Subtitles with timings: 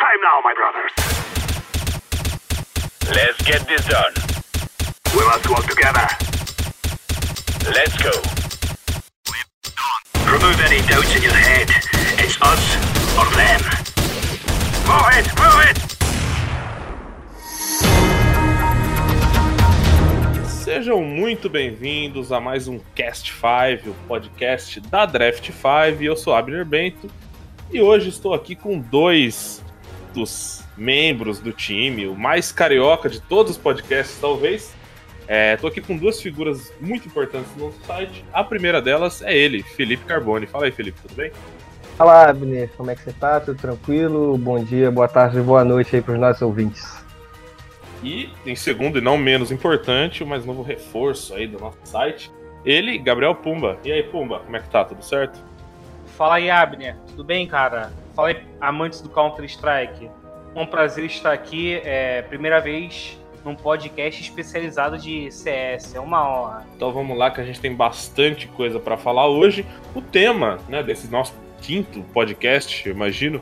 [0.00, 0.92] time now, my brothers.
[3.14, 4.14] Let's get this done.
[5.14, 6.08] We must work together.
[7.68, 8.12] Let's go.
[10.24, 11.68] Remove any doubts in your head.
[12.16, 12.64] It's us
[13.18, 13.60] or them.
[14.88, 15.78] Move it, move it!
[20.48, 26.02] Sejam muito bem-vindos a mais um Cast 5, o podcast da Draft 5.
[26.02, 27.10] Eu sou Abner Bento
[27.70, 29.62] e hoje estou aqui com dois
[30.12, 34.74] dos membros do time, o mais carioca de todos os podcasts, talvez.
[35.54, 38.24] Estou aqui com duas figuras muito importantes no nosso site.
[38.32, 40.46] A primeira delas é ele, Felipe Carboni.
[40.46, 41.30] Fala aí, Felipe, tudo bem?
[41.96, 43.38] Fala, Abner, como é que você tá?
[43.38, 44.36] Tudo tranquilo?
[44.36, 47.00] Bom dia, boa tarde, boa noite aí para os nossos ouvintes.
[48.02, 52.32] E, em segundo e não menos importante, o mais novo reforço aí do nosso site,
[52.64, 53.78] ele, Gabriel Pumba.
[53.84, 54.84] E aí, Pumba, como é que tá?
[54.84, 55.38] Tudo certo?
[56.16, 56.96] Fala aí, Abner.
[57.08, 57.92] Tudo bem, cara?
[58.20, 60.10] Fala aí, amantes do Counter-Strike.
[60.54, 61.80] Um prazer estar aqui.
[61.82, 65.94] É primeira vez num podcast especializado de CS.
[65.94, 66.66] É uma honra.
[66.76, 69.64] Então vamos lá que a gente tem bastante coisa para falar hoje.
[69.94, 73.40] O tema, né, desse nosso quinto podcast, eu imagino,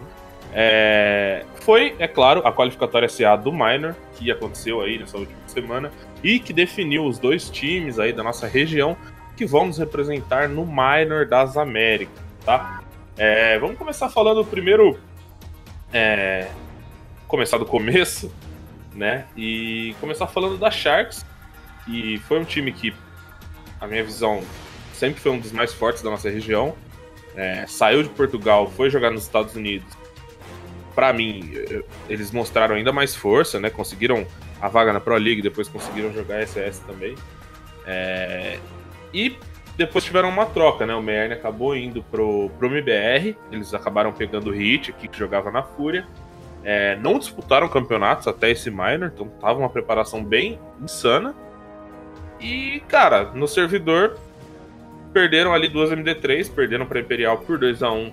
[0.55, 1.45] é...
[1.56, 5.91] foi, é claro, a qualificatória SA do Minor, que aconteceu aí nessa última semana,
[6.22, 8.97] e que definiu os dois times aí da nossa região
[9.36, 12.84] que vão nos representar no Minor das Américas, tá?
[13.19, 13.58] É...
[13.58, 14.98] vamos começar falando primeiro.
[15.92, 16.48] É...
[17.27, 18.33] Começar do começo,
[18.94, 19.27] né?
[19.36, 21.27] E começar falando da Sharks,
[21.84, 22.94] que foi um time que,
[23.80, 24.42] a minha visão,
[24.94, 26.74] sempre foi um dos mais fortes da nossa região.
[27.36, 29.86] É, saiu de Portugal, foi jogar nos Estados Unidos.
[30.94, 31.52] Para mim,
[32.08, 33.70] eles mostraram ainda mais força, né?
[33.70, 34.27] Conseguiram
[34.61, 37.14] a vaga na Pro League, depois conseguiram jogar SS também.
[37.86, 38.58] É,
[39.14, 39.36] e
[39.78, 40.92] depois tiveram uma troca, né?
[40.92, 45.52] O Meierne acabou indo pro, pro MBR, eles acabaram pegando o Hit aqui, que jogava
[45.52, 46.04] na Fúria.
[46.64, 51.32] É, não disputaram campeonatos até esse minor, então tava uma preparação bem insana.
[52.40, 54.18] E, cara, no servidor
[55.12, 58.12] perderam ali duas MD3, perderam para Imperial por 2 a 1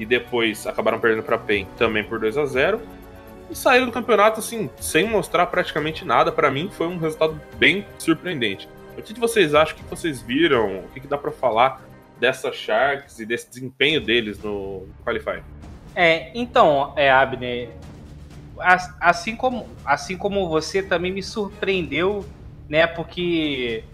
[0.00, 2.80] e depois acabaram perdendo para PEN também por 2 a 0
[3.48, 6.32] e saíram do campeonato assim, sem mostrar praticamente nada.
[6.32, 8.68] Para mim foi um resultado bem surpreendente.
[8.96, 9.76] O que vocês acham?
[9.76, 10.80] O que vocês viram?
[10.80, 11.82] O que dá para falar
[12.18, 15.42] dessa Sharks e desse desempenho deles no Qualify?
[15.94, 17.70] É, então, é, Abner,
[19.00, 22.24] assim como, assim como você também me surpreendeu,
[22.68, 22.86] né?
[22.86, 23.84] Porque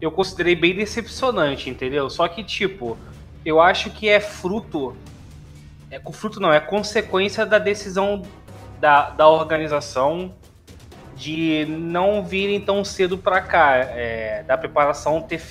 [0.00, 2.08] eu considerei bem decepcionante, entendeu?
[2.08, 2.96] Só que, tipo,
[3.44, 4.96] eu acho que é fruto.
[5.90, 8.22] É fruto não, é consequência da decisão
[8.78, 10.34] da, da organização
[11.18, 15.42] de não virem tão cedo para cá, é, da preparação ter,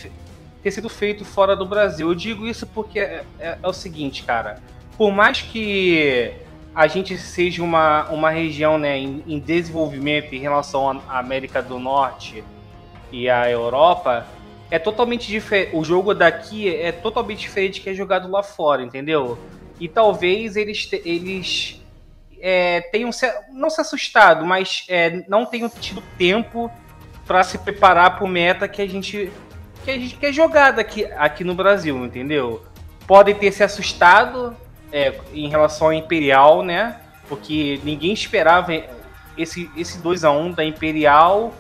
[0.64, 2.08] ter sido feito fora do Brasil.
[2.08, 4.62] Eu digo isso porque é, é, é o seguinte, cara.
[4.98, 6.32] Por mais que
[6.74, 11.78] a gente seja uma, uma região né, em, em desenvolvimento em relação à América do
[11.78, 12.44] Norte
[13.12, 14.26] e à Europa,
[14.72, 15.76] é totalmente diferente.
[15.76, 19.38] O jogo daqui é totalmente diferente que é jogado lá fora, entendeu?
[19.80, 21.82] E talvez eles, eles
[22.42, 26.72] é, tenham se, não se assustado, mas é, não tenham tido tempo
[27.26, 29.32] para se preparar para o meta que a gente
[29.84, 32.62] que a gente quer jogar aqui, no Brasil, entendeu?
[33.08, 34.56] Podem ter se assustado
[34.92, 37.00] é, em relação ao Imperial, né?
[37.30, 38.74] Porque ninguém esperava
[39.38, 41.54] esse, esse 2 a 1 da Imperial.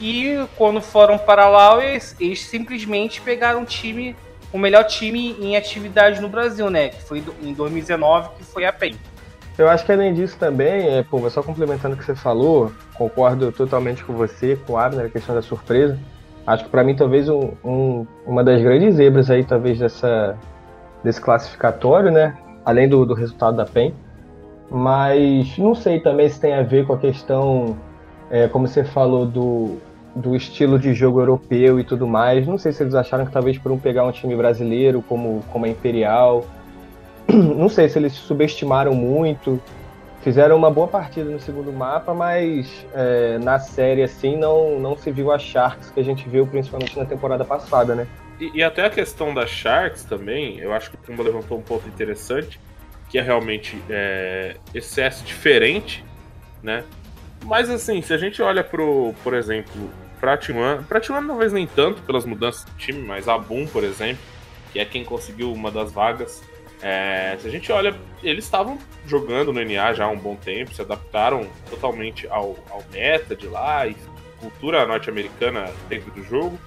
[0.00, 4.16] E quando foram para lá, eles, eles simplesmente pegaram o time,
[4.52, 6.88] o melhor time em atividade no Brasil, né?
[6.88, 8.96] Que foi em 2019, que foi a PEN.
[9.58, 13.50] Eu acho que além disso também, é, pô, só complementando o que você falou, concordo
[13.50, 15.98] totalmente com você, com o Abner, a questão da surpresa.
[16.46, 20.36] Acho que para mim talvez um, um, uma das grandes zebras aí, talvez dessa,
[21.02, 22.38] desse classificatório, né?
[22.64, 23.92] Além do, do resultado da PEN.
[24.70, 27.76] Mas não sei também se tem a ver com a questão,
[28.30, 29.78] é, como você falou, do,
[30.14, 32.46] do estilo de jogo europeu e tudo mais.
[32.46, 35.64] Não sei se eles acharam que talvez por um pegar um time brasileiro como, como
[35.64, 36.44] a Imperial
[37.32, 39.60] não sei se eles subestimaram muito.
[40.22, 45.10] Fizeram uma boa partida no segundo mapa, mas é, na série assim não, não se
[45.12, 48.06] viu a Sharks que a gente viu principalmente na temporada passada, né?
[48.40, 51.62] E, e até a questão da Sharks também, eu acho que o Pumba levantou um
[51.62, 52.60] ponto interessante,
[53.08, 56.04] que é realmente é, excesso diferente,
[56.62, 56.84] né?
[57.44, 59.88] Mas assim, se a gente olha pro, por exemplo,
[60.20, 63.84] pra T1, pra T1 talvez nem tanto pelas mudanças do time, mas a Boom, por
[63.84, 64.22] exemplo,
[64.72, 66.42] que é quem conseguiu uma das vagas
[66.82, 70.74] é, se a gente olha, eles estavam jogando no NA já há um bom tempo,
[70.74, 73.96] se adaptaram totalmente ao, ao meta de lá e
[74.38, 76.58] cultura norte-americana dentro do jogo.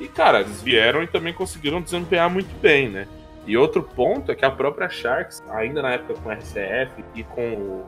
[0.00, 3.06] E, cara, eles vieram e também conseguiram desempenhar muito bem, né?
[3.46, 7.22] E outro ponto é que a própria Sharks, ainda na época com o RCF e
[7.24, 7.86] com o,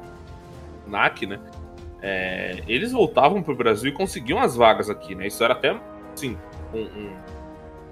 [0.87, 1.40] NAC, né?
[2.02, 5.26] É, eles voltavam pro Brasil e conseguiam as vagas aqui, né?
[5.26, 5.75] Isso era até,
[6.12, 6.37] assim,
[6.75, 7.17] um, um,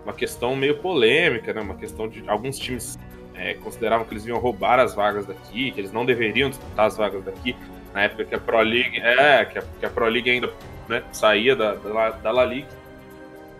[0.04, 1.62] uma questão meio polêmica, né?
[1.62, 2.98] Uma questão de alguns times
[3.34, 6.96] é, consideravam que eles iam roubar as vagas daqui, que eles não deveriam disputar as
[6.96, 7.56] vagas daqui.
[7.92, 10.52] Na época que a Pro League, é, que a, que a Pro League ainda
[10.88, 12.68] né, saía da, da, da La Liga.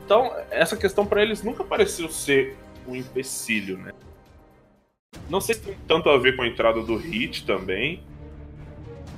[0.05, 3.93] Então, essa questão para eles nunca pareceu ser um empecilho, né?
[5.29, 8.03] Não sei se tem tanto a ver com a entrada do Hit também,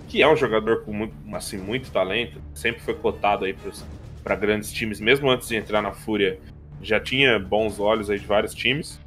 [0.08, 3.56] que é um jogador com muito, assim, muito talento, sempre foi cotado aí
[4.22, 6.38] para grandes times, mesmo antes de entrar na Fúria,
[6.82, 9.00] já tinha bons olhos aí de vários times.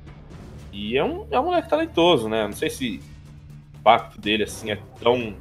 [0.77, 2.45] E é um, é um moleque talentoso, né?
[2.45, 3.01] Não sei se
[3.73, 5.33] o impacto dele assim é tão,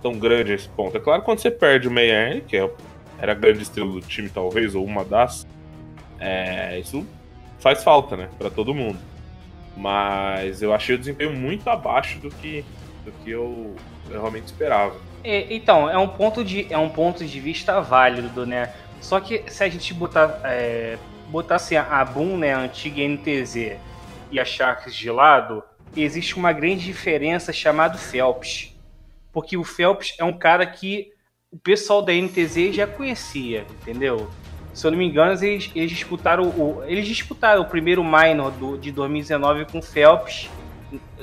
[0.00, 0.96] tão grande a esse ponto.
[0.96, 2.70] É claro, quando você perde o Meyer, que é,
[3.18, 5.46] era a grande estrela do time, talvez, ou uma das,
[6.18, 7.06] é, isso
[7.58, 8.30] faz falta, né?
[8.38, 8.98] Para todo mundo.
[9.76, 12.64] Mas eu achei o desempenho muito abaixo do que,
[13.04, 13.76] do que eu,
[14.08, 14.96] eu realmente esperava.
[15.22, 18.72] É, então, é um, ponto de, é um ponto de vista válido, né?
[19.02, 20.96] Só que se a gente botar, é,
[21.28, 23.76] botasse a Boom, né, a antiga NTZ,
[24.30, 25.62] e a Sharks de lado,
[25.96, 28.74] existe uma grande diferença chamada Phelps.
[29.32, 31.12] Porque o Phelps é um cara que
[31.50, 34.30] o pessoal da NTZ já conhecia, entendeu?
[34.74, 38.76] Se eu não me engano, eles, eles disputaram o, eles disputaram o primeiro minor do,
[38.76, 40.48] de 2019 com o Phelps,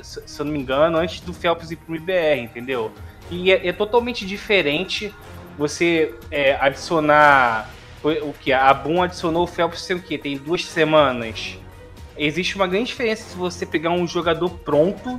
[0.02, 2.92] se eu não me engano, antes do Phelps ir pro IBR, entendeu?
[3.30, 5.12] E é, é totalmente diferente
[5.56, 7.70] você é, adicionar
[8.04, 11.58] o que a Boom adicionou o Phelps sei o tem duas semanas
[12.18, 15.18] existe uma grande diferença se você pegar um jogador pronto,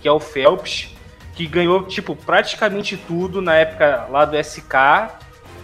[0.00, 0.94] que é o Phelps,
[1.34, 4.74] que ganhou, tipo, praticamente tudo na época lá do SK,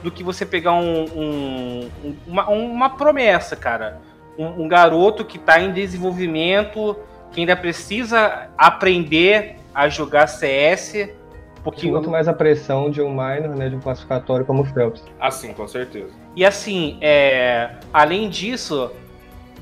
[0.02, 1.90] do que você pegar um, um,
[2.26, 4.00] uma, uma, promessa, cara.
[4.38, 6.96] Um, um, garoto que está em desenvolvimento,
[7.32, 11.08] que ainda precisa aprender a jogar CS.
[11.64, 15.02] Porque quanto mais a pressão de um minor, né, de um classificatório como o Phelps.
[15.18, 16.12] Assim, com certeza.
[16.36, 18.92] E assim, é, além disso,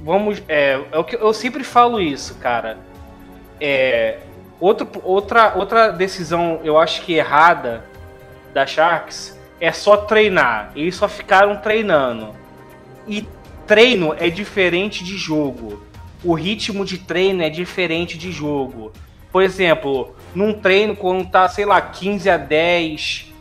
[0.03, 0.43] vamos.
[0.49, 2.79] É, é o que eu sempre falo isso, cara.
[3.61, 4.19] É,
[4.61, 7.85] outro, outra, outra decisão, eu acho que errada
[8.53, 10.73] da Sharks é só treinar.
[10.75, 12.35] Eles só ficaram treinando.
[13.07, 13.27] E
[13.67, 15.83] treino é diferente de jogo.
[16.23, 18.93] O ritmo de treino é diferente de jogo.
[19.31, 23.34] Por exemplo, num treino, quando tá, sei lá, 15 a 10,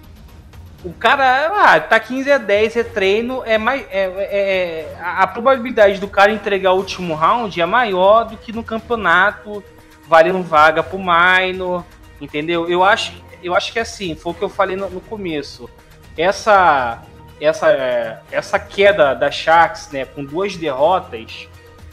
[0.84, 3.84] o cara, ah, tá 15 a 10 é treino, é mais.
[3.90, 8.52] É, é, é, a probabilidade do cara entregar o último round é maior do que
[8.52, 9.64] no campeonato,
[10.08, 11.86] valendo vaga pro minor,
[12.20, 12.70] entendeu?
[12.70, 15.70] Eu acho, eu acho que é assim, foi o que eu falei no, no começo.
[16.18, 17.02] Essa,
[17.40, 21.48] essa, é, essa queda da Sharks, né, com duas derrotas,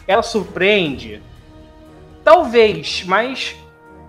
[0.06, 1.22] ela surpreende?
[2.25, 3.54] Talvez, mas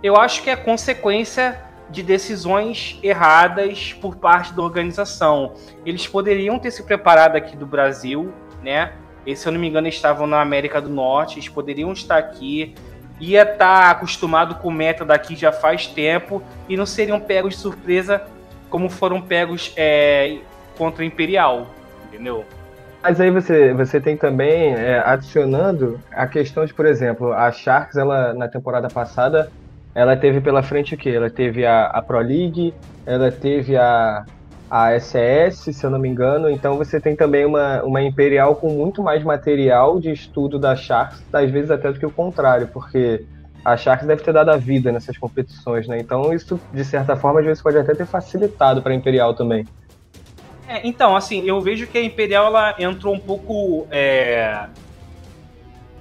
[0.02, 5.54] eu acho que é consequência de decisões erradas por parte da organização.
[5.86, 8.34] Eles poderiam ter se preparado aqui do Brasil,
[8.64, 8.94] né?
[9.26, 12.74] E, se eu não me engano, estavam na América do Norte, eles poderiam estar aqui,
[13.20, 18.26] ia estar acostumado com meta daqui já faz tempo e não seriam pegos de surpresa
[18.70, 20.40] como foram pegos é,
[20.78, 21.68] contra o Imperial,
[22.08, 22.46] entendeu?
[23.04, 27.98] Mas aí você, você tem também, é, adicionando a questão de, por exemplo, a Sharks,
[27.98, 29.52] ela na temporada passada
[29.94, 31.10] ela teve pela frente o quê?
[31.10, 32.74] Ela teve a, a Pro League,
[33.06, 34.26] ela teve a,
[34.70, 36.50] a SS, se eu não me engano.
[36.50, 41.24] Então você tem também uma, uma Imperial com muito mais material de estudo da Sharks,
[41.34, 43.26] às vezes até do que o contrário, porque
[43.64, 46.00] a Sharks deve ter dado a vida nessas competições, né?
[46.00, 49.68] Então isso, de certa forma, às vezes pode até ter facilitado para a Imperial também.
[50.68, 54.68] É, então, assim, eu vejo que a Imperial ela entrou um pouco é,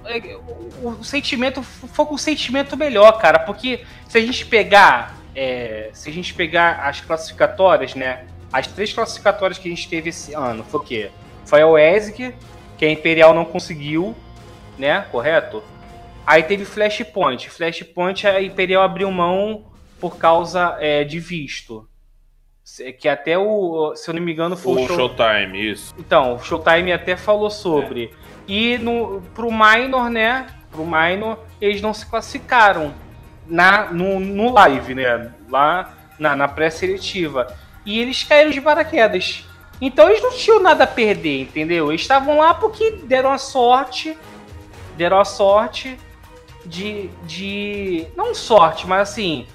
[0.05, 0.37] é,
[0.81, 6.09] o, sentimento foi com o sentimento melhor, cara, porque se a gente pegar é, se
[6.09, 8.25] a gente pegar as classificatórias, né?
[8.51, 11.11] As três classificatórias que a gente teve esse ano foi o quê?
[11.45, 12.33] Foi a OESIC,
[12.77, 14.15] que a Imperial não conseguiu,
[14.77, 15.05] né?
[15.11, 15.63] Correto?
[16.25, 17.49] Aí teve Flashpoint.
[17.49, 21.87] Flashpoint a Imperial abriu mão por causa é, de visto.
[22.99, 24.95] Que até o, se eu não me engano, foi o, o show...
[24.97, 25.93] Showtime, isso.
[25.97, 28.05] Então, o Showtime até falou sobre.
[28.05, 28.30] É.
[28.51, 30.45] E no, pro minor, né?
[30.69, 32.93] Pro minor, eles não se classificaram
[33.47, 35.31] na, no, no live, né?
[35.49, 37.47] Lá na, na pré-seletiva.
[37.85, 39.47] E eles caíram de paraquedas.
[39.79, 41.93] Então eles não tinham nada a perder, entendeu?
[41.93, 44.17] Eles estavam lá porque deram a sorte.
[44.97, 45.97] Deram a sorte
[46.65, 47.09] de.
[47.23, 49.47] de não sorte, mas assim.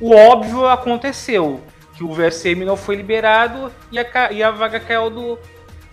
[0.00, 1.60] O óbvio aconteceu.
[1.96, 5.38] Que o VSM não foi liberado e a, e a vaga caiu do.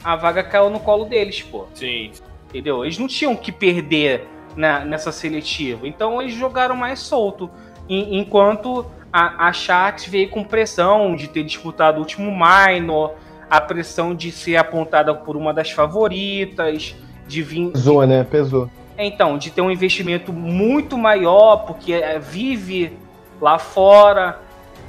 [0.04, 1.66] A vaga caiu no colo deles, pô.
[1.74, 2.12] Sim
[2.54, 2.86] entendeu?
[2.86, 7.50] Eles não tinham que perder na, nessa seletiva, então eles jogaram mais solto,
[7.90, 13.16] enquanto a, a Sharks veio com pressão de ter disputado o último minor,
[13.50, 16.96] a pressão de ser apontada por uma das favoritas,
[17.28, 17.72] de vir.
[17.72, 18.24] Pesou, né?
[18.24, 18.70] Pesou.
[18.98, 22.94] Então, de ter um investimento muito maior, porque é, vive
[23.42, 24.40] lá fora.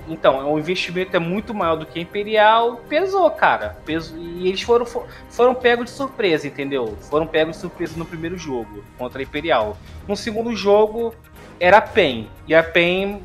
[0.09, 2.77] Então, o investimento é muito maior do que a Imperial.
[2.89, 3.77] Pesou, cara.
[3.85, 4.87] Pesou, e eles foram,
[5.31, 6.97] foram pegos de surpresa, entendeu?
[7.09, 9.77] Foram pegos de surpresa no primeiro jogo contra a Imperial.
[10.07, 11.15] No segundo jogo,
[11.59, 12.29] era a PEN.
[12.47, 13.23] E a PEN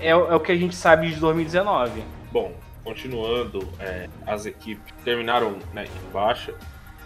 [0.00, 2.02] é, é o que a gente sabe de 2019.
[2.30, 6.54] Bom, continuando, é, as equipes terminaram né, em baixa.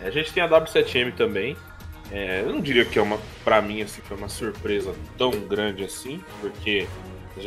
[0.00, 1.56] É, a gente tem a W7M também.
[2.10, 5.84] É, eu não diria que é uma, para mim, assim, foi uma surpresa tão grande
[5.84, 6.88] assim, porque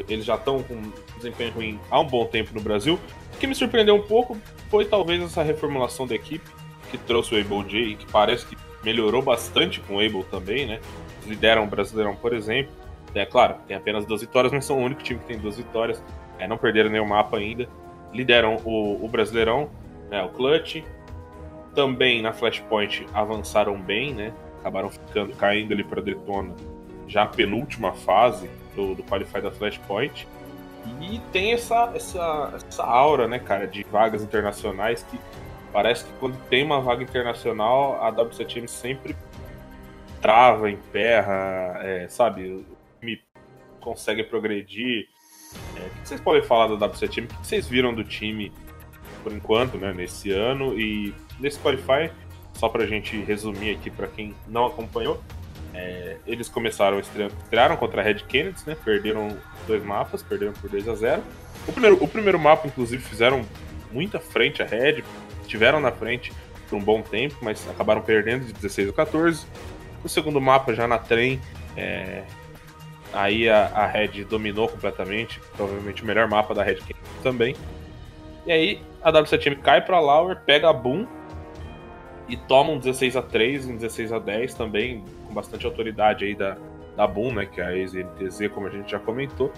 [0.08, 3.00] eles já estão com desempenho ruim há um bom tempo no Brasil.
[3.34, 4.38] O que me surpreendeu um pouco
[4.70, 6.50] foi talvez essa reformulação da equipe,
[6.90, 10.80] que trouxe o Able J, que parece que melhorou bastante com o Able também, né?
[11.26, 12.74] lideram o Brasileirão, por exemplo.
[13.14, 16.04] É claro, tem apenas duas vitórias, mas são o único time que tem duas vitórias.
[16.40, 17.68] É, não perderam nenhum mapa ainda.
[18.14, 19.70] Lideram o, o Brasileirão,
[20.10, 20.84] né, o Clutch.
[21.76, 24.34] Também na Flashpoint avançaram bem, né?
[24.60, 26.54] Acabaram ficando caindo ali para Daytona,
[27.12, 30.28] já a penúltima fase do, do Qualify da Flashpoint.
[31.00, 35.20] E tem essa, essa, essa aura, né, cara, de vagas internacionais que
[35.72, 39.16] parece que quando tem uma vaga internacional, a W7M sempre
[40.22, 42.66] trava, emperra, é, sabe?
[43.02, 43.20] me
[43.80, 45.08] consegue progredir.
[45.76, 47.26] É, o que vocês podem falar da W7M?
[47.26, 48.52] O que vocês viram do time
[49.24, 50.80] por enquanto, né, nesse ano?
[50.80, 52.12] E nesse Qualify,
[52.54, 55.22] só pra gente resumir aqui para quem não acompanhou,
[55.74, 58.76] é, eles começaram, estrearam contra a Red Kennedy, né?
[58.84, 59.38] Perderam
[59.68, 61.24] dois mapas, perderam por 2 a 0
[61.68, 63.46] o primeiro, o primeiro mapa, inclusive, fizeram
[63.92, 65.04] muita frente a Red,
[65.42, 66.34] estiveram na frente
[66.70, 69.46] por um bom tempo, mas acabaram perdendo de 16 a 14.
[70.04, 71.40] O segundo mapa, já na trem,
[71.78, 72.24] é,
[73.14, 76.80] aí a, a Red dominou completamente, provavelmente o melhor mapa da Red
[77.22, 77.56] também.
[78.46, 81.06] E aí a W7M cai para Lauer, pega a Boom
[82.28, 86.36] e toma um 16 a 3 um 16 a 10 também, com bastante autoridade aí
[86.36, 86.58] da,
[86.96, 89.52] da Boom, né, que é a ex-NTZ, como a gente já comentou.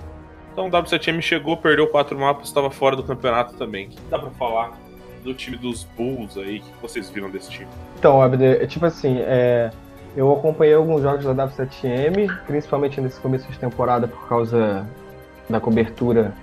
[0.51, 3.88] Então o W7M chegou, perdeu quatro mapas, estava fora do campeonato também.
[3.88, 4.77] O que dá para falar
[5.24, 6.60] do time dos Bulls aí?
[6.60, 7.68] O que vocês viram desse time?
[7.98, 9.72] Então, Abder, é tipo assim, é,
[10.15, 14.88] eu acompanhei alguns jogos da W7M, principalmente nesse começo de temporada por causa
[15.50, 16.34] da cobertura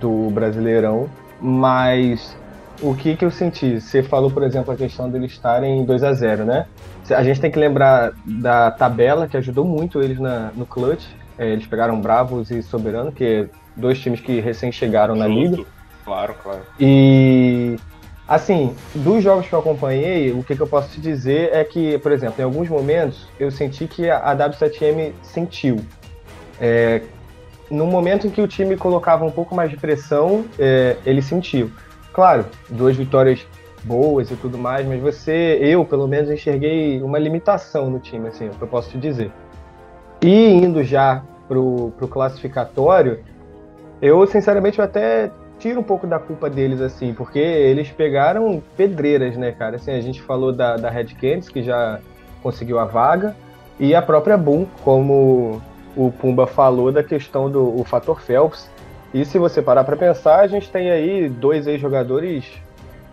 [0.00, 2.36] do Brasileirão, mas
[2.80, 3.80] o que, que eu senti?
[3.80, 6.66] Você falou, por exemplo, a questão deles estarem 2 a 0 né?
[7.10, 11.04] A gente tem que lembrar da tabela que ajudou muito eles na, no clutch.
[11.38, 15.28] É, eles pegaram Bravos e Soberano, que é dois times que recém chegaram Justo.
[15.28, 15.64] na liga.
[16.04, 16.62] Claro, claro.
[16.78, 17.76] E
[18.26, 21.98] Assim, dos jogos que eu acompanhei, o que, que, eu posso te dizer é que,
[21.98, 25.84] por exemplo, em alguns momentos eu senti que a W7M sentiu.
[26.58, 27.02] É,
[27.70, 31.70] no momento em que o time colocava um pouco mais de pressão, é, ele sentiu.
[32.14, 33.46] Claro, duas vitórias
[33.84, 38.46] boas e tudo mais, mas você, eu pelo menos enxerguei uma limitação no time, assim,
[38.46, 39.30] é eu posso te dizer.
[40.22, 43.20] E indo já pro, pro classificatório,
[44.00, 49.36] eu sinceramente eu até tiro um pouco da culpa deles, assim, porque eles pegaram pedreiras,
[49.36, 49.76] né, cara?
[49.76, 52.00] Assim, a gente falou da, da Red Canids, que já
[52.42, 53.36] conseguiu a vaga,
[53.78, 55.62] e a própria Boom, como
[55.96, 58.68] o Pumba falou da questão do fator Phelps.
[59.12, 62.44] E se você parar para pensar, a gente tem aí dois ex-jogadores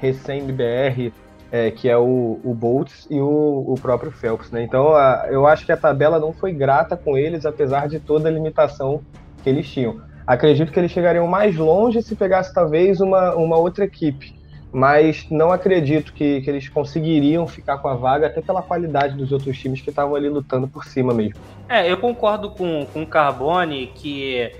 [0.02, 1.14] recém-BR,
[1.52, 4.64] é, que é o, o Boltz e o, o próprio Phelps, né?
[4.64, 8.28] Então a, eu acho que a tabela não foi grata com eles, apesar de toda
[8.28, 9.02] a limitação
[9.44, 10.02] que eles tinham.
[10.26, 14.34] Acredito que eles chegariam mais longe se pegasse talvez uma, uma outra equipe,
[14.72, 19.32] mas não acredito que, que eles conseguiriam ficar com a vaga até pela qualidade dos
[19.32, 21.36] outros times que estavam ali lutando por cima mesmo.
[21.68, 24.52] É, eu concordo com, com o Carbone que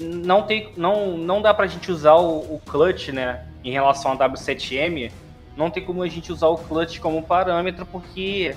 [0.00, 4.18] não, tem, não, não dá pra gente usar o, o clutch, né, em relação ao
[4.18, 5.12] W7M,
[5.56, 8.54] não tem como a gente usar o clutch como parâmetro, porque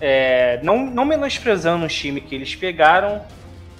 [0.00, 3.22] é, não, não menosprezando o time que eles pegaram,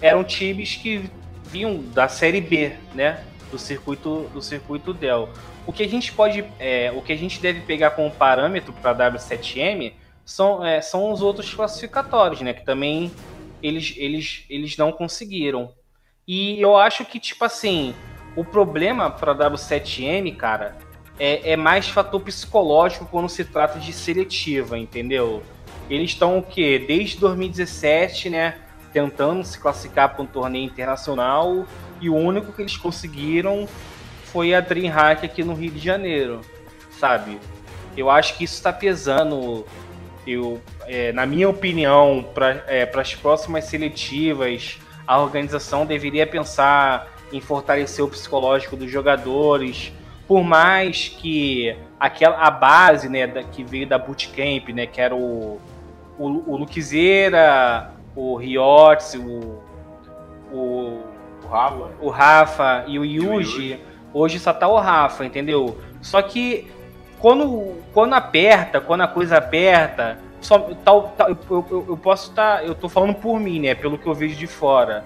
[0.00, 1.10] eram times que
[1.44, 3.24] vinham da série B, né?
[3.50, 5.30] Do circuito do circuito Dell.
[5.66, 9.10] O que a gente pode, é, o que a gente deve pegar como parâmetro para
[9.10, 9.92] W7M
[10.24, 12.52] são, é, são os outros classificatórios, né?
[12.52, 13.10] Que também
[13.62, 15.72] eles, eles, eles não conseguiram.
[16.28, 17.94] E eu acho que tipo assim,
[18.36, 20.76] o problema para W7M, cara,
[21.18, 25.42] é, é mais fator psicológico quando se trata de seletiva, entendeu?
[25.88, 26.84] Eles estão o quê?
[26.86, 28.54] Desde 2017, né?
[28.92, 31.66] tentando se classificar para um torneio internacional
[32.00, 33.68] e o único que eles conseguiram
[34.24, 36.40] foi a DreamHack aqui no Rio de Janeiro,
[36.98, 37.38] sabe?
[37.96, 39.66] Eu acho que isso está pesando,
[40.26, 44.78] eu, é, na minha opinião, para é, as próximas seletivas,
[45.08, 49.90] a organização deveria pensar em fortalecer o psicológico dos jogadores.
[50.26, 55.16] Por mais que aquela a base, né, da, que veio da bootcamp, né, que era
[55.16, 55.58] o
[56.18, 56.66] o, o
[58.16, 59.62] o Riotz, o,
[60.52, 61.02] o
[61.42, 61.90] O Rafa.
[62.02, 63.80] o Rafa e o Yuji,
[64.12, 65.78] hoje só tá o Rafa, entendeu?
[66.02, 66.70] Só que
[67.18, 72.64] quando, quando aperta, quando a coisa aperta, só, tal, tal- eu, eu- eu posso estar.
[72.64, 73.74] eu tô falando por mim, né?
[73.74, 75.04] Pelo que eu vejo de fora.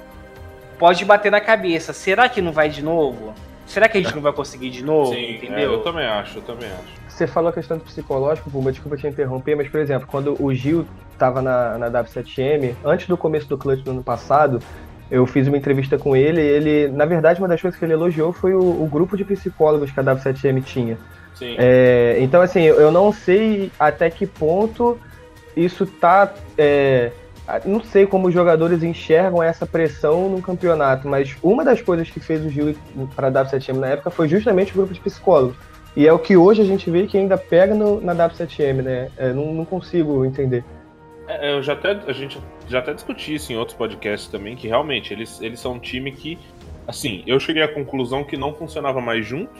[0.78, 1.92] Pode bater na cabeça.
[1.92, 3.32] Será que não vai de novo?
[3.66, 5.12] Será que a gente não vai conseguir de novo?
[5.14, 5.72] Sim, é, entendeu?
[5.72, 7.00] eu também acho, eu também acho.
[7.08, 10.52] Você falou a questão do psicológico, Puma, desculpa te interromper, mas, por exemplo, quando o
[10.52, 10.84] Gil
[11.18, 14.58] tava na, na W7M, antes do começo do Clutch do ano passado,
[15.10, 17.92] eu fiz uma entrevista com ele e ele, na verdade, uma das coisas que ele
[17.92, 20.98] elogiou foi o, o grupo de psicólogos que a W7M tinha.
[21.34, 21.54] Sim.
[21.58, 24.98] É, então, assim, eu não sei até que ponto
[25.56, 26.32] isso tá.
[26.56, 27.12] é,
[27.64, 32.20] não sei como os jogadores enxergam essa pressão no campeonato, mas uma das coisas que
[32.20, 32.74] fez o Gil
[33.16, 35.56] para a W7M na época foi justamente o grupo de psicólogos.
[35.94, 39.10] E é o que hoje a gente vê que ainda pega no- na W7M, né?
[39.18, 40.64] É, não, não consigo entender.
[41.28, 44.68] É, eu já até, a gente já até discutiu isso em outros podcasts também, que
[44.68, 46.38] realmente eles, eles são um time que,
[46.86, 49.52] assim, eu cheguei à conclusão que não funcionava mais junto,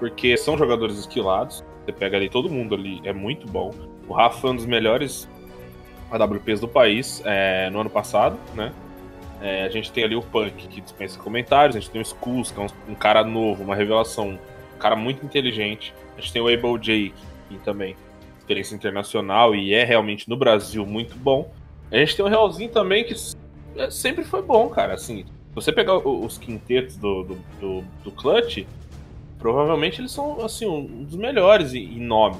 [0.00, 1.64] porque são jogadores esquilados.
[1.84, 3.70] Você pega ali, todo mundo ali é muito bom.
[4.08, 5.28] O Rafa foi um dos melhores
[6.10, 8.72] AWPs do país é, no ano passado, né?
[9.40, 12.52] É, a gente tem ali o Punk, que dispensa comentários, a gente tem o Skulls,
[12.52, 15.94] que é um, um cara novo, uma revelação, um cara muito inteligente.
[16.16, 17.12] A gente tem o Able J,
[17.48, 17.94] que também
[18.38, 21.52] experiência internacional e é realmente no Brasil muito bom.
[21.90, 23.14] A gente tem o Realzinho também, que
[23.76, 24.94] é, sempre foi bom, cara.
[24.94, 28.66] Assim, se você pegar os quintetos do, do, do, do Clutch,
[29.38, 32.38] provavelmente eles são assim, um dos melhores em nome.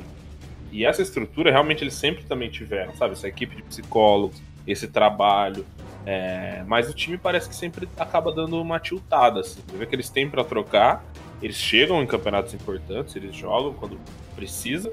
[0.70, 3.12] E essa estrutura realmente eles sempre também tiveram, sabe?
[3.12, 5.64] Essa equipe de psicólogos, esse trabalho.
[6.06, 9.60] é, Mas o time parece que sempre acaba dando uma tiltada, assim.
[9.66, 11.04] Você vê que eles têm pra trocar,
[11.42, 13.98] eles chegam em campeonatos importantes, eles jogam quando
[14.36, 14.92] precisa.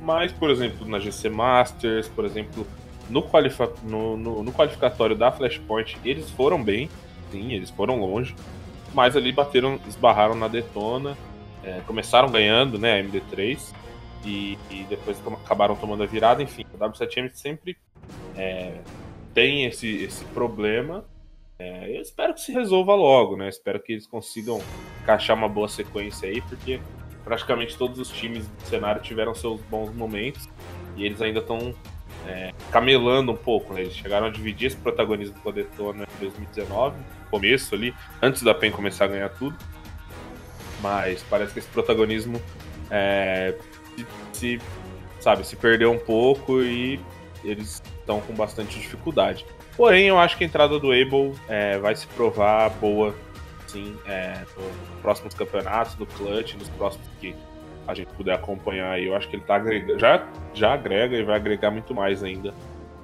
[0.00, 2.66] Mas, por exemplo, na GC Masters, por exemplo,
[3.08, 6.90] no, qualifa no, no- no qualificatório da Flashpoint, eles foram bem,
[7.30, 8.34] sim, eles foram longe,
[8.92, 11.16] mas ali bateram, esbarraram na Detona,
[11.62, 13.72] é, começaram ganhando, né, a MD3,
[14.24, 17.76] e, e depois acabaram tomando a virada, enfim, a W7M sempre
[18.36, 18.80] é,
[19.32, 21.04] tem esse, esse problema.
[21.58, 23.48] É, eu espero que se resolva logo, né?
[23.48, 24.60] Espero que eles consigam
[25.02, 26.80] encaixar uma boa sequência aí, porque
[27.24, 30.48] praticamente todos os times do cenário tiveram seus bons momentos
[30.96, 31.74] e eles ainda estão
[32.26, 33.82] é, camelando um pouco, né?
[33.82, 38.42] Eles chegaram a dividir esse protagonismo com a Detona em 2019, no começo ali, antes
[38.42, 39.56] da PEN começar a ganhar tudo.
[40.80, 42.40] Mas parece que esse protagonismo
[42.90, 43.56] é,
[43.96, 44.60] se, se,
[45.20, 47.00] sabe, se perdeu um pouco e
[47.42, 49.44] eles estão com bastante dificuldade.
[49.76, 53.14] Porém, eu acho que a entrada do Able é, vai se provar boa,
[53.66, 57.34] sim, é, nos próximos campeonatos, do Clutch, nos próximos que
[57.86, 59.06] a gente puder acompanhar aí.
[59.06, 62.54] Eu acho que ele tá agregando, já, já agrega e vai agregar muito mais ainda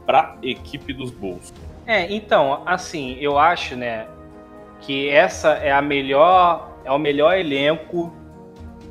[0.06, 1.52] pra equipe dos Bulls.
[1.86, 4.06] É, então, assim, eu acho, né,
[4.80, 8.12] que essa é a melhor, é o melhor elenco,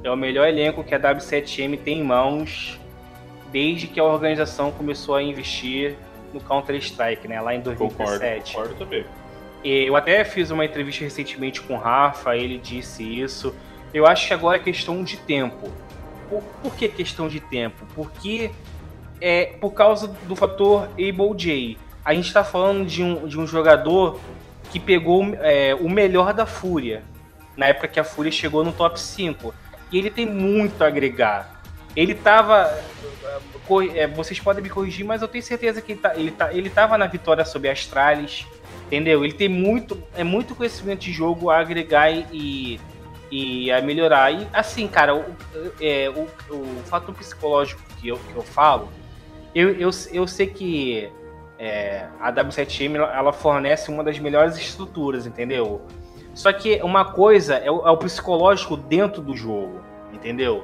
[0.04, 2.80] é o melhor elenco que a W7M tem em mãos
[3.52, 5.96] desde que a organização começou a investir
[6.34, 8.54] no Counter Strike, né, lá em Concordo, 2017.
[8.54, 9.06] concordo também.
[9.64, 13.54] E Eu até fiz uma entrevista recentemente com o Rafa, ele disse isso.
[13.94, 15.72] Eu acho que agora é questão de tempo.
[16.30, 17.86] Por, por que questão de tempo?
[17.96, 18.52] Porque
[19.20, 21.78] é por causa do fator Able J.
[22.06, 24.20] A gente está falando de um, de um jogador
[24.72, 27.04] que pegou é, o melhor da Fúria,
[27.58, 29.54] na época que a Fúria chegou no top 5.
[29.92, 31.62] E ele tem muito a agregar.
[31.96, 32.72] Ele tava.
[33.96, 36.70] é, vocês podem me corrigir, mas eu tenho certeza que ele, tá, ele, tá, ele
[36.70, 38.46] tava na vitória sobre Astralis.
[38.88, 39.24] Entendeu?
[39.24, 42.80] Ele tem muito, é muito conhecimento de jogo a agregar e,
[43.30, 44.32] e a melhorar.
[44.34, 45.24] E assim, cara, o,
[45.80, 48.90] é, o, o fator psicológico que eu, que eu falo,
[49.54, 51.08] eu, eu, eu sei que
[51.60, 55.86] é, a W7M ela- ela fornece uma das melhores estruturas, entendeu?
[56.40, 59.82] Só que uma coisa é o, é o psicológico dentro do jogo,
[60.14, 60.64] entendeu?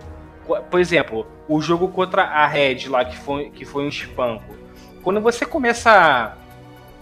[0.71, 4.55] Por exemplo, o jogo contra a Red lá, que foi, que foi um espanco.
[5.03, 6.38] Quando você começa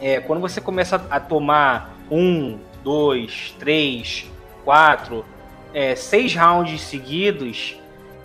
[0.02, 4.26] é, quando você começa a tomar um, dois, três,
[4.66, 5.24] quatro,
[5.72, 7.78] é, seis rounds seguidos,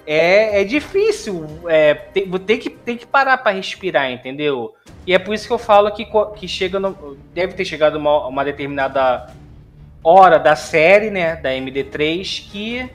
[0.07, 1.45] é, é difícil.
[1.69, 4.75] É, tem, tem, que, tem que parar para respirar, entendeu?
[5.07, 6.07] E é por isso que eu falo que,
[6.37, 9.27] que chega no- deve ter chegado uma, uma determinada
[10.03, 12.91] hora da série, né, da MD3, que,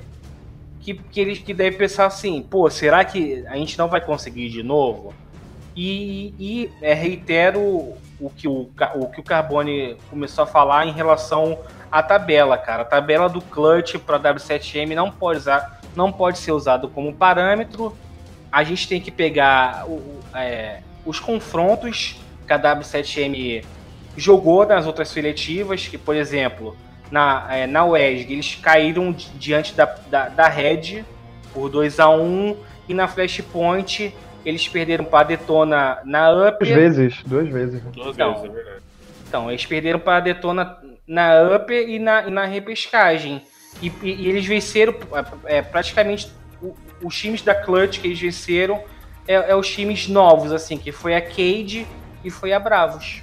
[0.80, 4.50] que, que eles que devem pensar assim, pô, será que a gente não vai conseguir
[4.50, 5.13] de novo?
[5.76, 7.60] E, e é, reitero
[8.20, 11.60] o que o, o que o Carbone começou a falar em relação
[11.92, 12.84] à tabela, cara.
[12.84, 17.96] A tabela do clutch para W7M não pode, usar, não pode ser usado como parâmetro.
[18.52, 23.66] A gente tem que pegar o, é, os confrontos que a W7M
[24.16, 26.78] jogou nas outras seletivas, que, por exemplo,
[27.13, 31.06] na, é, na WESG eles caíram diante da, da, da Red
[31.54, 32.58] por 2 a 1
[32.89, 34.12] e na Flashpoint
[34.43, 36.58] eles perderam para a Detona na Up.
[36.65, 37.82] Duas vezes, duas vezes.
[37.93, 38.34] Duas Então.
[38.34, 38.84] vezes, é verdade.
[39.28, 40.76] Então, eles perderam para a Detona
[41.08, 43.43] na Up e na, e na repescagem.
[43.82, 44.95] E, e- e eles venceram
[45.45, 48.82] é, praticamente o- os times da Clutch que eles venceram
[49.28, 51.86] é, é os times novos, assim, que foi a Cade
[52.23, 53.21] e foi a Bravos.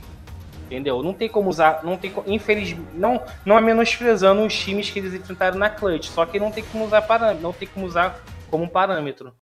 [0.71, 1.03] Entendeu?
[1.03, 5.13] Não tem como usar, não tem, infelizmente, não, não é menosprezando os times que eles
[5.13, 8.69] enfrentaram na Clutch, só que não tem como usar parâmetro, não tem como usar como
[8.69, 9.35] parâmetro.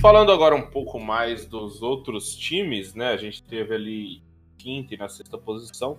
[0.00, 3.12] Falando agora um pouco mais dos outros times, né?
[3.12, 4.22] A gente teve ali
[4.56, 5.96] quinta e na sexta posição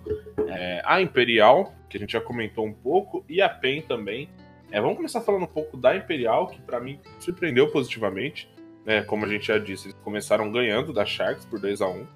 [0.50, 4.30] é, a Imperial, que a gente já comentou um pouco, e a PEN também.
[4.70, 8.50] É, vamos começar falando um pouco da Imperial, que pra mim surpreendeu positivamente.
[8.86, 9.02] Né?
[9.04, 12.08] Como a gente já disse, eles começaram ganhando da Sharks por 2 a 1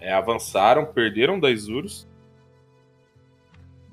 [0.00, 2.08] é, avançaram, perderam da Isurus.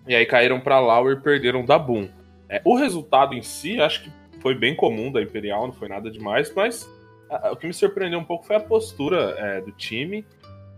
[0.08, 2.10] E aí caíram pra Lauer e perderam da Boom.
[2.48, 4.12] É, o resultado em si, acho que
[4.42, 6.89] foi bem comum da Imperial, não foi nada demais, mas
[7.30, 10.26] a- o que me surpreendeu um pouco foi a postura é, do time,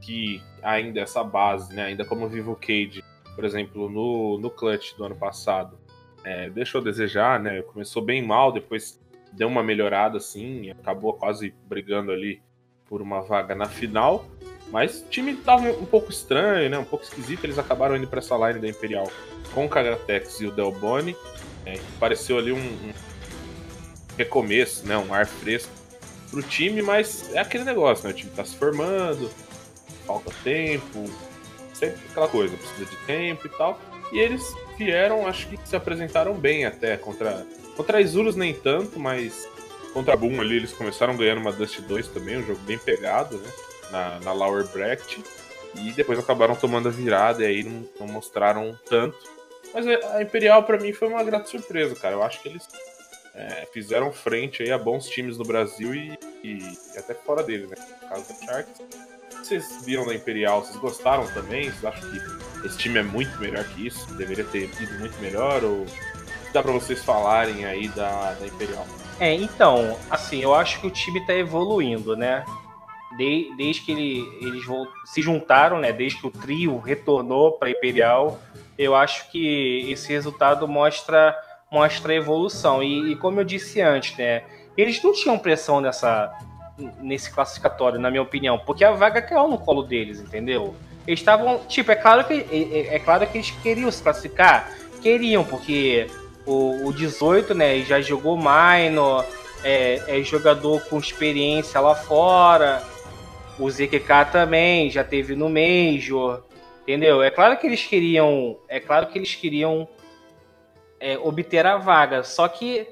[0.01, 3.03] que ainda essa base, né, ainda como Vivo Cage,
[3.35, 5.77] por exemplo, no, no clutch do ano passado,
[6.25, 8.99] é, deixou a desejar, né, começou bem mal, depois
[9.31, 12.41] deu uma melhorada assim, acabou quase brigando ali
[12.87, 14.25] por uma vaga na final,
[14.71, 18.19] mas o time tava um pouco estranho, né, um pouco esquisito, eles acabaram indo para
[18.19, 19.09] essa line da Imperial
[19.53, 21.15] com o Kagatex e o Delboni,
[21.65, 22.93] é, que pareceu ali um, um
[24.17, 25.81] recomeço, né, um ar fresco
[26.31, 28.11] pro time, mas é aquele negócio, né?
[28.11, 29.29] O time tá se formando,
[30.07, 31.05] falta tempo,
[31.73, 33.79] sempre aquela coisa, precisa de tempo e tal.
[34.13, 34.41] E eles
[34.77, 37.45] vieram, acho que se apresentaram bem até contra.
[37.75, 39.47] Contra Isurus nem tanto, mas
[39.93, 43.49] contra Boom ali eles começaram ganhando uma Dust 2 também, um jogo bem pegado, né?
[43.91, 45.19] Na, na Lower Bracket.
[45.75, 49.17] E depois acabaram tomando a virada e aí não, não mostraram tanto.
[49.73, 52.15] Mas a a Imperial pra mim foi uma grata surpresa, cara.
[52.15, 52.67] Eu acho que eles
[53.33, 57.75] é, fizeram frente aí a bons times no Brasil e, e até fora dele, né?
[58.01, 58.81] No caso da Sharks.
[59.31, 60.63] Vocês viram da Imperial?
[60.63, 61.63] Vocês gostaram também?
[61.63, 64.05] Vocês acham que esse time é muito melhor que isso?
[64.13, 65.63] Deveria ter ido muito melhor?
[65.63, 65.85] Ou
[66.51, 68.85] dá pra vocês falarem aí da, da Imperial?
[69.19, 72.43] É, então, assim, eu acho que o time tá evoluindo, né?
[73.17, 74.63] De- desde que ele- eles
[75.05, 75.91] se juntaram, né?
[75.91, 78.39] Desde que o trio retornou para Imperial,
[78.77, 81.35] eu acho que esse resultado mostra
[81.71, 82.83] mostra a evolução.
[82.83, 84.43] E, e como eu disse antes, né?
[84.75, 86.33] Eles não tinham pressão nessa
[86.99, 90.73] nesse classificatório, na minha opinião, porque a vaga caiu no colo deles, entendeu?
[91.05, 94.71] Eles estavam, tipo, é claro que é, é- é claro que eles queriam se classificar,
[95.01, 96.07] queriam, porque
[96.51, 99.25] o, o 18, né, já jogou minor,
[99.63, 102.83] é, é jogador com experiência lá fora.
[103.57, 106.43] O ZQK também já teve no Major,
[106.81, 107.21] entendeu?
[107.23, 109.87] É claro que eles queriam, é claro que eles queriam
[110.99, 112.87] é, obter a vaga, só que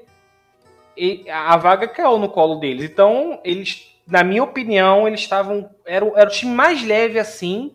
[1.32, 2.84] a vaga caiu no colo deles.
[2.90, 7.74] Então eles, na minha opinião, eles estavam era, era o time mais leve assim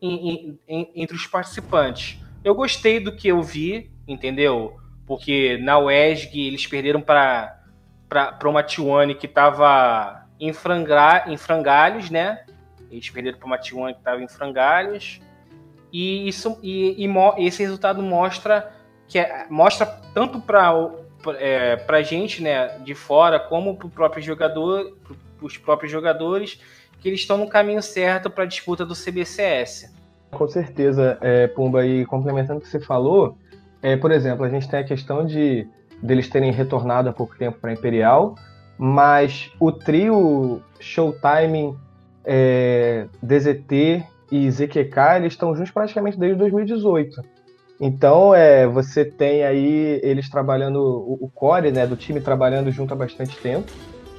[0.00, 2.18] em- em- entre os participantes.
[2.42, 4.81] Eu gostei do que eu vi, entendeu?
[5.06, 7.58] Porque na WESG eles perderam para
[8.08, 12.44] para uma Tijuana que estava em, em frangalhos, né?
[12.90, 15.20] Eles perderam para uma Tijuana que estava em frangalhos.
[15.90, 18.70] E isso e, e esse resultado mostra
[19.08, 20.90] que é- mostra tanto para
[21.38, 24.22] é, para gente, né, de fora, como para próprio
[25.40, 26.60] os próprios jogadores,
[27.00, 29.92] que eles estão no caminho certo para a disputa do CBCS.
[30.30, 33.36] Com certeza, é, Pumba, e complementando o que você falou,
[33.82, 35.66] é, por exemplo, a gente tem a questão de
[36.00, 38.36] deles terem retornado há pouco tempo para Imperial,
[38.78, 41.76] mas o trio Showtime,
[42.24, 47.22] é, DZT e ZQK, eles estão juntos praticamente desde 2018.
[47.80, 52.94] Então, é, você tem aí eles trabalhando, o, o core né, do time trabalhando junto
[52.94, 53.70] há bastante tempo,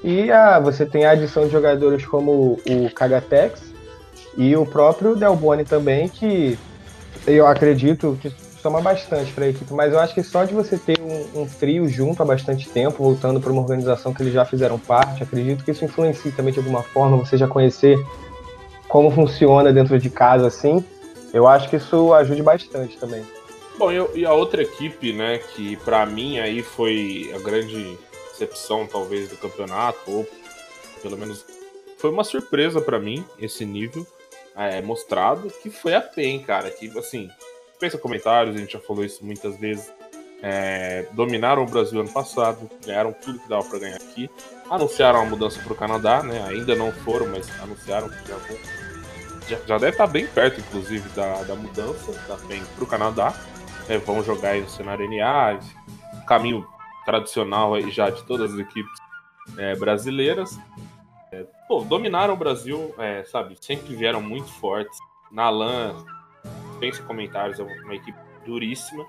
[0.04, 3.74] e a, você tem a adição de jogadores como o Kagatex,
[4.38, 6.58] e o próprio Delboni também, que
[7.26, 8.30] eu acredito que
[8.64, 11.46] soma bastante para a equipe, mas eu acho que só de você ter um, um
[11.46, 15.66] trio junto há bastante tempo, voltando para uma organização que eles já fizeram parte, acredito
[15.66, 17.98] que isso influencia também de alguma forma, você já conhecer
[18.88, 20.84] como funciona dentro de casa assim,
[21.34, 23.24] eu acho que isso ajude bastante também.
[23.78, 27.98] Bom, e, e a outra equipe, né, que pra mim aí foi a grande
[28.32, 30.28] decepção, talvez, do campeonato, ou
[31.02, 31.46] pelo menos
[31.98, 34.08] foi uma surpresa para mim esse nível
[34.56, 36.70] é, mostrado, que foi a PEN, cara.
[36.70, 37.30] Que, assim,
[37.84, 39.92] pensa comentários, a gente já falou isso muitas vezes.
[40.42, 44.30] É, dominaram o Brasil ano passado, ganharam tudo que dava para ganhar aqui.
[44.70, 46.46] Anunciaram a mudança para o Canadá, né?
[46.48, 48.58] Ainda não foram, mas anunciaram que já vão.
[49.50, 53.34] Já, já deve estar bem perto, inclusive, da, da mudança da PEN para o Canadá.
[53.90, 55.60] É, vão jogar aí no cenário NA,
[56.26, 56.66] caminho
[57.06, 58.98] tradicional aí já de todas as equipes
[59.58, 60.58] é, brasileiras.
[61.34, 63.58] É, pô, dominaram o Brasil, é, sabe?
[63.60, 64.98] Sempre vieram muito fortes.
[65.30, 65.96] Na LAN,
[66.80, 69.06] pensa comentários, é uma equipe duríssima.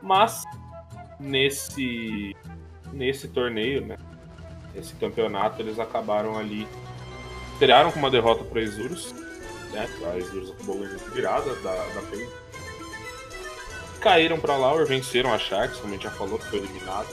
[0.00, 0.42] Mas
[1.18, 2.34] nesse
[2.92, 3.96] nesse torneio, né?
[4.74, 6.66] Esse campeonato, eles acabaram ali.
[7.52, 9.12] Estrearam com uma derrota para Isurus.
[9.72, 9.88] Né?
[10.12, 12.28] A Isurus acabou ganhando virada da, da PEN.
[14.00, 17.08] Caíram para Lauer, venceram a Sharks, como a gente já falou, que foi eliminado.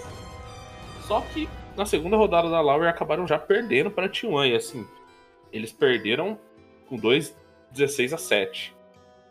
[1.07, 4.49] Só que na segunda rodada da Lauer acabaram já perdendo para T1.
[4.49, 4.85] E assim,
[5.51, 6.37] eles perderam
[6.87, 7.35] com 2
[7.71, 8.75] 16 a 7.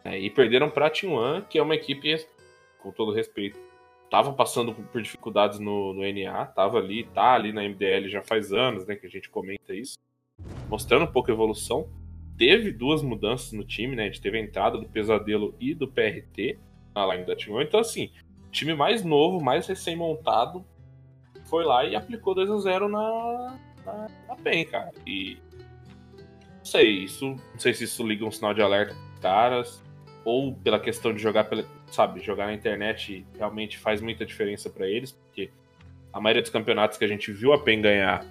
[0.04, 0.18] Né?
[0.18, 2.14] E perderam para T1, que é uma equipe,
[2.78, 3.58] com todo respeito,
[4.10, 8.52] tava passando por dificuldades no, no NA, tava ali, tá ali na MDL já faz
[8.52, 9.96] anos, né, que a gente comenta isso,
[10.68, 11.88] mostrando um pouco a evolução.
[12.36, 14.04] Teve duas mudanças no time, né?
[14.04, 16.58] A gente teve a entrada do Pesadelo e do PRT
[16.94, 17.62] na line da T1.
[17.62, 18.10] Então, assim,
[18.50, 20.64] time mais novo, mais recém-montado,
[21.44, 24.90] foi lá e aplicou 2 a 0 na, na, na PEN, cara.
[25.06, 25.36] E
[26.58, 29.82] não sei, isso, não sei se isso liga um sinal de alerta caras,
[30.24, 34.86] ou pela questão de jogar pela, sabe, jogar na internet realmente faz muita diferença para
[34.86, 35.50] eles, porque
[36.12, 38.24] a maioria dos campeonatos que a gente viu a PEN ganhar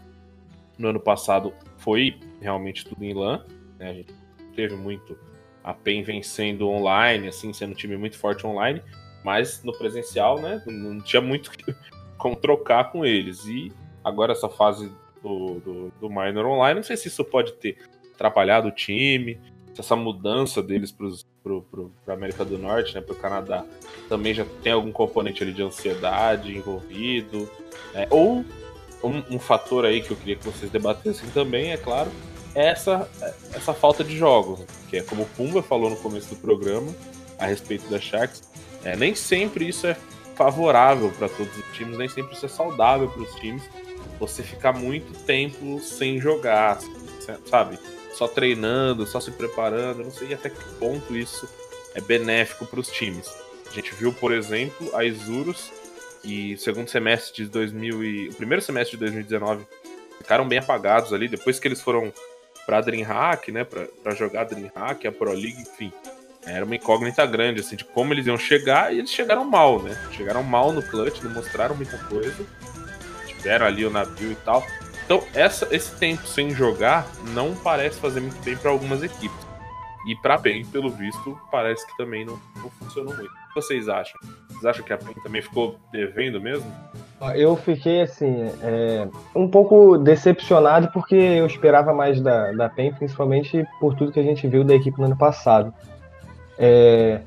[0.78, 3.46] no ano passado foi realmente tudo em LAN,
[3.78, 3.90] né?
[3.90, 4.14] A gente
[4.56, 5.18] teve muito
[5.64, 8.82] a PEN vencendo online, assim, sendo um time muito forte online,
[9.24, 11.52] mas no presencial, né, não tinha muito
[12.18, 13.46] como trocar com eles.
[13.46, 13.72] E
[14.04, 17.78] agora essa fase do, do, do Minor Online, não sei se isso pode ter
[18.14, 19.40] atrapalhado o time,
[19.74, 23.66] se essa mudança deles para pro, pro, pra América do Norte, né, pro Canadá,
[24.08, 27.50] também já tem algum componente ali de ansiedade envolvido,
[27.94, 28.44] né, ou
[29.04, 32.12] um, um, fator aí que eu queria que vocês debatessem também, é claro,
[32.56, 33.10] é essa,
[33.54, 36.94] essa falta de jogos, que é como o Pumba falou no começo do programa,
[37.38, 38.44] a respeito da Sharks,
[38.84, 39.96] é, nem sempre isso é
[40.36, 43.64] favorável para todos os times, nem sempre isso é saudável para os times.
[44.20, 46.80] Você ficar muito tempo sem jogar,
[47.46, 47.78] sabe?
[48.20, 51.48] Só treinando, só se preparando, não sei até que ponto isso
[51.96, 53.34] é benéfico para os times.
[53.66, 55.72] A gente viu, por exemplo, a Isurus
[56.22, 59.66] e segundo semestre de 2000 e o primeiro semestre de 2019
[60.18, 62.12] ficaram bem apagados ali depois que eles foram
[62.66, 65.94] para DreamHack, né, para jogar DreamHack, a Pro League, enfim
[66.46, 69.96] era uma incógnita grande, assim, de como eles iam chegar, e eles chegaram mal, né?
[70.12, 72.46] Chegaram mal no clutch, não mostraram muita coisa.
[73.28, 74.66] Tiveram ali o navio e tal.
[75.10, 79.50] Então, essa, esse tempo sem jogar não parece fazer muito bem para algumas equipes.
[80.06, 83.32] E para PEN, pelo visto, parece que também não, não funcionou muito.
[83.32, 84.22] O que vocês acham?
[84.50, 86.72] Vocês acham que a PEN também ficou devendo mesmo?
[87.34, 93.66] Eu fiquei, assim, é, um pouco decepcionado porque eu esperava mais da, da PEN, principalmente
[93.80, 95.74] por tudo que a gente viu da equipe no ano passado.
[96.56, 97.22] É,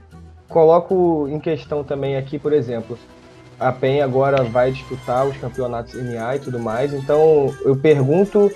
[0.49, 2.97] coloco em questão também aqui, por exemplo,
[3.63, 8.51] a PEN agora vai disputar os campeonatos NA e tudo mais, então eu pergunto.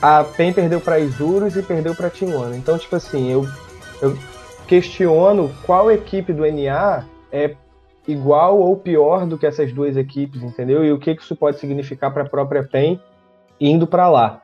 [0.00, 2.54] A PEN perdeu para Isurus e perdeu para Tijuana.
[2.54, 3.46] Então, tipo assim, eu,
[4.02, 4.16] eu
[4.66, 7.56] questiono qual equipe do NA é
[8.06, 10.84] igual ou pior do que essas duas equipes, entendeu?
[10.84, 13.00] E o que isso pode significar para a própria PEN
[13.60, 14.42] indo para lá.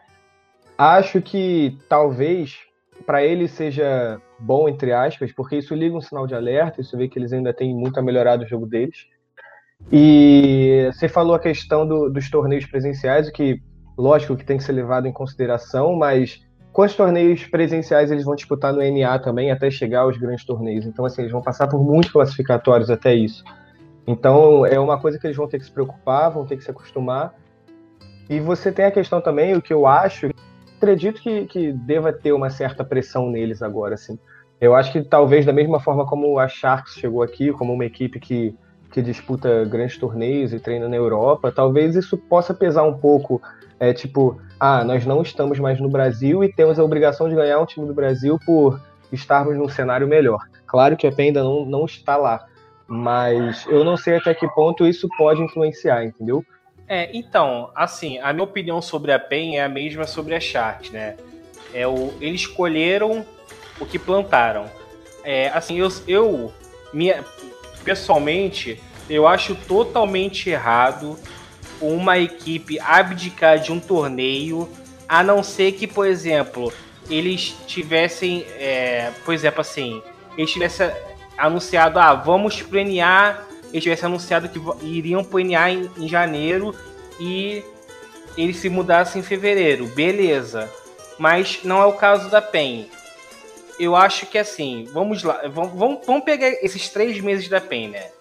[0.77, 2.59] Acho que talvez
[3.07, 7.09] para ele seja bom, entre aspas, porque isso liga um sinal de alerta, isso vê
[7.09, 9.07] que eles ainda têm muito a melhorar do jogo deles.
[9.90, 13.61] E você falou a questão do, dos torneios presenciais, o que,
[13.97, 16.40] lógico, que tem que ser levado em consideração, mas
[16.73, 20.87] quantos torneios presenciais eles vão disputar no NA também até chegar aos grandes torneios?
[20.87, 23.45] Então, assim, eles vão passar por muitos classificatórios até isso.
[24.07, 26.71] Então, é uma coisa que eles vão ter que se preocupar, vão ter que se
[26.71, 27.35] acostumar.
[28.29, 30.31] E você tem a questão também, o que eu acho,
[30.77, 34.18] acredito que, que deva ter uma certa pressão neles agora, assim.
[34.61, 38.18] Eu acho que talvez da mesma forma como a Sharks chegou aqui, como uma equipe
[38.18, 38.55] que,
[38.92, 43.40] que disputa grandes torneios e treina na Europa, talvez isso possa pesar um pouco.
[43.81, 47.59] É tipo, ah, nós não estamos mais no Brasil e temos a obrigação de ganhar
[47.59, 50.40] um time do Brasil por estarmos num cenário melhor.
[50.66, 52.46] Claro que a PEN ainda não, não está lá,
[52.87, 56.44] mas eu não sei até que ponto isso pode influenciar, entendeu?
[56.87, 60.90] É, então, assim, a minha opinião sobre a PEN é a mesma sobre a Sharks,
[60.90, 61.16] né?
[61.72, 63.24] É o, eles escolheram
[63.81, 64.66] o que plantaram.
[65.24, 66.52] É, assim, eu, eu
[66.92, 67.24] minha,
[67.85, 71.18] pessoalmente, eu acho totalmente errado
[71.81, 74.68] uma equipe abdicar de um torneio
[75.09, 76.73] A não ser que, por exemplo,
[77.11, 80.03] eles tivessem, é, por exemplo, assim,
[80.38, 80.90] eles tivessem
[81.37, 86.75] anunciado, ah, vamos planear, eles tivessem anunciado que iriam planear em, em janeiro
[87.21, 87.62] e
[88.37, 90.71] eles se mudassem em fevereiro, beleza.
[91.18, 92.88] Mas não é o caso da PEN.
[93.83, 98.12] Eu acho que assim, vamos lá, vamos, vamos, pegar esses três meses da PEN, né?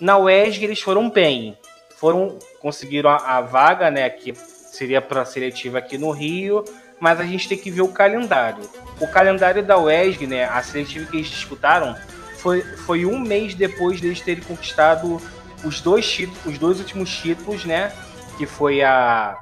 [0.00, 1.58] Na UESG eles foram bem,
[1.96, 4.08] foram conseguiram a, a vaga, né?
[4.08, 6.64] Que seria para seletiva aqui no Rio,
[7.00, 8.62] mas a gente tem que ver o calendário.
[9.00, 10.44] O calendário da UESG, né?
[10.44, 11.96] A seletiva que eles disputaram
[12.36, 15.20] foi, foi um mês depois deles terem conquistado
[15.64, 17.92] os dois títulos, os dois últimos títulos, né?
[18.36, 19.36] Que foi a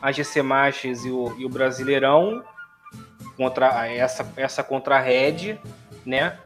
[0.00, 2.42] a GC Masters e o, e o Brasileirão
[3.40, 5.58] contra essa essa contra a Red,
[6.04, 6.36] né?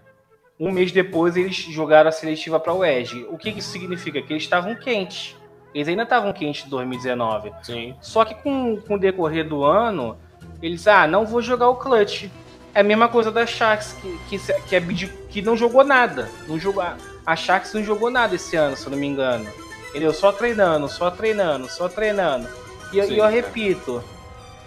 [0.61, 3.27] Um mês depois eles jogaram a seletiva para o UESG.
[3.29, 4.23] O que isso significa?
[4.23, 5.35] Que eles estavam quentes.
[5.75, 7.53] Eles ainda estavam quentes em 2019.
[7.65, 7.97] Sim.
[8.01, 10.17] Só que com, com o decorrer do ano,
[10.63, 12.31] eles, ah, não vou jogar o clutch.
[12.73, 14.81] É a mesma coisa da Sharks, que, que, que, é,
[15.29, 16.31] que não jogou nada.
[16.47, 16.85] Não jogou,
[17.27, 19.51] a Sharks não jogou nada esse ano, se eu não me engano.
[19.91, 20.13] Entendeu?
[20.13, 22.49] Só treinando, só treinando, só treinando.
[22.93, 23.31] E, Sim, e eu é.
[23.31, 24.03] repito,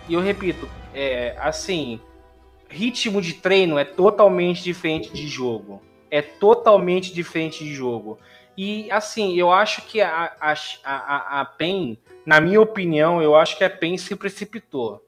[0.10, 2.02] e eu repito, é, assim,
[2.70, 5.82] ritmo de treino é totalmente diferente de jogo.
[6.10, 8.20] É totalmente diferente de jogo.
[8.58, 10.54] E assim, eu acho que a, a,
[10.84, 15.06] a, a PEN, na minha opinião, eu acho que a PEN se precipitou.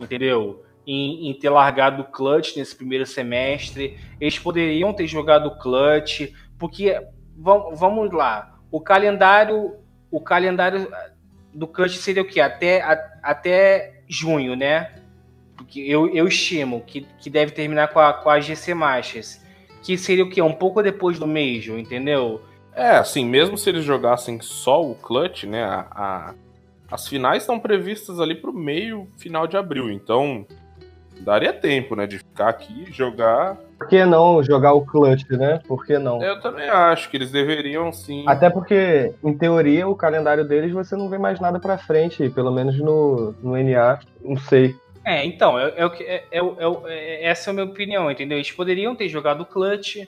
[0.00, 0.64] Entendeu?
[0.86, 3.98] Em, em, ter largado o clutch nesse primeiro semestre.
[4.20, 6.98] Eles poderiam ter jogado o clutch, porque
[7.36, 8.58] vamos, vamos lá.
[8.70, 9.76] O calendário,
[10.10, 10.88] o calendário
[11.52, 12.40] do clutch seria o quê?
[12.40, 12.92] Até, a,
[13.22, 15.02] até junho, né?
[15.66, 19.44] Porque eu, eu estimo que, que deve terminar com a, com a GC Masters.
[19.82, 20.40] Que seria o quê?
[20.40, 22.40] Um pouco depois do Major, entendeu?
[22.74, 25.64] É, assim, mesmo se eles jogassem só o clutch, né?
[25.64, 26.34] A, a,
[26.90, 29.90] as finais estão previstas ali pro meio, final de abril.
[29.90, 30.46] Então,
[31.20, 32.06] daria tempo, né?
[32.06, 33.56] De ficar aqui e jogar.
[33.78, 35.60] Por que não jogar o clutch, né?
[35.66, 36.22] Por que não?
[36.22, 38.24] Eu também acho que eles deveriam sim.
[38.26, 42.52] Até porque, em teoria, o calendário deles você não vê mais nada pra frente, pelo
[42.52, 44.76] menos no, no NA, não sei.
[45.06, 46.40] É, então, é, é, é,
[46.88, 48.38] é, essa é a minha opinião, entendeu?
[48.38, 49.98] Eles poderiam ter jogado clutch,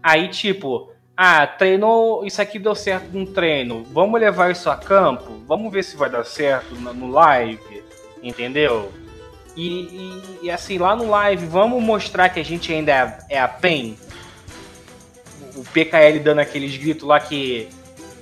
[0.00, 5.42] aí tipo ah, treinou, isso aqui deu certo no treino, vamos levar isso a campo,
[5.48, 7.82] vamos ver se vai dar certo no live,
[8.22, 8.92] entendeu?
[9.56, 13.40] E, e, e assim, lá no live, vamos mostrar que a gente ainda é, é
[13.40, 13.96] a PEN.
[15.56, 17.68] O PKL dando aqueles gritos lá que,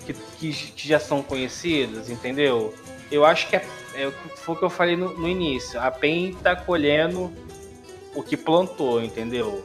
[0.07, 0.15] que,
[0.51, 2.75] que, já são conhecidos, entendeu?
[3.13, 5.81] Eu acho que é, é, foi o que eu falei no, no início.
[5.81, 7.33] A PEN tá colhendo
[8.15, 9.65] o que plantou, entendeu?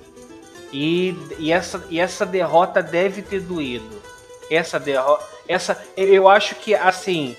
[0.72, 4.02] E, e, essa, e essa derrota deve ter doído.
[4.50, 5.26] Essa derrota.
[5.48, 7.36] Essa, eu acho que assim.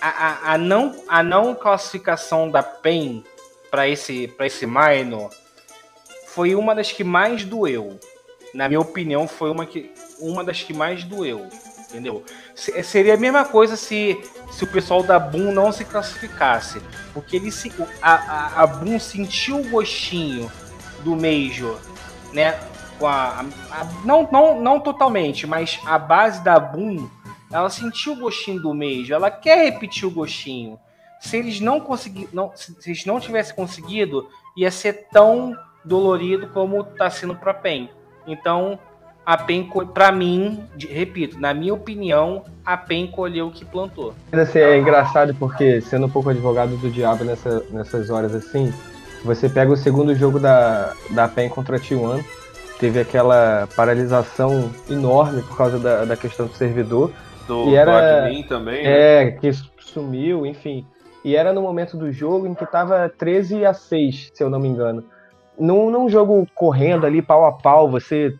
[0.00, 3.22] A, a, a não, a não classificação da PEN
[3.70, 5.30] para esse, esse minor
[6.28, 7.98] foi uma das que mais doeu.
[8.54, 11.48] Na minha opinião, foi uma, que, uma das que mais doeu.
[11.90, 12.24] Entendeu?
[12.54, 14.18] Seria a mesma coisa se,
[14.50, 16.82] se o pessoal da Boom não se classificasse.
[17.12, 20.50] Porque ele se, a, a, a Boom sentiu o gostinho
[21.02, 21.78] do Major
[22.32, 22.58] né?
[22.98, 27.08] Com a, a, não, não, não totalmente, mas a base da Boom,
[27.50, 30.78] ela sentiu o gostinho do Major, ela quer repetir o gostinho.
[31.18, 36.82] Se eles não conseguir, não, se eles não tivessem conseguido, ia ser tão dolorido como
[36.82, 37.90] está sendo para PEN.
[38.26, 38.78] Então,
[39.24, 44.14] a PEN, para mim, repito, na minha opinião, a PEN colheu o que plantou.
[44.32, 48.72] Assim, é engraçado porque, sendo um pouco advogado do diabo nessa, nessas horas assim,
[49.24, 52.24] você pega o segundo jogo da, da PEN contra a T1,
[52.78, 57.12] teve aquela paralisação enorme por causa da, da questão do servidor.
[57.46, 59.22] Do, e era, do também, né?
[59.22, 60.86] É, que sumiu, enfim.
[61.22, 64.58] E era no momento do jogo em que estava 13 a 6, se eu não
[64.58, 65.04] me engano.
[65.58, 68.34] Num, num jogo correndo ali, pau a pau, você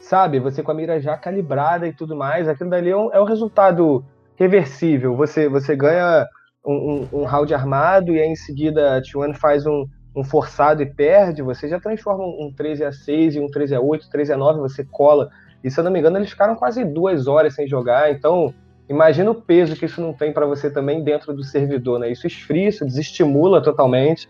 [0.00, 3.20] sabe, você com a mira já calibrada e tudo mais, aquilo dali é um, é
[3.20, 4.04] um resultado
[4.36, 5.16] reversível.
[5.16, 6.26] Você, você ganha
[6.64, 10.82] um, um, um round armado e aí em seguida a T1 faz um, um forçado
[10.82, 14.32] e perde, você já transforma um 13 a 6 e um 13 a 8, 13
[14.32, 15.28] a 9, você cola.
[15.62, 18.54] E se eu não me engano, eles ficaram quase duas horas sem jogar, então
[18.88, 22.10] imagina o peso que isso não tem para você também dentro do servidor, né?
[22.10, 24.28] Isso esfria, isso desestimula totalmente.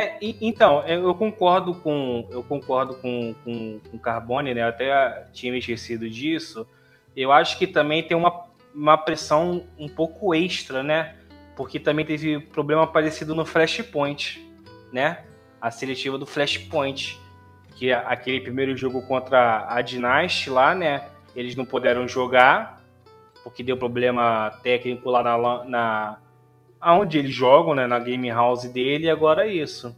[0.00, 4.62] É, então, eu concordo com eu concordo com, com, com Carbone, né?
[4.62, 6.66] Eu até tinha me esquecido disso.
[7.16, 11.16] Eu acho que também tem uma, uma pressão um pouco extra, né?
[11.58, 14.40] porque também teve problema parecido no Flashpoint,
[14.92, 15.24] né?
[15.60, 17.18] A seletiva do Flashpoint,
[17.74, 21.08] que é aquele primeiro jogo contra a Dynasty lá, né?
[21.34, 22.80] Eles não puderam jogar
[23.42, 26.18] porque deu problema técnico lá na, na,
[26.80, 29.96] aonde eles jogam, né, na game house dele, e agora é isso.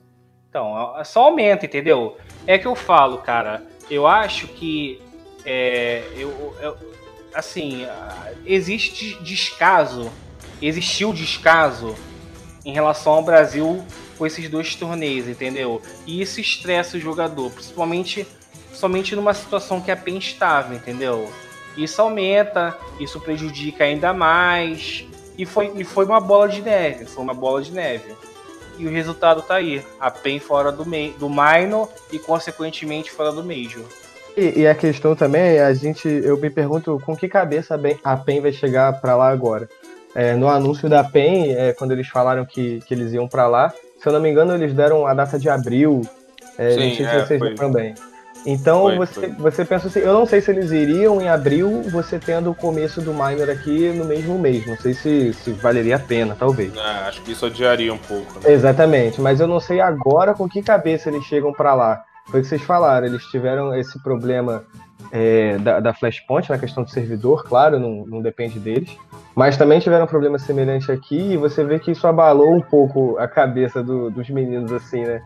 [0.49, 2.17] Então, é só aumenta, entendeu?
[2.47, 5.01] É que eu falo, cara, eu acho que
[5.45, 6.77] é, eu, eu,
[7.35, 7.87] assim,
[8.45, 10.11] existe descaso,
[10.61, 11.95] existiu descaso
[12.65, 13.85] em relação ao Brasil
[14.19, 15.81] com esses dois torneios, entendeu?
[16.07, 18.27] E isso estressa o jogador, principalmente
[18.73, 21.33] somente numa situação que a PEN estava, entendeu?
[21.77, 25.07] Isso aumenta, isso prejudica ainda mais.
[25.41, 28.13] E foi, e foi uma bola de neve, foi uma bola de neve.
[28.79, 29.83] E o resultado tá aí.
[29.99, 33.83] A PEN fora do, do minor e, consequentemente, fora do Major.
[34.37, 38.43] E, e, a questão também, a gente, eu me pergunto com que cabeça a PEN
[38.43, 39.67] vai chegar para lá agora.
[40.15, 43.73] É, no anúncio da PEN, é, quando eles falaram que, que eles iam para lá,
[43.99, 46.03] se eu não me engano, eles deram a data de abril.
[46.59, 47.95] É, Sim, não sei se é, vocês lembram bem.
[48.47, 49.29] Então foi, você, foi.
[49.31, 53.01] você pensa assim, eu não sei se eles iriam em abril, você tendo o começo
[53.01, 54.67] do minor aqui no mesmo mês.
[54.67, 56.75] Não sei se, se valeria a pena, talvez.
[56.75, 58.41] É, acho que isso adiaria um pouco.
[58.41, 58.53] Né?
[58.53, 62.03] Exatamente, mas eu não sei agora com que cabeça eles chegam para lá.
[62.31, 64.65] Foi o que vocês falaram, eles tiveram esse problema
[65.13, 68.97] é, da, da Flashpoint na questão do servidor, claro, não, não depende deles.
[69.35, 73.19] Mas também tiveram um problema semelhante aqui e você vê que isso abalou um pouco
[73.19, 75.21] a cabeça do, dos meninos, assim, né?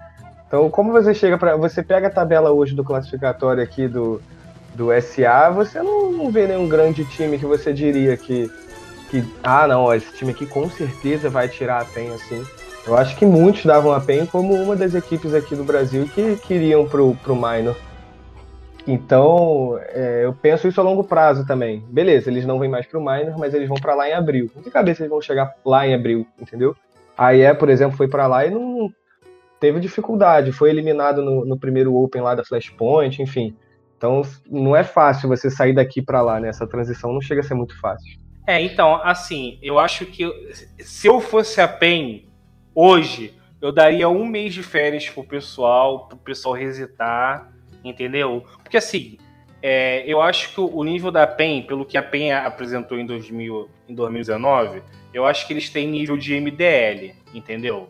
[0.55, 1.57] Então, como você chega para.
[1.57, 4.22] Você pega a tabela hoje do classificatório aqui do,
[4.72, 8.48] do SA, você não, não vê nenhum grande time que você diria que.
[9.11, 12.40] que ah, não, esse time aqui com certeza vai tirar a PEN assim.
[12.86, 16.36] Eu acho que muitos davam a PEN como uma das equipes aqui do Brasil que
[16.36, 17.76] queriam pro, pro minor.
[18.86, 21.82] Então, é, eu penso isso a longo prazo também.
[21.88, 24.48] Beleza, eles não vêm mais pro minor, mas eles vão para lá em abril.
[24.55, 26.76] Com que cabeça eles vão chegar lá em abril, entendeu?
[27.18, 28.92] A IE, por exemplo, foi para lá e não,
[29.61, 33.57] teve dificuldade, foi eliminado no, no, primeiro Open lá da Flashpoint, enfim.
[33.96, 36.48] Então não é fácil você sair daqui para lá, né?
[36.48, 38.18] Essa transição não chega a ser muito fácil.
[38.46, 40.30] É, então, assim, eu acho que
[40.78, 42.26] se eu fosse a PEN
[42.74, 47.50] hoje, eu daria um mês de férias pro pessoal, pro pessoal resetar,
[47.82, 48.44] entendeu?
[48.62, 49.16] Porque assim,
[49.62, 53.70] é, eu acho que o nível da PEN, pelo que a PEN apresentou em, 2000,
[53.88, 54.82] em 2019,
[55.14, 57.88] eu acho que eles têm nível de MDL, entendeu?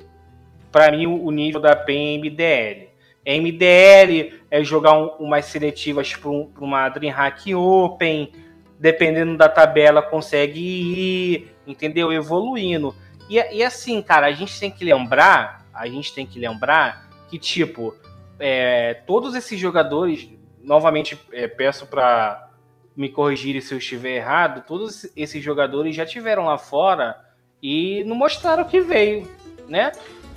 [0.74, 2.88] Para mim, o nível da PEN MDL.
[3.24, 8.32] MDL é jogar um, umas seletivas para um, uma DreamHack Open,
[8.76, 12.12] dependendo da tabela, consegue ir, entendeu?
[12.12, 12.92] Evoluindo.
[13.30, 17.38] E, e, assim, cara, a gente tem que lembrar, a gente tem que lembrar que,
[17.38, 17.94] tipo,
[18.40, 20.28] é, todos esses jogadores,
[20.60, 22.50] novamente é, peço para
[22.96, 27.16] me corrigirem se eu estiver errado, todos esses jogadores já tiveram lá fora
[27.62, 29.30] e não mostraram que veio,
[29.68, 29.92] né?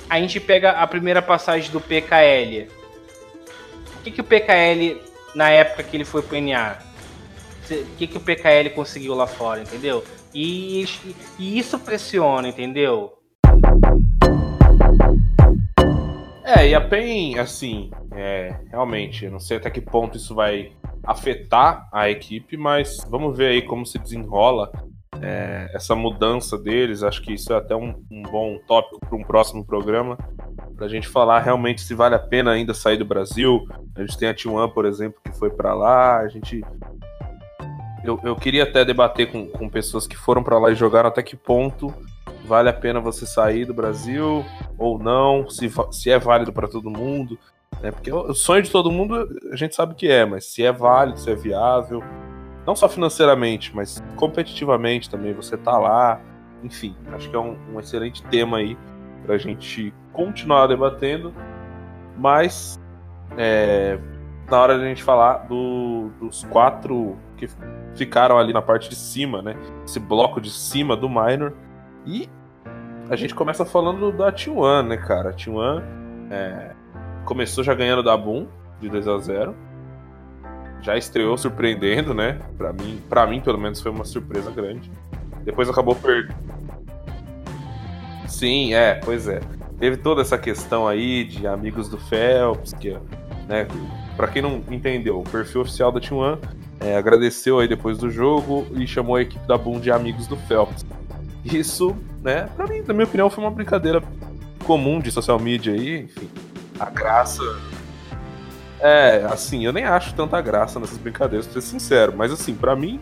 [0.09, 2.67] A gente pega a primeira passagem do PKL.
[3.99, 5.01] O que, que o PKL,
[5.35, 6.77] na época que ele foi pro NA,
[7.69, 10.03] o que, que o PKL conseguiu lá fora, entendeu?
[10.33, 10.85] E,
[11.37, 13.13] e isso pressiona, entendeu?
[16.45, 20.71] É, e a PEN, assim, é, realmente, não sei até que ponto isso vai
[21.03, 24.71] afetar a equipe, mas vamos ver aí como se desenrola
[25.21, 27.03] é, essa mudança deles.
[27.03, 30.17] Acho que isso é até um, um bom tópico para um próximo programa,
[30.75, 33.67] para a gente falar realmente se vale a pena ainda sair do Brasil.
[33.95, 36.17] A gente tem a T1, por exemplo, que foi para lá.
[36.19, 36.63] A gente.
[38.03, 41.21] Eu, eu queria até debater com, com pessoas que foram para lá e jogaram até
[41.21, 41.93] que ponto
[42.45, 44.45] vale a pena você sair do Brasil
[44.77, 47.37] ou não, se, se é válido para todo mundo.
[47.81, 47.91] Né?
[47.91, 51.19] Porque o sonho de todo mundo a gente sabe que é, mas se é válido,
[51.19, 52.01] se é viável
[52.67, 56.19] não só financeiramente, mas competitivamente também, você tá lá.
[56.61, 58.77] Enfim, acho que é um, um excelente tema aí
[59.25, 61.33] pra gente continuar debatendo.
[62.17, 62.77] Mas
[63.37, 63.97] é,
[64.49, 67.47] na hora de a gente falar do, dos quatro que
[67.95, 69.55] ficaram ali na parte de cima, né?
[69.85, 71.53] Esse bloco de cima do minor.
[72.05, 72.27] E
[73.09, 75.29] a gente começa falando da T1, né, cara?
[75.29, 75.83] A T1
[76.29, 76.75] é,
[77.23, 78.47] começou já ganhando da Boom
[78.81, 79.55] de 2 a 0
[80.81, 82.39] já estreou surpreendendo, né?
[82.57, 84.91] Para mim, para mim pelo menos foi uma surpresa grande.
[85.43, 86.35] Depois acabou perdendo.
[88.27, 89.39] Sim, é, pois é.
[89.79, 92.97] Teve toda essa questão aí de amigos do Phelps, que,
[93.47, 93.67] né,
[94.15, 96.39] para quem não entendeu, o perfil oficial da T1
[96.79, 100.35] é, agradeceu aí depois do jogo e chamou a equipe da Boom de amigos do
[100.35, 100.85] Phelps.
[101.45, 104.01] Isso, né, pra mim, na minha opinião, foi uma brincadeira
[104.65, 106.27] comum de social media aí, enfim.
[106.79, 107.43] A graça
[108.79, 112.13] é, assim, eu nem acho tanta graça nessas brincadeiras, pra ser sincero.
[112.15, 112.99] Mas assim, para mim,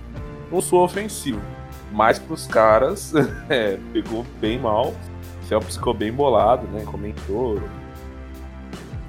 [0.52, 1.42] não sou ofensivo.
[1.92, 3.14] Mas pros caras,
[3.50, 4.94] é, pegou bem mal.
[5.52, 6.84] O ficou bem bolado, né?
[6.86, 7.62] Comentou.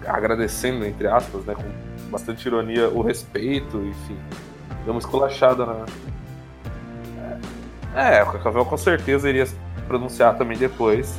[0.06, 1.54] Agradecendo, entre aspas, né?
[1.54, 4.18] Com bastante ironia, o respeito, enfim.
[4.84, 5.86] Deu uma esculachada na.
[7.94, 9.48] É, o Cacavel com certeza iria
[9.88, 11.18] pronunciar também depois.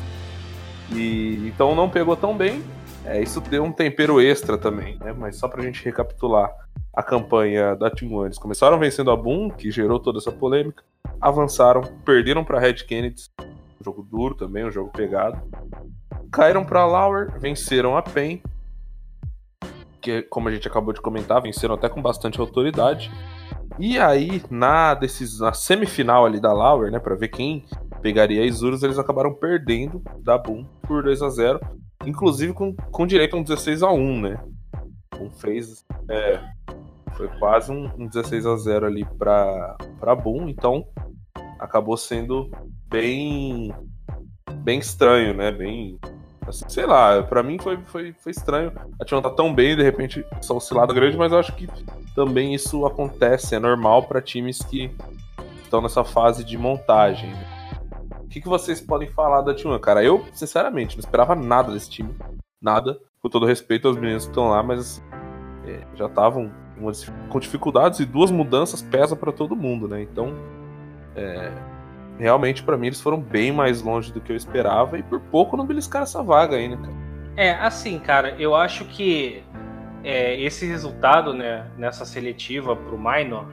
[0.91, 2.63] E então não pegou tão bem.
[3.07, 5.13] É, isso deu um tempero extra também, né?
[5.13, 6.53] Mas só pra gente recapitular
[6.93, 8.25] a campanha da Team One.
[8.25, 10.83] Eles começaram vencendo a Boom, que gerou toda essa polêmica.
[11.21, 13.23] Avançaram, perderam pra Red Kennedy.
[13.39, 15.41] Um jogo duro também, um jogo pegado.
[16.29, 18.41] Caíram pra Lauer, venceram a PEN.
[20.01, 23.09] Que, como a gente acabou de comentar, venceram até com bastante autoridade.
[23.79, 27.63] E aí, na, decisão, na semifinal ali da Lauer, né, pra ver quem
[28.01, 33.07] pegaria a Isurus, eles acabaram perdendo da Boom por 2 a 0 inclusive com, com
[33.07, 34.39] direito a um 16 a 1 né?
[35.19, 35.85] Um fez.
[36.09, 36.41] É,
[37.15, 40.85] foi quase um, um 16 a 0 ali pra, pra Boom, então
[41.59, 42.49] acabou sendo
[42.87, 43.73] bem.
[44.53, 45.51] bem estranho, né?
[45.51, 45.97] Bem.
[46.45, 48.71] Assim, sei lá, pra mim foi, foi, foi estranho.
[49.01, 51.67] A Tia tá tão bem, de repente, essa oscilada grande, mas eu acho que
[52.15, 54.89] também isso acontece, é normal para times que
[55.63, 57.33] estão nessa fase de montagem.
[58.27, 60.03] O que, que vocês podem falar da T1, cara?
[60.03, 62.13] Eu, sinceramente, não esperava nada desse time.
[62.61, 62.99] Nada.
[63.21, 65.01] Com todo respeito aos meninos que estão lá, mas assim,
[65.65, 66.51] é, já estavam
[67.29, 70.01] com dificuldades e duas mudanças pesa para todo mundo, né?
[70.01, 70.35] Então,
[71.15, 71.51] é,
[72.19, 75.55] realmente para mim eles foram bem mais longe do que eu esperava e por pouco
[75.55, 76.93] não beliscaram essa vaga ainda, cara.
[77.37, 79.41] É, assim, cara, eu acho que
[80.03, 83.45] é, esse resultado, né, nessa seletiva pro Minor,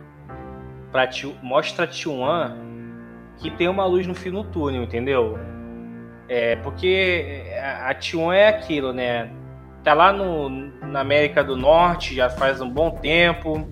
[0.91, 1.09] pra
[1.43, 2.74] mostra a T1
[3.39, 5.39] que tem uma luz no fim do túnel, entendeu?
[6.29, 7.45] É, porque
[7.85, 9.31] a T1 é aquilo, né?
[9.83, 13.69] Tá lá no, na América do Norte já faz um bom tempo.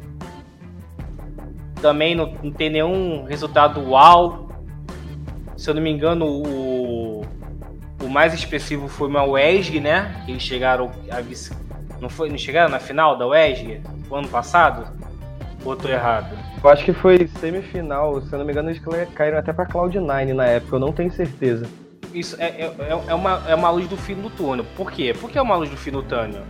[1.80, 4.50] Também não, não tem nenhum resultado uau.
[5.56, 7.22] Se eu não me engano, o,
[8.02, 10.22] o mais expressivo foi uma WESG, né?
[10.28, 11.56] Eles chegaram a vice,
[12.00, 14.86] não foi, não chegaram na final da WESG no ano passado?
[15.64, 16.36] Ou tô errado?
[16.62, 18.82] Eu acho que foi semifinal, se eu não me engano, eles
[19.14, 21.66] caíram até pra Cloud9 na época, eu não tenho certeza.
[22.12, 24.66] Isso é, é, é, é, uma, é uma luz do fim do túnel.
[24.76, 25.14] Por quê?
[25.18, 26.42] Por que é uma luz do fim do túnel?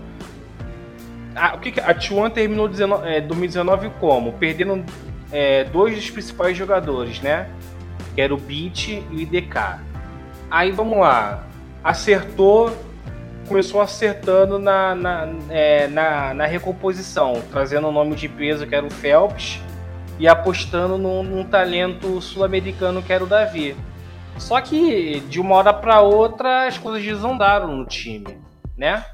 [1.35, 4.33] A, o que, a T1 terminou 19, é, 2019 como?
[4.33, 4.85] Perdendo
[5.31, 7.49] é, dois dos principais jogadores, né?
[8.15, 9.79] Que era o Beat e o IDK.
[10.51, 11.47] Aí vamos lá.
[11.83, 12.77] Acertou,
[13.53, 18.87] começou acertando na, na, é, na, na, recomposição, trazendo o nome de peso que era
[18.87, 19.61] o Phelps
[20.19, 23.77] e apostando num, num talento sul-americano que era o Davi.
[24.39, 28.39] Só que de uma hora para outra as coisas desondaram no time,
[28.75, 29.05] né?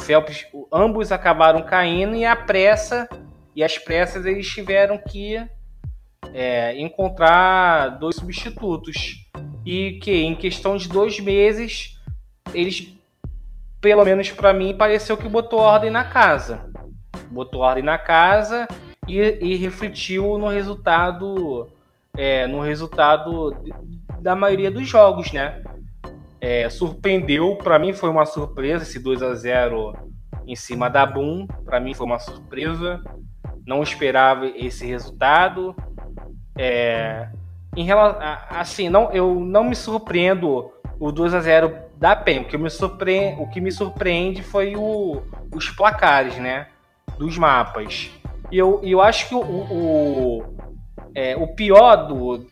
[0.00, 3.08] O Phelps, ambos acabaram caindo e a pressa
[3.54, 5.36] e as pressas eles tiveram que
[6.34, 9.24] é, encontrar dois substitutos
[9.64, 11.96] e que em questão de dois meses
[12.52, 12.98] eles
[13.80, 16.70] pelo menos para mim pareceu que botou ordem na casa
[17.30, 18.66] botou ordem na casa
[19.06, 21.68] e, e refletiu no resultado
[22.16, 23.56] é, no resultado
[24.20, 25.62] da maioria dos jogos, né?
[26.40, 29.94] É, surpreendeu, para mim foi uma surpresa esse 2 a 0
[30.46, 33.02] em cima da Boom, para mim foi uma surpresa.
[33.66, 35.76] Não esperava esse resultado.
[36.58, 37.28] É,
[37.76, 38.20] em relação,
[38.50, 42.40] assim, não, eu não me surpreendo o 2 a 0 da PEN.
[42.40, 45.22] O que me surpreende, o que me surpreende foi o,
[45.54, 46.68] os placares, né?
[47.18, 48.10] Dos mapas.
[48.50, 50.56] E eu, eu acho que o, o,
[51.14, 52.46] é, o pior do,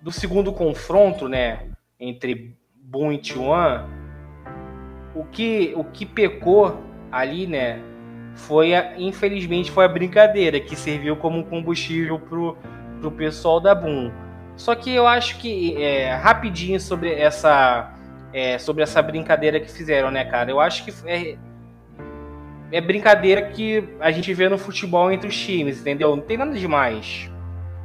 [0.00, 1.64] do segundo confronto, né,
[1.98, 3.84] entre Boom e T1,
[5.14, 6.80] o que, o que pecou
[7.10, 7.80] ali, né,
[8.34, 12.56] foi a, infelizmente foi a brincadeira que serviu como combustível pro,
[13.00, 14.10] pro pessoal da Boom.
[14.56, 17.95] Só que eu acho que é, rapidinho sobre essa
[18.36, 20.50] é, sobre essa brincadeira que fizeram, né, cara?
[20.50, 21.38] Eu acho que é,
[22.70, 26.14] é brincadeira que a gente vê no futebol entre os times, entendeu?
[26.14, 27.30] Não tem nada demais.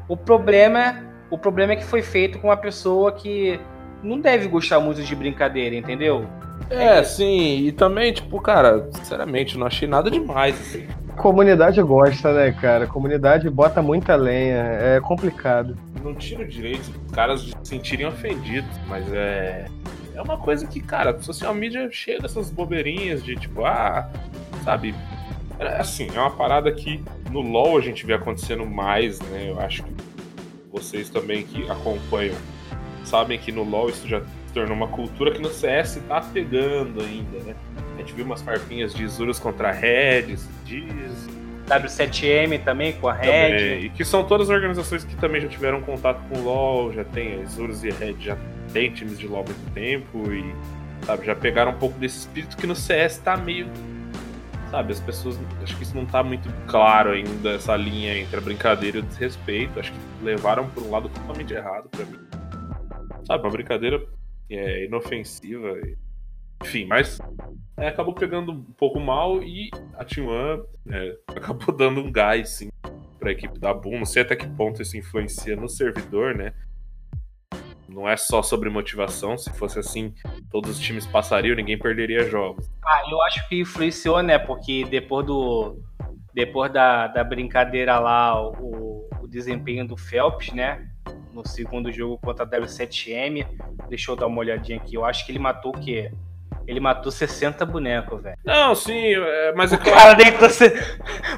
[0.10, 3.62] O problema, o problema é que foi feito com uma pessoa que
[4.04, 6.28] não deve gostar muito de brincadeira, entendeu?
[6.70, 10.86] É, sim, e também, tipo, cara, sinceramente, não achei nada demais, assim.
[11.16, 12.88] Comunidade gosta, né, cara?
[12.88, 15.78] Comunidade bota muita lenha, é complicado.
[16.04, 19.66] Não tiro direito os caras se sentirem ofendidos, mas é.
[20.14, 24.09] É uma coisa que, cara, a social media é cheia dessas bobeirinhas de tipo, ah,
[24.64, 24.93] sabe?
[25.59, 29.49] É, assim, é uma parada que no LoL a gente vê acontecendo mais, né?
[29.49, 29.91] Eu acho que
[30.72, 32.36] vocês também que acompanham
[33.03, 37.01] sabem que no LoL isso já se tornou uma cultura que no CS tá pegando
[37.01, 37.55] ainda, né?
[37.95, 40.36] A gente viu umas farpinhas de Isurus contra Red,
[40.66, 41.30] diz.
[41.68, 43.28] W7M também com a Red.
[43.28, 43.86] Também.
[43.86, 47.34] E que são todas organizações que também já tiveram contato com o LoL, já tem
[47.34, 48.38] a Isurus e a Red, já
[48.72, 50.56] tem times de LoL há muito tempo e
[51.06, 53.68] sabe, já pegaram um pouco desse espírito que no CS tá meio
[54.72, 55.38] sabe, as pessoas.
[55.62, 59.04] Acho que isso não tá muito claro ainda, essa linha entre a brincadeira e o
[59.04, 59.80] desrespeito.
[59.80, 62.18] Acho que levaram por um lado totalmente errado para mim.
[63.28, 64.02] sabe, uma brincadeira
[64.50, 65.78] é, inofensiva.
[66.64, 67.20] Enfim, mas
[67.78, 72.70] é, acabou pegando um pouco mal e a T1 é, acabou dando um gás, sim,
[73.20, 74.00] pra equipe da Boom.
[74.00, 76.54] Não sei até que ponto isso influencia no servidor, né?
[77.92, 79.38] Não é só sobre motivação.
[79.38, 80.14] Se fosse assim,
[80.50, 82.72] todos os times passariam, ninguém perderia jogos.
[82.84, 84.39] Ah, eu acho que influenciou, né?
[84.39, 85.78] Porque depois do.
[86.34, 90.89] Depois da, da brincadeira lá, o, o desempenho do Phelps, né?
[91.34, 93.46] No segundo jogo contra a W7M.
[93.89, 94.96] Deixa eu dar uma olhadinha aqui.
[94.96, 96.14] Eu acho que ele matou o quê?
[96.68, 98.38] Ele matou 60 bonecos, velho.
[98.45, 100.74] Não, sim, é, mas é o cara deitou, se...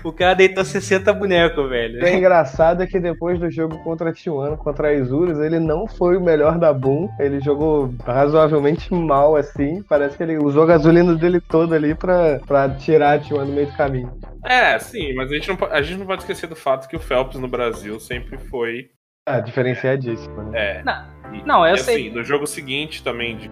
[0.04, 2.04] o cara deitou 60 bonecos, velho.
[2.04, 5.88] O engraçado é que depois do jogo contra a Tijuana, contra a Isurus, ele não
[5.88, 7.10] foi o melhor da Boom.
[7.20, 9.84] Ele jogou razoavelmente mal, assim.
[9.84, 13.54] Parece que ele usou a gasolina dele toda ali pra, pra tirar a Tijuana do
[13.54, 14.12] meio do caminho.
[14.46, 17.00] É, sim, mas a gente, não, a gente não pode esquecer do fato que o
[17.00, 18.90] Phelps no Brasil sempre foi.
[19.26, 20.80] Ah, diferenciadíssimo, né?
[20.80, 20.84] É.
[20.84, 21.06] Não,
[21.46, 21.96] não eu e, sei.
[21.96, 23.50] Assim, no jogo seguinte também, de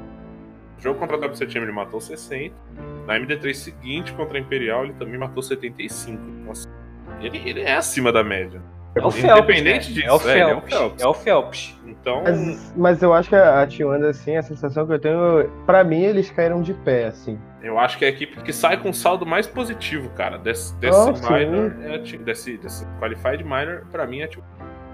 [0.81, 2.53] jogo contra a W7M ele matou 60.
[3.05, 6.21] Na MD3 seguinte contra a Imperial ele também matou 75.
[6.45, 6.67] Nossa,
[7.21, 8.61] ele, ele é acima da média.
[8.93, 9.95] É o Phelps, Independente né?
[9.95, 11.01] disso, é o, Phelps, é, é o Phelps.
[11.01, 11.79] É o Phelps.
[11.85, 12.23] Então...
[12.23, 16.01] Mas, mas, eu acho que a T1, assim, a sensação que eu tenho, pra mim,
[16.01, 17.39] eles caíram de pé, assim.
[17.63, 20.75] Eu acho que é a equipe que sai com um saldo mais positivo, cara, desse,
[20.75, 24.43] desse oh, minor, é, desse, desse qualified minor, pra mim é tipo.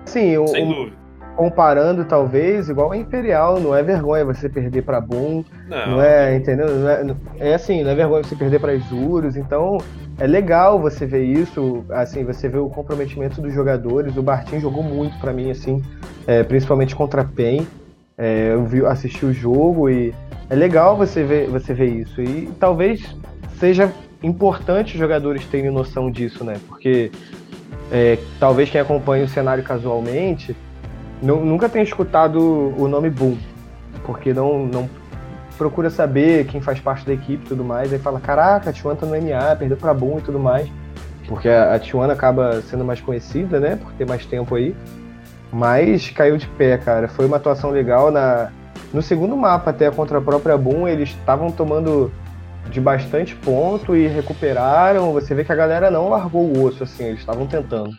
[0.06, 1.07] Sim, Sem o, dúvida
[1.38, 5.92] comparando, talvez, igual a Imperial, não é vergonha você perder para Boom, não.
[5.92, 6.68] não, é, entendeu?
[6.68, 9.78] Não é, é, assim, não é vergonha você perder para Isurus, então
[10.18, 14.82] é legal você ver isso, assim, você vê o comprometimento dos jogadores, o Bartim jogou
[14.82, 15.82] muito para mim, assim,
[16.26, 17.68] é, principalmente contra a PEN,
[18.18, 20.16] é, eu vi, assisti o jogo e
[20.50, 23.16] é legal você ver, você ver isso, e talvez
[23.60, 27.12] seja importante os jogadores terem noção disso, né, porque
[27.92, 30.56] é, talvez quem acompanha o cenário casualmente
[31.22, 32.40] nunca tenho escutado
[32.78, 33.38] o nome Boom,
[34.06, 34.90] porque não, não
[35.58, 37.92] procura saber quem faz parte da equipe e tudo mais.
[37.92, 40.70] Aí fala: caraca, a Tijuana tá no NA, perdeu pra Boom e tudo mais.
[41.28, 43.76] Porque a, a Tijuana acaba sendo mais conhecida, né?
[43.76, 44.76] Por ter mais tempo aí.
[45.52, 47.08] Mas caiu de pé, cara.
[47.08, 48.12] Foi uma atuação legal.
[48.12, 48.50] Na,
[48.94, 52.12] no segundo mapa, até contra a própria Boom, eles estavam tomando
[52.70, 55.12] de bastante ponto e recuperaram.
[55.14, 57.92] Você vê que a galera não largou o osso, assim, eles estavam tentando.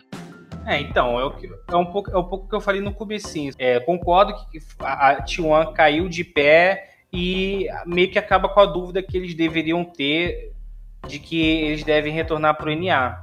[0.69, 2.93] É, então, é, o que, é, um pouco, é um pouco que eu falei no
[2.93, 3.51] comecinho.
[3.57, 8.67] É, concordo que a, a T1 caiu de pé e meio que acaba com a
[8.67, 10.53] dúvida que eles deveriam ter
[11.07, 13.19] de que eles devem retornar para o NA.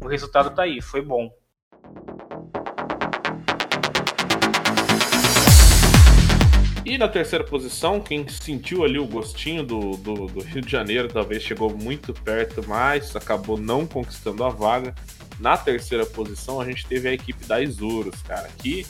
[0.00, 1.32] O resultado tá aí, foi bom.
[6.86, 11.08] E na terceira posição, quem sentiu ali o gostinho do, do, do, Rio de Janeiro,
[11.08, 14.94] talvez chegou muito perto, mas acabou não conquistando a vaga,
[15.38, 18.86] na terceira posição, a gente teve a equipe da Isurus, cara, que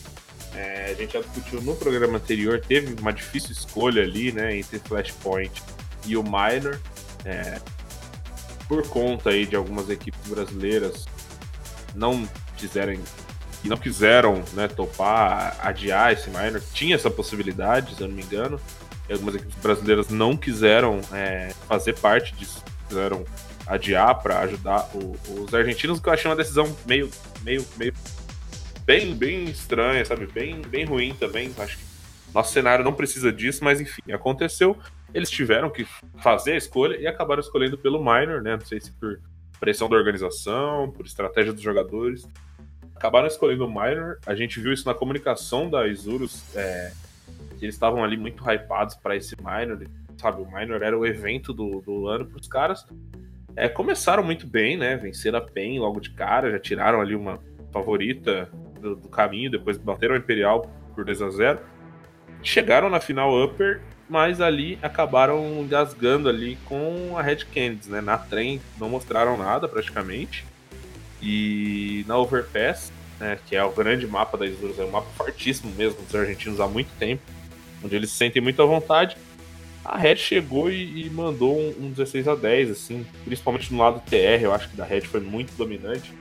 [0.54, 4.78] é, a gente já discutiu no programa anterior, teve uma difícil escolha ali, né, entre
[4.78, 5.62] Flashpoint
[6.06, 6.80] e o Minor,
[7.24, 7.60] é,
[8.68, 11.06] por conta aí de algumas equipes brasileiras
[11.94, 13.00] não quiserem
[13.62, 16.60] e não quiseram né, topar, adiar esse minor.
[16.74, 18.60] Tinha essa possibilidade, se eu não me engano.
[19.10, 23.24] Algumas equipes brasileiras não quiseram é, fazer parte disso, quiseram
[23.66, 27.10] adiar para ajudar o, os argentinos, que eu achei uma decisão meio,
[27.42, 27.94] meio, meio
[28.84, 30.26] bem, bem estranha, sabe?
[30.26, 31.52] Bem, bem ruim também.
[31.58, 31.84] Acho que
[32.32, 34.76] nosso cenário não precisa disso, mas enfim, aconteceu.
[35.12, 35.86] Eles tiveram que
[36.18, 38.56] fazer a escolha e acabaram escolhendo pelo minor, né?
[38.56, 39.20] Não sei se por
[39.60, 42.26] pressão da organização, por estratégia dos jogadores.
[42.94, 44.18] Acabaram escolhendo o minor.
[44.26, 46.92] A gente viu isso na comunicação da Isurus, é,
[47.58, 49.86] que eles estavam ali muito hypados para esse minor.
[50.18, 52.84] Sabe, o minor era o evento do, do ano para os caras.
[53.56, 54.96] É, começaram muito bem, né?
[54.96, 57.38] Venceram a PEN logo de cara, já tiraram ali uma
[57.72, 58.48] favorita
[58.80, 61.58] do, do caminho, depois bateram a Imperial por 2 a 0
[62.42, 68.00] Chegaram na final upper, mas ali acabaram engasgando ali com a Red Candies, né?
[68.00, 70.44] Na trem não mostraram nada praticamente.
[71.22, 75.72] E na Overpass, né, que é o grande mapa da Isurus, é um mapa fortíssimo
[75.74, 77.22] mesmo dos argentinos há muito tempo,
[77.82, 79.16] onde eles se sentem muito à vontade
[79.84, 84.00] a Red chegou e, e mandou um, um, 16 a 10, assim, principalmente no lado
[84.00, 86.12] TR, eu acho que da Red foi muito dominante.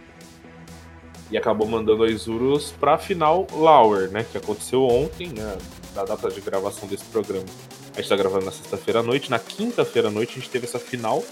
[1.32, 4.24] E acabou mandando a Isurus pra final Lauer, né?
[4.30, 5.58] Que aconteceu ontem, né?
[5.96, 7.46] Da data de gravação desse programa.
[7.94, 9.32] A gente tá gravando na sexta-feira à noite.
[9.32, 11.24] Na quinta-feira à noite a gente teve essa final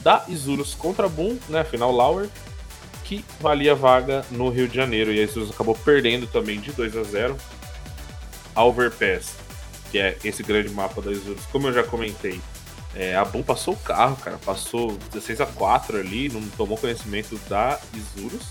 [0.00, 1.62] da Isurus contra a Boom, né?
[1.62, 2.28] Final Lauer,
[3.04, 5.12] que valia vaga no Rio de Janeiro.
[5.12, 7.36] E a Isurus acabou perdendo também de 2 a 0
[8.56, 9.46] a Overpass
[9.90, 12.40] que é esse grande mapa da Isurus, como eu já comentei,
[12.94, 17.36] é, a Boom passou o carro, cara, passou 16 a 4 ali, não tomou conhecimento
[17.48, 18.42] da Isurus.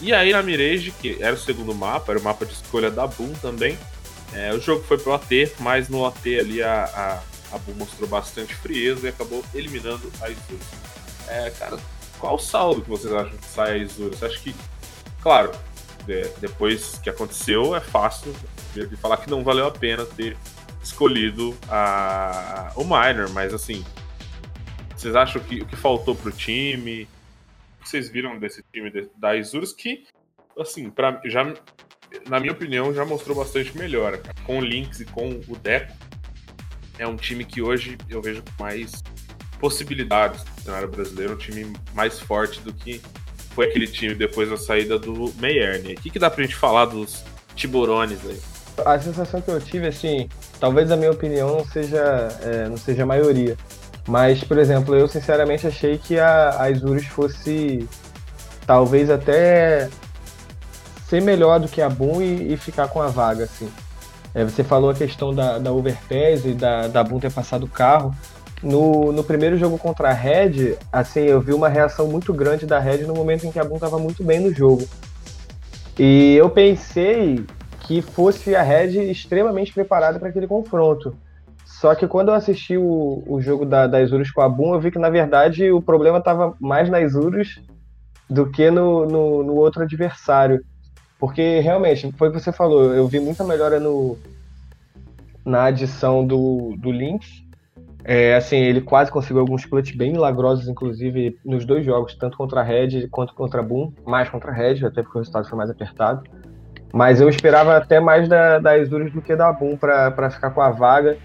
[0.00, 3.06] E aí na Mirage, que era o segundo mapa, era o mapa de escolha da
[3.06, 3.78] Boom também,
[4.32, 8.08] É, o jogo foi pro OT, mas no OT ali a, a, a Bull mostrou
[8.08, 10.66] bastante frieza e acabou eliminando a Isurus.
[11.26, 11.78] É, cara,
[12.18, 14.22] qual o saldo que vocês acham que sai a Isurus?
[14.22, 14.54] Acho que,
[15.22, 15.50] claro,
[16.08, 18.34] de, depois que aconteceu, é fácil
[18.72, 20.36] de falar que não valeu a pena ter
[20.82, 23.84] escolhido a, o Minor, mas assim,
[24.96, 27.06] vocês acham que o que faltou pro time?
[27.78, 30.06] O que vocês viram desse time de, da Isurus que,
[30.58, 31.44] assim, pra, já,
[32.26, 34.22] na minha opinião, já mostrou bastante melhora.
[34.44, 35.92] Com o Lynx e com o Deco,
[36.98, 39.02] é um time que hoje eu vejo mais
[39.60, 43.02] possibilidades no cenário brasileiro, um time mais forte do que
[43.58, 45.94] foi aquele time depois da saída do Meyerne.
[45.94, 47.24] O que, que dá pra gente falar dos
[47.56, 48.38] tiburones aí?
[48.86, 50.28] A sensação que eu tive, assim,
[50.60, 53.56] talvez a minha opinião não seja, é, não seja a maioria.
[54.06, 57.84] Mas, por exemplo, eu sinceramente achei que a, a Isurus fosse
[58.64, 59.90] talvez até
[61.08, 63.68] ser melhor do que a Boom e, e ficar com a vaga, assim.
[64.36, 67.68] É, você falou a questão da, da Overpass e da, da Boom ter passado o
[67.68, 68.14] carro.
[68.62, 72.78] No, no primeiro jogo contra a Red, assim, eu vi uma reação muito grande da
[72.78, 74.86] Red no momento em que a Boom estava muito bem no jogo.
[75.98, 77.44] E eu pensei
[77.80, 81.16] que fosse a Red extremamente preparada para aquele confronto.
[81.64, 84.80] Só que quando eu assisti o, o jogo da, da Isurus com a Boom, eu
[84.80, 87.60] vi que na verdade o problema estava mais na Isurus
[88.28, 90.64] do que no, no, no, outro adversário.
[91.18, 94.18] Porque realmente, foi o que você falou, eu vi muita melhora no,
[95.44, 97.44] na adição do, do Lynx.
[98.10, 102.60] É, assim, ele quase conseguiu alguns clutch bem milagrosos, inclusive nos dois jogos, tanto contra
[102.60, 105.58] a Red quanto contra a Boom, mais contra a Red, até porque o resultado foi
[105.58, 106.24] mais apertado.
[106.90, 110.62] Mas eu esperava até mais da, da Isurus do que da Boom para ficar com
[110.62, 111.18] a vaga.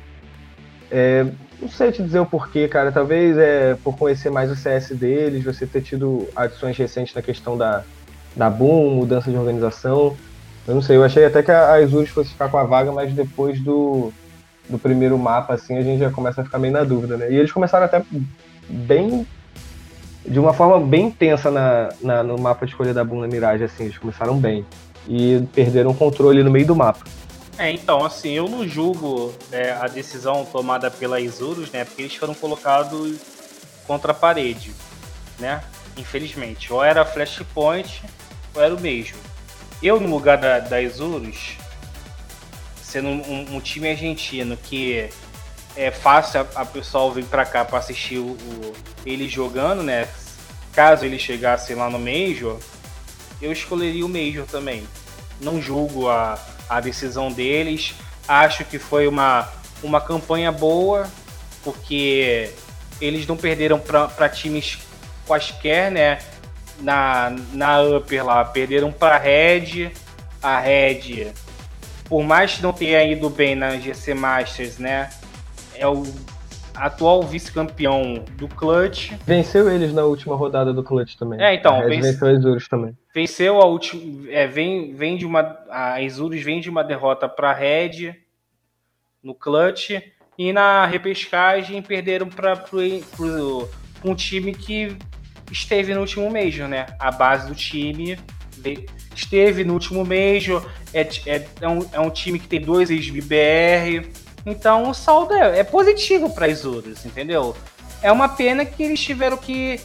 [0.92, 1.26] É,
[1.62, 2.92] não sei te dizer o porquê, cara.
[2.92, 7.58] Talvez é por conhecer mais o CS deles, você ter tido adições recentes na questão
[7.58, 7.86] da,
[8.36, 10.18] da Boom, mudança de organização.
[10.68, 13.14] Eu não sei, eu achei até que a Isurus fosse ficar com a vaga, mas
[13.14, 14.12] depois do,
[14.70, 17.32] do primeiro mapa, assim, a gente já começa a ficar meio na dúvida, né?
[17.32, 18.03] E eles começaram até
[18.70, 19.28] bem.
[20.26, 23.86] de uma forma bem intensa na, na no mapa de escolha da na Mirage, assim,
[23.86, 24.66] eles começaram bem
[25.07, 27.03] e perderam o controle no meio do mapa.
[27.57, 31.86] É, então, assim, eu não julgo é, a decisão tomada pela Isurus, né?
[31.86, 33.20] Porque eles foram colocados
[33.86, 34.72] contra a parede,
[35.38, 35.61] né?
[35.95, 36.74] Infelizmente.
[36.74, 38.03] Ou era Flashpoint,
[38.55, 39.18] ou era o mesmo.
[39.84, 41.57] Eu, no lugar da, da Isurus,
[42.94, 45.10] sendo um, um, time argentino que
[45.76, 48.74] é fácil a, a pessoal vir para cá para assistir o, o,
[49.04, 50.08] ele jogando, né?
[50.74, 52.60] Caso ele chegasse lá no Major,
[53.41, 54.88] eu escolheria o Major também.
[55.41, 56.39] Não julgo a,
[56.70, 57.96] a decisão deles.
[58.28, 59.50] Acho que foi uma,
[59.82, 61.10] uma campanha boa,
[61.64, 62.52] porque
[63.02, 64.78] eles não perderam para times
[65.26, 66.20] quaisquer, né?
[66.80, 69.91] Na, na Upper lá, perderam para Red.
[70.41, 71.34] A Red,
[72.06, 75.10] por mais que não tenha ido bem na GC Masters, né?
[75.76, 76.04] É o
[76.76, 79.12] atual vice-campeão do Clutch.
[79.26, 81.41] Venceu eles na última rodada do Clutch também.
[81.41, 81.80] É, então.
[81.80, 82.12] A vence...
[82.12, 82.97] venceu a Isurus também.
[83.14, 84.30] Venceu a última.
[84.32, 85.60] É, vem, vem de uma.
[85.70, 88.16] A Isurus vem de uma derrota para a Red
[89.24, 89.91] no Clutch.
[90.38, 92.66] E na repescagem perderam para
[94.04, 94.97] um time que
[95.51, 96.88] esteve no último Major, né?
[96.99, 98.18] A base do time
[99.16, 100.66] esteve no último Major.
[100.93, 104.07] É, é, é, um, é um time que tem dois ex-BR
[104.45, 107.55] então o saldo é, é positivo para as Isurus, entendeu?
[108.01, 109.80] É uma pena que eles tiveram que.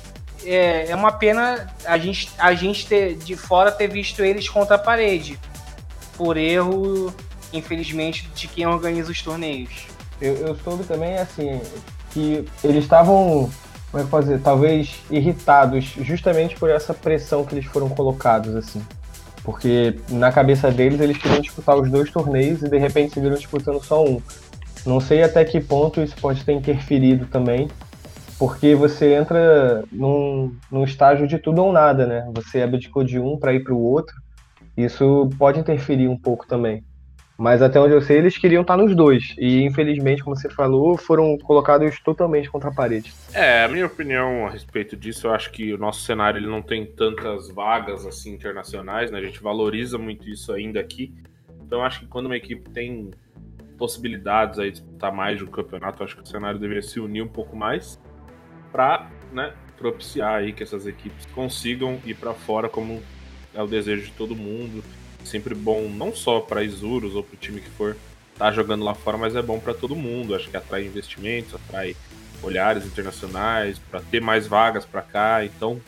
[0.45, 4.77] É, é uma pena a gente, a gente ter, de fora ter visto eles contra
[4.77, 5.39] a parede.
[6.17, 7.13] Por erro,
[7.53, 9.87] infelizmente, de quem organiza os torneios.
[10.21, 11.61] Eu, eu soube também, assim,
[12.11, 13.51] que eles estavam,
[13.91, 18.83] como é que fazer, talvez irritados justamente por essa pressão que eles foram colocados, assim.
[19.49, 23.35] Porque na cabeça deles eles queriam disputar os dois torneios e de repente se viram
[23.35, 24.21] disputando só um.
[24.85, 27.67] Não sei até que ponto isso pode ter interferido também,
[28.39, 32.31] porque você entra num, num estágio de tudo ou nada, né?
[32.35, 34.15] Você abdicou de um para ir para o outro,
[34.77, 36.85] isso pode interferir um pouco também.
[37.39, 39.37] Mas até onde eu sei, eles queriam estar nos dois.
[39.39, 43.15] E infelizmente, como você falou, foram colocados totalmente contra a parede.
[43.33, 46.61] É, a minha opinião a respeito disso, eu acho que o nosso cenário ele não
[46.61, 49.21] tem tantas vagas assim internacionais, né?
[49.21, 51.15] A gente valoriza muito isso ainda aqui.
[51.65, 53.13] Então, acho que quando uma equipe tem
[53.79, 57.29] possibilidades aí de disputar mais do campeonato, acho que o cenário deveria se unir um
[57.29, 58.01] pouco mais
[58.73, 63.01] para né, propiciar aí que essas equipes consigam ir para fora como
[63.55, 64.83] é o desejo de todo mundo.
[65.29, 67.97] Sempre bom não só para Isurus ou para o time que for
[68.37, 70.35] tá jogando lá fora, mas é bom para todo mundo.
[70.35, 71.97] Acho que atrai investimentos, atrai
[72.43, 75.45] olhares internacionais, para ter mais vagas para cá.
[75.45, 75.81] Então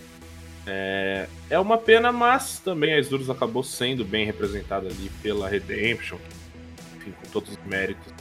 [0.66, 6.18] é, é uma pena, mas também a Isurus acabou sendo bem representada ali pela Redemption,
[6.96, 8.12] enfim, com todos os méritos.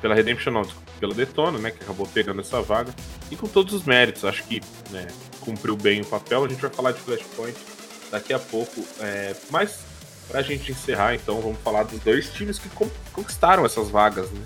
[0.00, 2.94] Pela Redemption, não, desculpa, pela Detona, né, que acabou pegando essa vaga.
[3.30, 5.08] E com todos os méritos, acho que né,
[5.40, 6.44] cumpriu bem o papel.
[6.44, 7.58] A gente vai falar de Flashpoint
[8.10, 8.84] daqui a pouco.
[9.00, 9.84] É, mas,
[10.28, 12.68] pra gente encerrar, então, vamos falar dos dois times que
[13.12, 14.44] conquistaram essas vagas, né?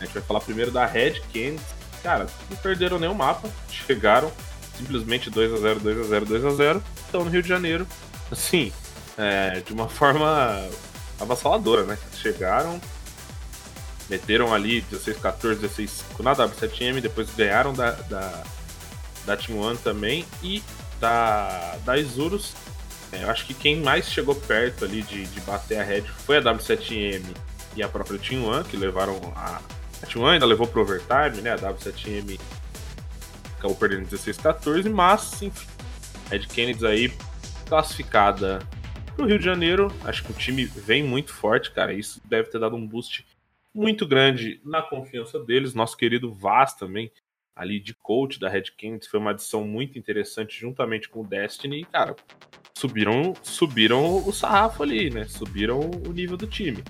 [0.00, 1.64] A gente vai falar primeiro da Red Canids.
[2.02, 4.32] Cara, não perderam nenhum mapa, chegaram
[4.76, 7.86] simplesmente 2 a 0 2 a 0 2 a 0 Estão no Rio de Janeiro,
[8.30, 8.72] assim,
[9.16, 10.68] é, de uma forma
[11.20, 11.98] avassaladora, né?
[12.14, 12.80] Chegaram,
[14.08, 18.44] meteram ali 16 14 16 5 na W7M, depois ganharam da, da,
[19.26, 20.62] da Team One também e
[21.00, 22.54] da, da Isurus.
[23.12, 26.36] É, eu acho que quem mais chegou perto ali de, de bater a Red foi
[26.36, 27.24] a W7M
[27.76, 29.60] e a própria Team One, que levaram a.
[30.00, 31.52] A Team One ainda levou pro overtime, né?
[31.52, 32.38] A W7M
[33.58, 35.66] acabou perdendo 16-14, mas, enfim,
[36.30, 37.12] Red Kennedy aí
[37.66, 38.60] classificada
[39.16, 39.92] pro Rio de Janeiro.
[40.04, 41.92] Acho que o time vem muito forte, cara.
[41.92, 43.26] Isso deve ter dado um boost
[43.74, 45.74] muito grande na confiança deles.
[45.74, 47.10] Nosso querido Vaz também,
[47.54, 51.80] ali de coach da Red Kennedy, foi uma adição muito interessante juntamente com o Destiny.
[51.80, 52.14] E, cara,
[52.78, 55.26] subiram, subiram o sarrafo ali, né?
[55.28, 56.84] Subiram o nível do time.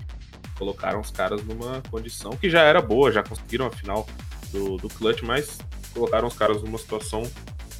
[0.55, 4.07] Colocaram os caras numa condição que já era boa, já conseguiram a final
[4.51, 5.57] do, do clutch, mas
[5.91, 7.23] colocaram os caras numa situação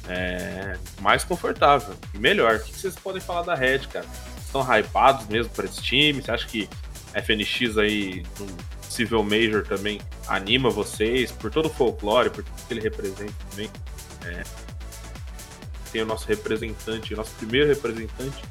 [0.08, 2.56] é, mais confortável e melhor.
[2.56, 4.06] O que vocês podem falar da Red, cara?
[4.38, 6.20] Estão hypados mesmo para esse time?
[6.20, 6.68] Você acha que
[7.14, 8.46] FNX aí, um
[8.82, 13.70] Civil Major também anima vocês por todo o folclore, por tudo que ele representa também?
[14.24, 14.42] É,
[15.90, 18.42] tem o nosso representante, nosso primeiro representante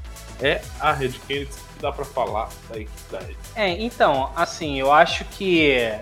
[0.42, 3.36] é a Red Kennedy, que dá para falar da equipe da Red.
[3.56, 6.00] É, então, assim, eu acho que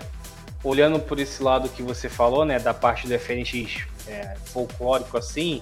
[0.62, 5.60] olhando por esse lado que você falou, né, da parte do FNX é, folclórico assim,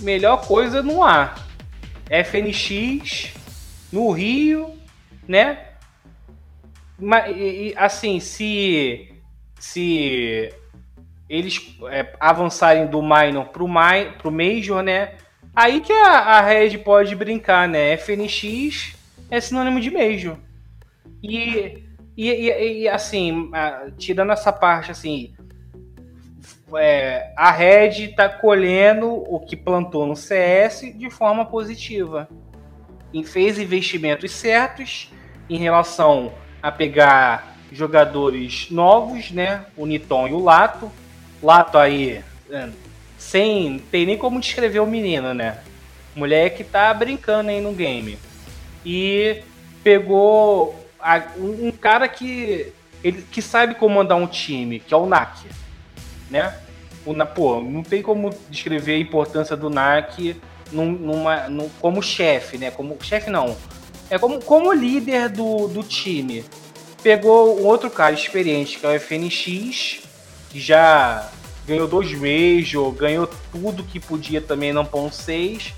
[0.00, 1.34] melhor coisa não há.
[2.08, 3.32] FNX
[3.92, 4.78] no Rio,
[5.26, 5.66] né?
[6.98, 7.34] Mas,
[7.76, 9.14] assim, se
[9.58, 10.52] se
[11.30, 15.14] eles é, avançarem do minor pro, mi, pro major, né?
[15.56, 17.96] Aí que a, a Red pode brincar, né?
[17.96, 18.94] FNX
[19.30, 20.36] é sinônimo de major.
[21.22, 23.50] E e, e, e assim,
[23.96, 25.32] tirando essa parte, assim,
[26.76, 32.28] é, a Red está colhendo o que plantou no CS de forma positiva.
[33.10, 35.10] E fez investimentos certos
[35.48, 39.64] em relação a pegar jogadores novos, né?
[39.74, 40.92] O Niton e o Lato.
[41.42, 42.68] Lato aí, é,
[43.18, 45.58] sem tem nem como descrever o menino, né?
[46.14, 48.18] Mulher que tá brincando aí no game.
[48.84, 49.42] E
[49.82, 50.74] pegou
[51.38, 52.72] um cara que
[53.02, 55.46] ele que sabe comandar um time, que é o Nak,
[56.30, 56.54] né?
[57.06, 60.36] O, pô, não tem como descrever a importância do Nak
[60.70, 62.70] num, numa, num, como chefe, né?
[62.70, 63.56] Como chefe não,
[64.10, 66.44] é como, como líder do, do time.
[67.02, 70.02] Pegou um outro cara experiente que é o FNX,
[70.50, 71.28] que já
[71.66, 75.72] ganhou dois Major, ganhou tudo que podia também no Pão 6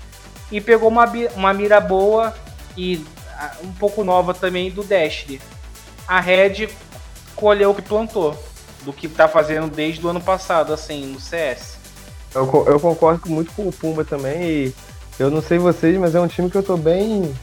[0.51, 1.05] e pegou uma,
[1.35, 2.33] uma mira boa
[2.75, 3.03] e
[3.63, 5.39] um pouco nova também do Destiny.
[6.07, 6.67] A Red
[7.35, 8.37] colheu o que plantou,
[8.83, 11.77] do que tá fazendo desde o ano passado, assim, no CS.
[12.33, 14.73] Eu, eu concordo muito com o Pumba também
[15.19, 17.33] eu não sei vocês, mas é um time que eu tô bem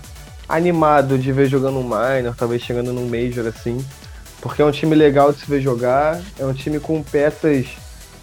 [0.48, 3.84] animado de ver jogando um minor, talvez chegando num major assim.
[4.40, 7.66] Porque é um time legal de se ver jogar, é um time com peças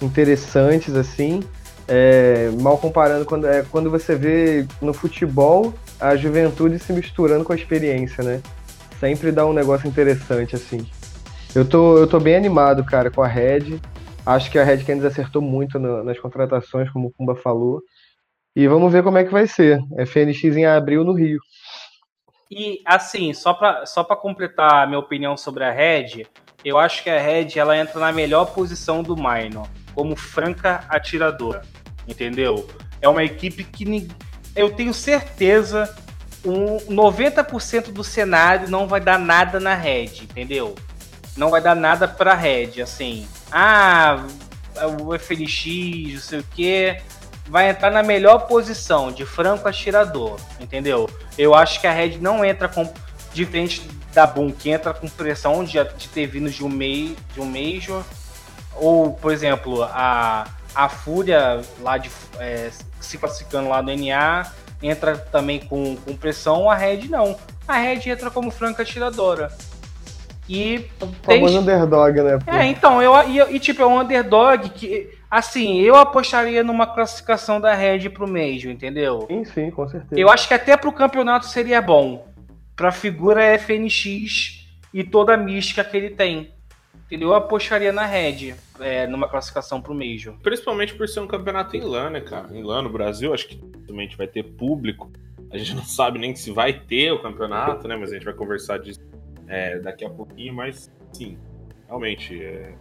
[0.02, 1.44] interessantes assim.
[1.88, 7.54] É, mal comparando quando, é, quando você vê no futebol a juventude se misturando com
[7.54, 8.42] a experiência, né?
[9.00, 10.86] Sempre dá um negócio interessante, assim.
[11.56, 13.80] Eu tô, eu tô bem animado, cara, com a Red.
[14.26, 17.82] Acho que a Red Canids acertou muito no, nas contratações, como o Pumba falou.
[18.56, 19.80] E vamos ver como é que vai ser.
[19.98, 21.40] FNX em abril no Rio.
[22.50, 26.26] E assim, só para só pra completar a minha opinião sobre a Red,
[26.64, 31.64] eu acho que a Red ela entra na melhor posição do Minor, como franca atiradora.
[32.08, 32.68] Entendeu?
[33.02, 34.08] É uma equipe que
[34.56, 35.94] eu tenho certeza
[36.46, 40.76] um 90% do cenário não vai dar nada na Red, entendeu?
[41.36, 43.28] Não vai dar nada pra Red, assim.
[43.52, 44.26] Ah,
[45.02, 46.98] o FNX, não sei o que,
[47.48, 51.10] vai entrar na melhor posição de franco atirador, entendeu?
[51.38, 52.92] Eu acho que a Red não entra com
[53.34, 57.40] diferente da Boom, que entra com pressão de, de ter vindo de um, mei, de
[57.40, 58.04] um Major,
[58.76, 62.70] ou, por exemplo, a, a Fúria lá de é,
[63.00, 67.36] se classificando lá no NA, entra também com, com pressão, a Red não.
[67.68, 69.52] A Red entra como franca atiradora.
[70.48, 70.86] E.
[71.02, 71.58] O tem...
[71.58, 72.40] underdog, né?
[72.48, 75.17] É, então, eu, e, e, tipo, é um underdog que.
[75.30, 79.26] Assim, eu apostaria numa classificação da Red pro Major, entendeu?
[79.28, 80.20] Sim, sim, com certeza.
[80.20, 82.26] Eu acho que até pro campeonato seria bom.
[82.76, 86.52] Pra figura FNX e toda a mística que ele tem.
[87.06, 87.30] Entendeu?
[87.30, 90.34] Eu apostaria na Red, é, numa classificação pro Major.
[90.44, 92.48] Principalmente por ser um campeonato em LAN, né, cara?
[92.56, 93.58] Em LAN no Brasil, acho que
[93.88, 95.12] também vai ter público.
[95.50, 97.96] A gente não sabe nem se vai ter o campeonato, né?
[97.96, 99.00] Mas a gente vai conversar disso
[99.48, 100.54] é, daqui a pouquinho.
[100.54, 101.38] Mas, sim,
[101.88, 102.74] realmente, é...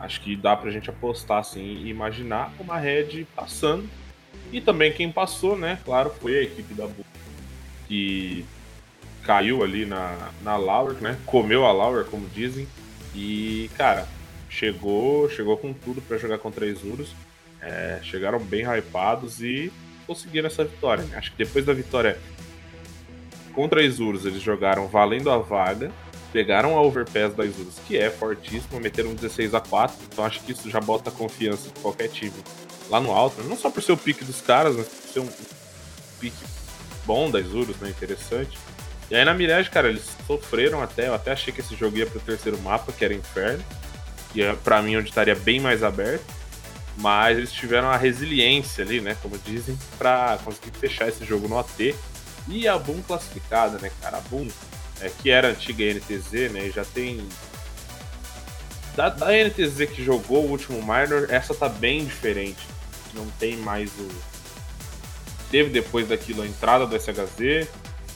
[0.00, 3.88] acho que dá pra gente apostar, assim, e imaginar uma Red passando.
[4.52, 5.78] E também quem passou, né?
[5.84, 7.04] Claro, foi a equipe da Bu
[7.86, 8.44] que
[9.24, 11.18] caiu ali na, na Lauer, né?
[11.26, 12.66] Comeu a Lauer, como dizem.
[13.14, 14.08] E, cara,
[14.48, 17.12] chegou chegou com tudo para jogar contra Isurus.
[17.60, 19.72] É, chegaram bem hypados e
[20.06, 21.04] conseguiram essa vitória.
[21.14, 22.18] Acho que depois da vitória
[23.52, 25.90] contra Isurus, eles jogaram valendo a vaga,
[26.32, 30.52] pegaram a overpass da Isurus, que é fortíssima, meteram 16 a 4 então acho que
[30.52, 32.32] isso já bota confiança de qualquer time
[32.88, 35.28] lá no alto, não só por ser o pique dos caras, mas por ser um
[36.20, 36.44] pique
[37.06, 38.58] bom da Isurus, né, interessante.
[39.10, 41.08] E aí na Mirage, cara, eles sofreram até.
[41.08, 43.64] Eu até achei que esse jogo ia pro terceiro mapa, que era Inferno.
[44.32, 46.24] E é mim onde estaria bem mais aberto.
[46.96, 49.16] Mas eles tiveram a resiliência ali, né?
[49.20, 51.94] Como dizem, pra conseguir fechar esse jogo no AT.
[52.46, 54.18] E a Boom classificada, né, cara?
[54.18, 54.48] A Boom,
[55.00, 56.66] é, que era antiga NTZ, né?
[56.66, 57.26] E já tem.
[58.94, 62.66] Da, da NTZ que jogou o último Minor, essa tá bem diferente.
[63.14, 64.08] Não tem mais o.
[65.50, 67.68] Teve depois daquilo a entrada do SHZ,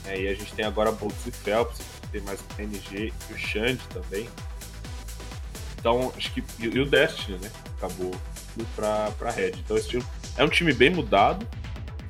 [0.07, 1.79] é, e a gente tem agora Boltz e Phelps,
[2.13, 4.29] tem mais o PNG e o Xande também.
[5.79, 6.45] Então, acho que.
[6.59, 7.51] E, o Destiny, né?
[7.77, 8.15] Acabou
[8.57, 9.53] indo pra, pra Red.
[9.59, 10.05] Então, esse time
[10.37, 11.47] é um time bem mudado,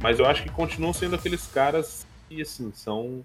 [0.00, 3.24] mas eu acho que continuam sendo aqueles caras que, assim, são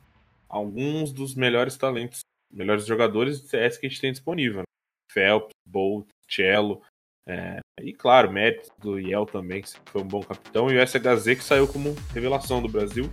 [0.50, 2.22] alguns dos melhores talentos,
[2.52, 4.60] melhores jogadores de CS que a gente tem disponível.
[4.60, 4.64] Né?
[5.12, 6.82] Phelps, Bolt, Cello.
[7.28, 11.26] É, e claro, mérito do Yel também, que foi um bom capitão, e o SHZ
[11.38, 13.10] que saiu como revelação do Brasil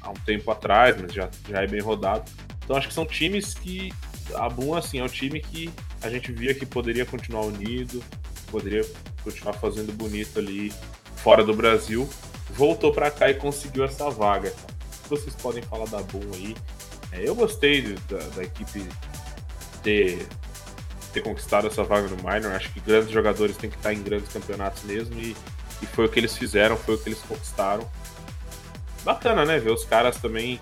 [0.00, 2.30] há um tempo atrás, mas já, já é bem rodado.
[2.64, 3.92] Então acho que são times que.
[4.34, 5.70] A Boom, assim, é um time que
[6.02, 8.02] a gente via que poderia continuar unido,
[8.50, 8.84] poderia
[9.22, 10.72] continuar fazendo bonito ali
[11.16, 12.08] fora do Brasil.
[12.50, 14.52] Voltou para cá e conseguiu essa vaga.
[15.08, 16.56] Vocês podem falar da Boom aí.
[17.12, 18.86] É, eu gostei da, da, equipe
[19.82, 20.26] ter,
[21.12, 22.52] ter conquistado essa vaga no Minor.
[22.52, 25.18] Acho que grandes jogadores têm que estar em grandes campeonatos mesmo.
[25.20, 25.36] E,
[25.82, 27.88] e foi o que eles fizeram, foi o que eles conquistaram
[29.04, 29.58] bacana, né?
[29.58, 30.58] Ver os caras também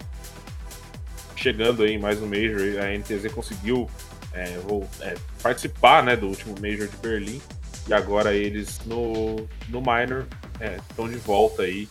[1.34, 2.61] chegando aí mais um Major.
[2.82, 3.88] A NTZ conseguiu
[4.34, 7.40] é, vou, é, participar né, do último Major de Berlim.
[7.86, 10.26] E agora eles no, no Minor
[10.61, 11.88] estão é, de volta aí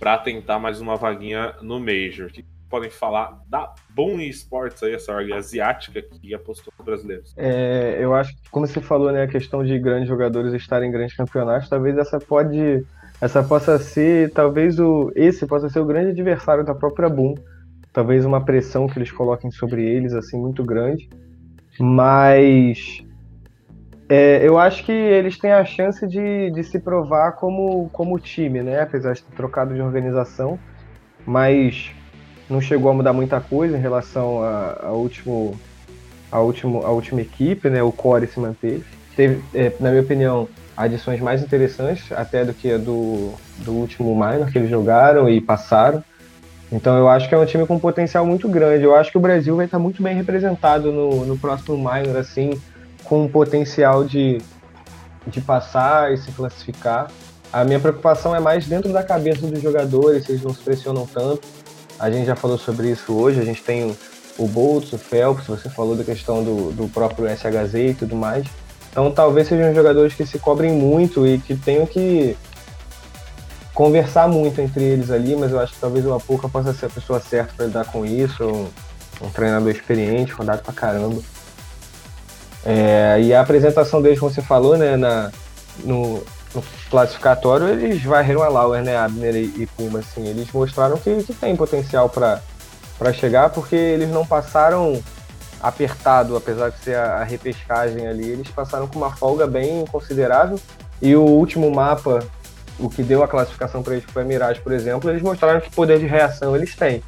[0.00, 2.32] para tentar mais uma vaguinha no Major.
[2.32, 7.34] Que podem falar da Boom Esports aí, essa org asiática que apostou nos brasileiros?
[7.36, 10.92] É, eu acho que, como você falou, né, a questão de grandes jogadores estarem em
[10.92, 12.84] grandes campeonatos, talvez essa pode
[13.20, 17.34] essa possa ser, talvez o esse possa ser o grande adversário da própria Boom.
[17.92, 21.10] Talvez uma pressão que eles coloquem sobre eles assim muito grande.
[21.78, 23.04] Mas
[24.10, 28.60] é, eu acho que eles têm a chance de, de se provar como, como time,
[28.60, 28.80] né?
[28.80, 30.58] Apesar de ter trocado de organização,
[31.24, 31.92] mas
[32.48, 35.56] não chegou a mudar muita coisa em relação à último,
[36.32, 37.84] a, último, a última equipe, né?
[37.84, 38.84] O core se manteve.
[39.14, 44.12] Teve, é, na minha opinião, adições mais interessantes até do que a do, do último
[44.12, 46.02] minor que eles jogaram e passaram.
[46.72, 48.82] Então eu acho que é um time com potencial muito grande.
[48.82, 52.60] Eu acho que o Brasil vai estar muito bem representado no, no próximo minor, assim,
[53.04, 54.40] com potencial de,
[55.26, 57.10] de passar e se classificar.
[57.52, 61.06] A minha preocupação é mais dentro da cabeça dos jogadores, se eles não se pressionam
[61.06, 61.46] tanto.
[61.98, 63.96] A gente já falou sobre isso hoje, a gente tem
[64.38, 68.46] o, Boltz, o Phelps, você falou da questão do, do próprio SHZ e tudo mais.
[68.90, 72.36] Então talvez sejam jogadores que se cobrem muito e que tenham que
[73.74, 76.90] conversar muito entre eles ali, mas eu acho que talvez o Apuca possa ser a
[76.90, 78.68] pessoa certa para lidar com isso, um,
[79.22, 81.20] um, treinador experiente, rodado pra caramba.
[82.64, 85.30] É, e a apresentação deles, como você falou, né, na,
[85.84, 86.22] no,
[86.54, 91.22] no classificatório, eles varreram a Lauer, né, Abner e, e Puma, assim, eles mostraram que,
[91.22, 92.42] que tem potencial para
[93.14, 95.02] chegar, porque eles não passaram
[95.60, 100.58] apertado, apesar de ser a, a repescagem ali, eles passaram com uma folga bem considerável.
[101.02, 102.20] E o último mapa,
[102.78, 105.60] o que deu a classificação para eles, que foi a Mirage, por exemplo, eles mostraram
[105.60, 107.02] que poder de reação eles têm.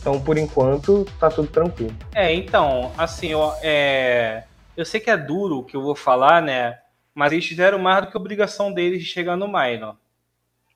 [0.00, 1.94] Então, por enquanto, tá tudo tranquilo.
[2.14, 4.44] É, então, assim, eu, é...
[4.80, 6.78] eu sei que é duro o que eu vou falar, né?
[7.14, 9.96] Mas eles fizeram mais do que obrigação deles de chegar no Minor.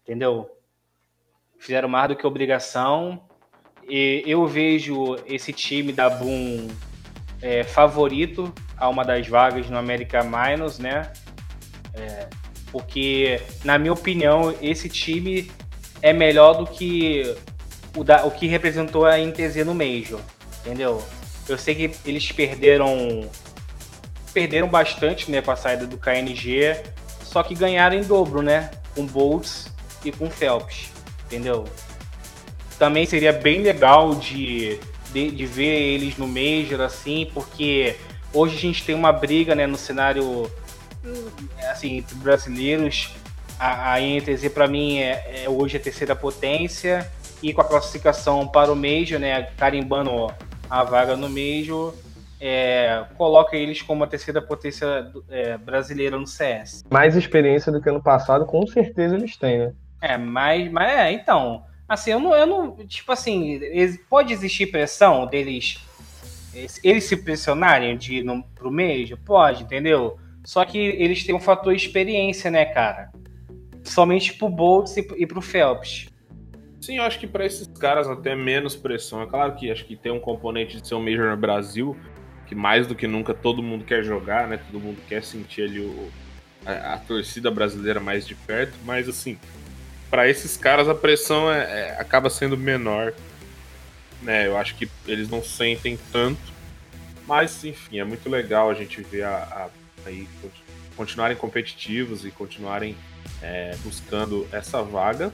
[0.02, 0.50] Entendeu?
[1.58, 3.24] Fizeram mais do que obrigação.
[3.88, 6.68] E eu vejo esse time da Boom
[7.40, 11.12] é, favorito a uma das vagas no América Minors, né?
[11.94, 12.28] É,
[12.70, 15.50] porque, na minha opinião, esse time
[16.02, 17.34] é melhor do que
[17.96, 20.20] o, da, o que representou a NTZ no Major.
[20.60, 21.02] entendeu?
[21.48, 23.30] Eu sei que eles perderam
[24.34, 26.76] perderam bastante, né, com a saída do KNG,
[27.22, 29.72] só que ganharam em dobro, né, com Boltz
[30.04, 30.90] e com Phelps,
[31.24, 31.64] entendeu?
[32.78, 34.80] Também seria bem legal de,
[35.12, 37.96] de, de ver eles no Major, assim, porque
[38.32, 40.50] hoje a gente tem uma briga, né, no cenário,
[41.70, 43.12] assim, entre brasileiros,
[43.58, 47.08] a, a INTZ para mim é, é, hoje a terceira potência
[47.40, 50.34] e com a classificação para o Major, né, carimbando
[50.68, 51.94] a vaga no Major,
[52.46, 56.84] é, coloca eles como a terceira potência é, brasileira no CS.
[56.90, 59.72] Mais experiência do que ano passado, com certeza eles têm, né?
[59.98, 63.58] É, mas, mas é, então, assim, eu não, eu não, tipo assim,
[64.10, 65.82] pode existir pressão deles,
[66.82, 69.18] eles se pressionarem de ir no, pro Major?
[69.24, 70.18] Pode, entendeu?
[70.44, 73.10] Só que eles têm um fator experiência, né, cara?
[73.82, 76.08] Somente pro Boltz e, e pro Phelps.
[76.78, 79.22] Sim, eu acho que para esses caras até menos pressão.
[79.22, 81.96] É claro que acho que tem um componente de ser um Major no Brasil,
[82.46, 84.58] que mais do que nunca todo mundo quer jogar, né?
[84.58, 86.10] Todo mundo quer sentir ali o,
[86.64, 89.38] a, a torcida brasileira mais de perto, mas assim,
[90.10, 93.12] para esses caras a pressão é, é, acaba sendo menor.
[94.22, 94.46] Né?
[94.46, 96.54] Eu acho que eles não sentem tanto.
[97.26, 99.68] Mas, enfim, é muito legal a gente ver a, a
[100.06, 100.28] aí
[100.96, 102.96] continuarem competitivos e continuarem
[103.42, 105.32] é, buscando essa vaga.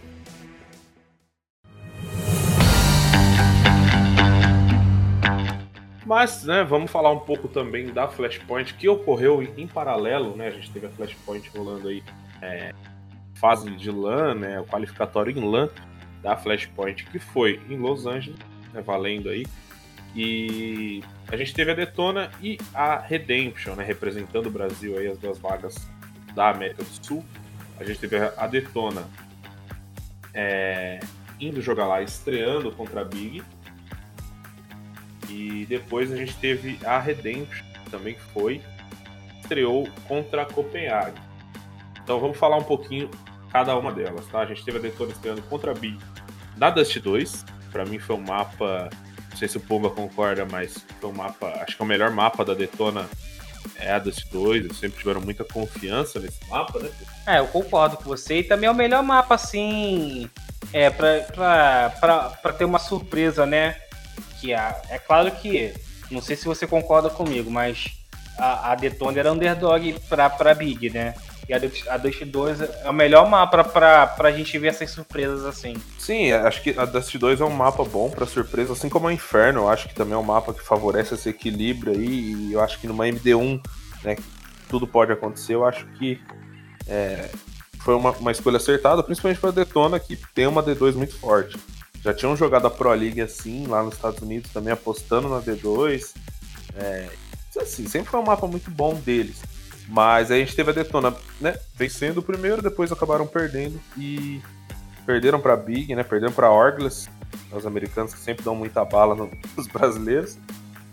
[6.11, 10.49] Mas, né, vamos falar um pouco também da Flashpoint, que ocorreu em paralelo, né?
[10.49, 12.03] A gente teve a Flashpoint rolando aí
[12.43, 12.75] é,
[13.37, 14.59] fase de LAN, né?
[14.59, 15.69] O qualificatório em LAN
[16.21, 18.41] da Flashpoint, que foi em Los Angeles,
[18.75, 19.47] né, valendo aí.
[20.13, 23.85] E a gente teve a Detona e a Redemption, né?
[23.85, 25.77] Representando o Brasil aí, as duas vagas
[26.35, 27.25] da América do Sul.
[27.79, 29.05] A gente teve a Detona
[30.35, 30.99] é,
[31.39, 33.45] indo jogar lá, estreando contra a Big
[35.31, 38.61] e depois a gente teve a Redemption, também que foi,
[39.41, 41.21] estreou contra a Copenhague.
[42.03, 43.11] Então vamos falar um pouquinho
[43.53, 44.41] cada uma delas, tá?
[44.41, 45.99] A gente teve a Detona estreando contra a Big
[46.57, 47.45] na Dust 2.
[47.71, 48.91] Para mim foi um mapa,
[49.31, 52.11] não sei se o Pumba concorda, mas foi um mapa, acho que é o melhor
[52.11, 53.09] mapa da Detona
[53.77, 56.91] é a Dust 2, eles sempre tiveram muita confiança nesse mapa, né?
[57.27, 58.39] É, eu concordo com você.
[58.39, 60.29] E também é o melhor mapa, assim,
[60.73, 63.77] é, pra, pra, pra, pra ter uma surpresa, né?
[64.41, 65.75] Que a, é claro que,
[66.11, 67.91] não sei se você concorda comigo, mas
[68.39, 71.15] a, a Detona era underdog pra, pra Big, né?
[71.49, 71.57] E a,
[71.95, 75.75] a Dust 2 é o melhor mapa pra, pra gente ver essas surpresas assim.
[75.99, 79.11] Sim, acho que a Dust 2 é um mapa bom pra surpresa, assim como o
[79.11, 82.61] Inferno, eu acho que também é um mapa que favorece esse equilíbrio aí, e eu
[82.61, 83.61] acho que numa MD1,
[84.05, 84.17] né,
[84.69, 86.21] tudo pode acontecer, eu acho que
[86.87, 87.29] é,
[87.81, 91.59] foi uma, uma escolha acertada, principalmente pra Detona, que tem uma D2 muito forte
[92.03, 96.15] já tinham jogado a Pro League assim, lá nos Estados Unidos, também apostando na D2.
[96.75, 97.09] É,
[97.61, 99.43] assim, sempre foi um mapa muito bom deles.
[99.87, 104.41] Mas aí a gente teve a Detona, né, vencendo o primeiro, depois acabaram perdendo e
[105.05, 107.09] perderam para Big, né, perderam para Orgles,
[107.53, 109.15] os americanos que sempre dão muita bala
[109.57, 110.39] nos brasileiros.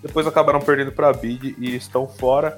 [0.02, 2.58] Depois acabaram perdendo para Big e estão fora.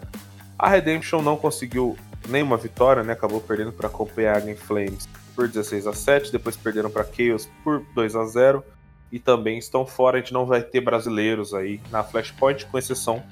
[0.57, 1.97] A Redemption não conseguiu
[2.27, 5.07] nenhuma vitória, né, acabou perdendo para Copenhagen Flames
[5.39, 8.61] por 16 a 7, depois perderam para Chaos por 2 a 0
[9.09, 10.17] e também estão fora.
[10.17, 13.23] A gente não vai ter brasileiros aí na Flashpoint, com exceção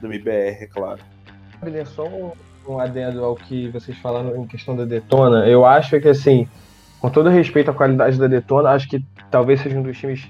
[0.00, 1.00] do MBR, é claro.
[1.86, 2.06] Só
[2.68, 5.48] um, adendo ao que vocês falaram em questão da Detona.
[5.48, 6.46] Eu acho que, assim,
[7.00, 10.24] com todo respeito à qualidade da Detona, acho que talvez seja um dos times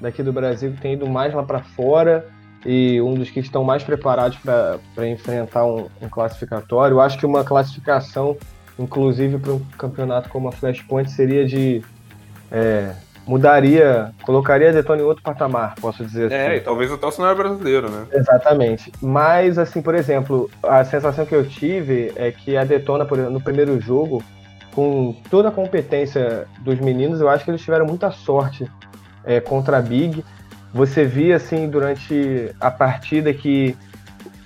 [0.00, 2.26] daqui do Brasil que tem ido mais lá para fora
[2.66, 6.96] e um dos que estão mais preparados para enfrentar um, um classificatório.
[6.96, 8.36] Eu acho que uma classificação
[8.80, 11.82] inclusive para um campeonato como a Flashpoint, seria de.
[12.50, 12.92] É,
[13.26, 16.52] mudaria, colocaria a Detona em outro patamar, posso dizer é, assim.
[16.52, 18.06] É, e talvez até o cenário brasileiro, né?
[18.12, 18.90] Exatamente.
[19.00, 23.34] Mas, assim, por exemplo, a sensação que eu tive é que a Detona, por exemplo,
[23.34, 24.22] no primeiro jogo,
[24.74, 28.68] com toda a competência dos meninos, eu acho que eles tiveram muita sorte
[29.24, 30.24] é, contra a Big.
[30.72, 33.76] Você via, assim, durante a partida que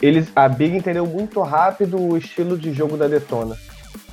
[0.03, 3.57] eles, a Big entendeu muito rápido o estilo de jogo da Detona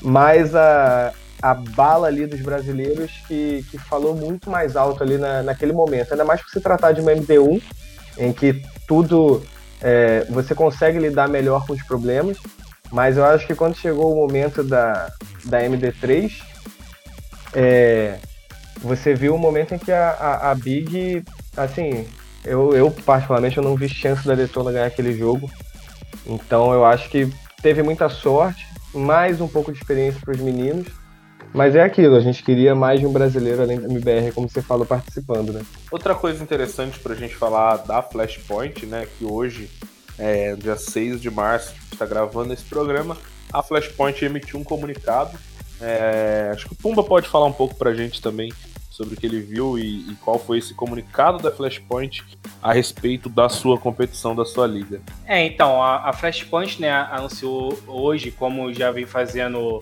[0.02, 5.44] mas a, a bala ali dos brasileiros que, que falou muito mais alto ali na,
[5.44, 6.12] naquele momento.
[6.12, 7.62] Ainda mais por se tratar de uma MD1,
[8.18, 9.44] em que tudo
[9.82, 12.38] é, você consegue lidar melhor com os problemas,
[12.92, 15.12] mas eu acho que quando chegou o momento da,
[15.46, 16.32] da MD3,
[17.54, 18.18] é,
[18.80, 21.24] você viu o momento em que a, a, a Big,
[21.56, 22.06] assim,
[22.44, 25.50] eu, eu particularmente eu não vi chance da Detona ganhar aquele jogo,
[26.26, 30.88] então eu acho que teve muita sorte, mais um pouco de experiência para os meninos.
[31.54, 34.62] Mas é aquilo, a gente queria mais de um brasileiro além da MBR, como você
[34.62, 35.62] falou, participando, né?
[35.92, 39.06] Outra coisa interessante pra gente falar da Flashpoint, né?
[39.18, 39.70] Que hoje,
[40.18, 43.18] é, dia 6 de março, está gravando esse programa.
[43.52, 45.38] A Flashpoint emitiu um comunicado.
[45.82, 48.54] É, acho que o Pumba pode falar um pouco pra gente também
[49.02, 52.24] sobre o que ele viu e, e, qual foi esse comunicado da Flashpoint
[52.62, 55.02] a respeito da sua competição, da sua liga.
[55.26, 59.80] É, então, a, a Flashpoint né, anunciou hoje, como já vem fazendo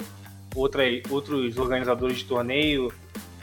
[0.55, 2.93] outra, outros organizadores de torneio,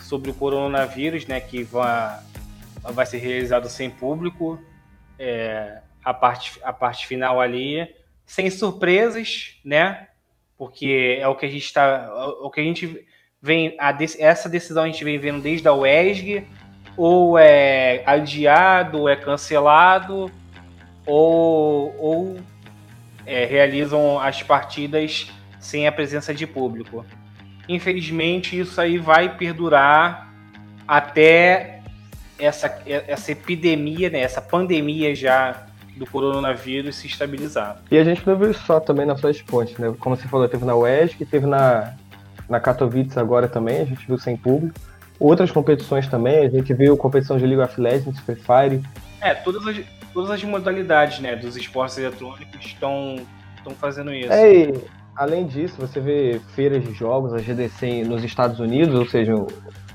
[0.00, 2.20] sobre o coronavírus, né, que vai,
[2.82, 4.58] vai ser realizado sem público,
[5.18, 7.86] é, a, parte, a parte final ali,
[8.24, 10.08] sem surpresas, né,
[10.56, 13.06] porque é o que a gente está, o que a gente
[13.40, 16.46] vem a, essa decisão a gente vem vendo desde a UESG,
[16.96, 20.30] ou é adiado, ou é cancelado,
[21.04, 22.36] ou, ou
[23.26, 25.30] é, realizam as partidas
[25.60, 27.04] sem a presença de público.
[27.68, 30.32] Infelizmente, isso aí vai perdurar
[30.86, 31.82] até
[32.38, 37.82] essa, essa epidemia, né, essa pandemia já do coronavírus se estabilizar.
[37.90, 39.94] E a gente não viu só também na Flashpoint, né?
[39.98, 41.94] Como você falou, teve na UESC, teve na,
[42.48, 44.78] na Katowice agora também, a gente viu sem público.
[45.18, 48.82] Outras competições também, a gente viu competição de League of Legends, Free Fire.
[49.20, 49.80] É, todas as,
[50.12, 53.16] todas as modalidades né, dos esportes eletrônicos estão
[53.80, 54.32] fazendo isso.
[54.32, 54.74] É, e,
[55.16, 59.34] além disso, você vê feiras de jogos, a GDC nos Estados Unidos, ou seja,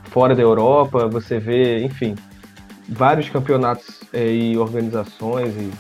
[0.06, 2.16] fora da Europa, você vê, enfim,
[2.90, 5.72] vários campeonatos é, e organizações e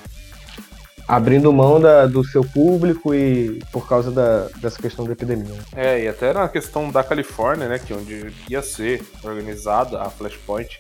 [1.12, 5.60] abrindo mão da, do seu público e por causa da, dessa questão da epidemia.
[5.76, 10.10] É, e até na questão da Califórnia, né, que é onde ia ser organizada a
[10.10, 10.80] Flashpoint,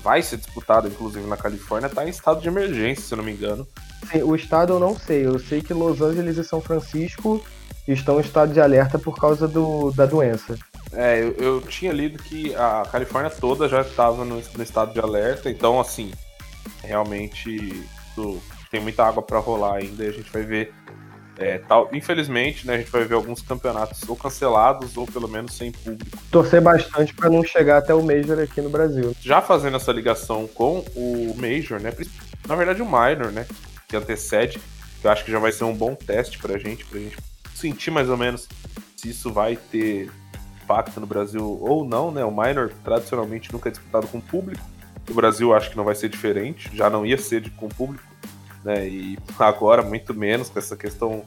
[0.00, 3.32] vai ser disputada, inclusive na Califórnia, está em estado de emergência, se eu não me
[3.32, 3.66] engano.
[4.08, 7.44] Sim, o estado eu não sei, eu sei que Los Angeles e São Francisco
[7.88, 10.56] estão em estado de alerta por causa do, da doença.
[10.92, 15.00] É, eu, eu tinha lido que a Califórnia toda já estava no, no estado de
[15.00, 16.12] alerta, então assim,
[16.84, 17.84] realmente
[18.72, 20.72] tem muita água para rolar ainda e a gente vai ver.
[21.38, 25.54] É, tal, infelizmente, né, a gente vai ver alguns campeonatos ou cancelados ou pelo menos
[25.54, 26.18] sem público.
[26.30, 29.14] Torcer bastante para não chegar até o Major aqui no Brasil.
[29.20, 31.92] Já fazendo essa ligação com o Major, né,
[32.46, 33.46] na verdade o Minor, né,
[33.88, 34.60] que antecede,
[35.00, 37.02] que eu acho que já vai ser um bom teste para a gente, para a
[37.02, 37.16] gente
[37.54, 38.48] sentir mais ou menos
[38.96, 40.10] se isso vai ter
[40.62, 42.24] impacto no Brasil ou não, né?
[42.24, 44.64] O Minor tradicionalmente nunca é disputado com público.
[45.10, 48.11] O Brasil acho que não vai ser diferente, já não ia ser de, com público
[48.64, 48.88] né?
[48.88, 51.24] E agora muito menos com essa questão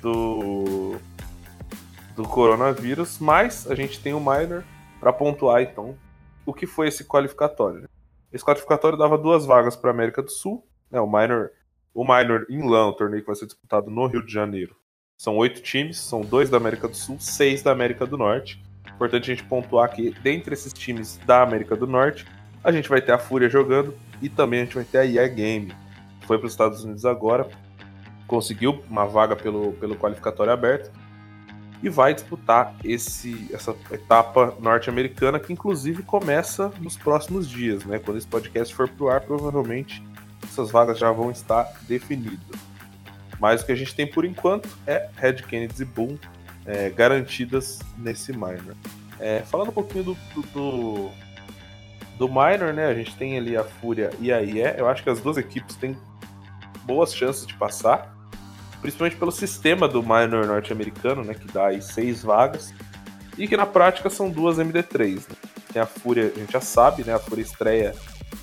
[0.00, 0.96] do
[2.14, 4.64] do coronavírus, mas a gente tem o minor
[5.00, 5.96] para pontuar então
[6.46, 7.82] o que foi esse qualificatório.
[7.82, 7.88] Né?
[8.32, 11.00] Esse qualificatório dava duas vagas para América do Sul, né?
[11.00, 11.50] O minor
[11.94, 14.74] o minor em LAN, o torneio que vai ser disputado no Rio de Janeiro.
[15.16, 18.60] São oito times, são dois da América do Sul, seis da América do Norte.
[18.92, 22.26] Importante a gente pontuar que dentre esses times da América do Norte,
[22.64, 25.28] a gente vai ter a Fúria jogando e também a gente vai ter a EA
[25.28, 25.72] Game,
[26.26, 27.48] foi para os Estados Unidos agora,
[28.26, 30.90] conseguiu uma vaga pelo, pelo qualificatório aberto
[31.82, 37.98] e vai disputar esse, essa etapa norte-americana que inclusive começa nos próximos dias, né?
[37.98, 40.02] Quando esse podcast for pro ar, provavelmente
[40.42, 42.58] essas vagas já vão estar definidas.
[43.38, 46.16] Mas o que a gente tem por enquanto é Red Kennedy e Boom
[46.64, 48.74] é, garantidas nesse minor.
[49.20, 50.16] É, falando um pouquinho do,
[50.52, 51.10] do,
[52.18, 52.86] do, minor, né?
[52.86, 54.74] A gente tem ali a Fúria e a IE.
[54.78, 55.96] Eu acho que as duas equipes têm
[56.84, 58.14] boas chances de passar,
[58.80, 62.72] principalmente pelo sistema do minor norte-americano, né, que dá aí seis vagas,
[63.38, 65.16] e que na prática são duas MD3.
[65.16, 65.36] Né?
[65.72, 67.94] Tem a Fúria, a gente já sabe, né, a Fúria estreia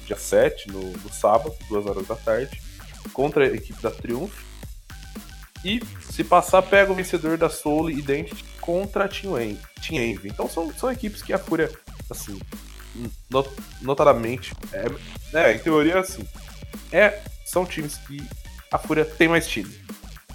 [0.05, 2.61] dia 7, no, no sábado, duas horas da tarde,
[3.13, 4.33] contra a equipe da Triumph.
[5.63, 10.29] E se passar, pega o vencedor da Soul Identity contra a Team Envy.
[10.29, 11.69] Então são, são equipes que a Fúria,
[12.09, 12.39] assim,
[13.29, 13.49] not,
[13.81, 14.85] notadamente, é,
[15.33, 16.27] é, em teoria, assim,
[16.91, 18.25] é são times que
[18.71, 19.69] a Fúria tem mais time.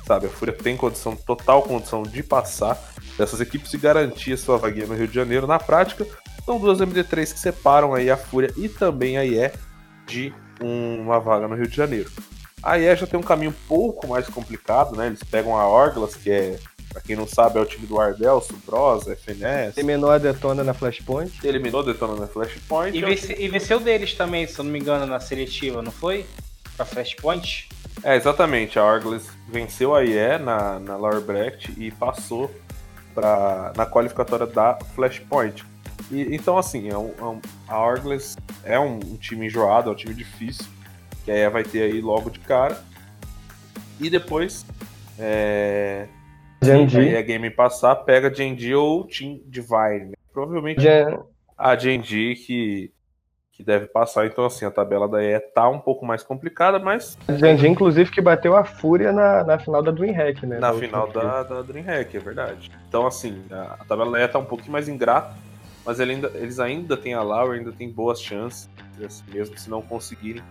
[0.06, 2.78] Sabe, a Fúria tem condição, total condição de passar
[3.18, 5.47] dessas equipes e garantir a sua vaguinha no Rio de Janeiro.
[5.47, 6.06] Na prática,
[6.44, 9.51] são duas MD3 que separam aí a Fúria e também a IE
[10.06, 12.10] de uma vaga no Rio de Janeiro.
[12.62, 15.06] A IE já tem um caminho um pouco mais complicado, né?
[15.06, 16.59] Eles pegam a Orglas, que é,
[16.93, 19.76] pra quem não sabe, é o time do Ardell, Subros, FNS.
[19.76, 21.32] Eliminou a Detona na Flashpoint.
[21.44, 22.97] Eliminou a Detona na Flashpoint.
[22.97, 26.24] E, vence, e venceu deles também, se eu não me engano, na seletiva, não foi?
[26.77, 27.69] Para Flashpoint?
[28.03, 28.78] É, exatamente.
[28.78, 32.51] A Orgles venceu a IE na, na Lower Bracket e passou
[33.15, 35.65] pra, na qualificatória da Flashpoint.
[36.11, 39.93] E, então, assim, é um, é um, a Orgles é um, um, time enjoado, é
[39.93, 40.66] um time difícil,
[41.24, 42.81] que a IE vai ter aí logo de cara.
[43.98, 44.66] E depois,
[45.19, 46.07] é,
[46.62, 50.16] aí a game passar, pega GNG ou Team Divine, né?
[50.32, 51.19] provavelmente Já-
[51.57, 52.93] a Genji que,
[53.57, 54.27] que deve passar.
[54.27, 58.11] Então, assim, a tabela da EE tá um pouco mais complicada, mas A Janji, inclusive,
[58.11, 60.59] que bateu a fúria na, na final da DreamHack, né?
[60.59, 62.70] na final da, da DreamHack, é verdade.
[62.87, 65.35] Então, assim, a, a tabela da EE tá um pouquinho mais ingrata,
[65.87, 68.69] mas ele ainda- eles ainda têm a Lauer, ainda tem boas chances,
[69.05, 70.43] assim, mesmo se não conseguirem.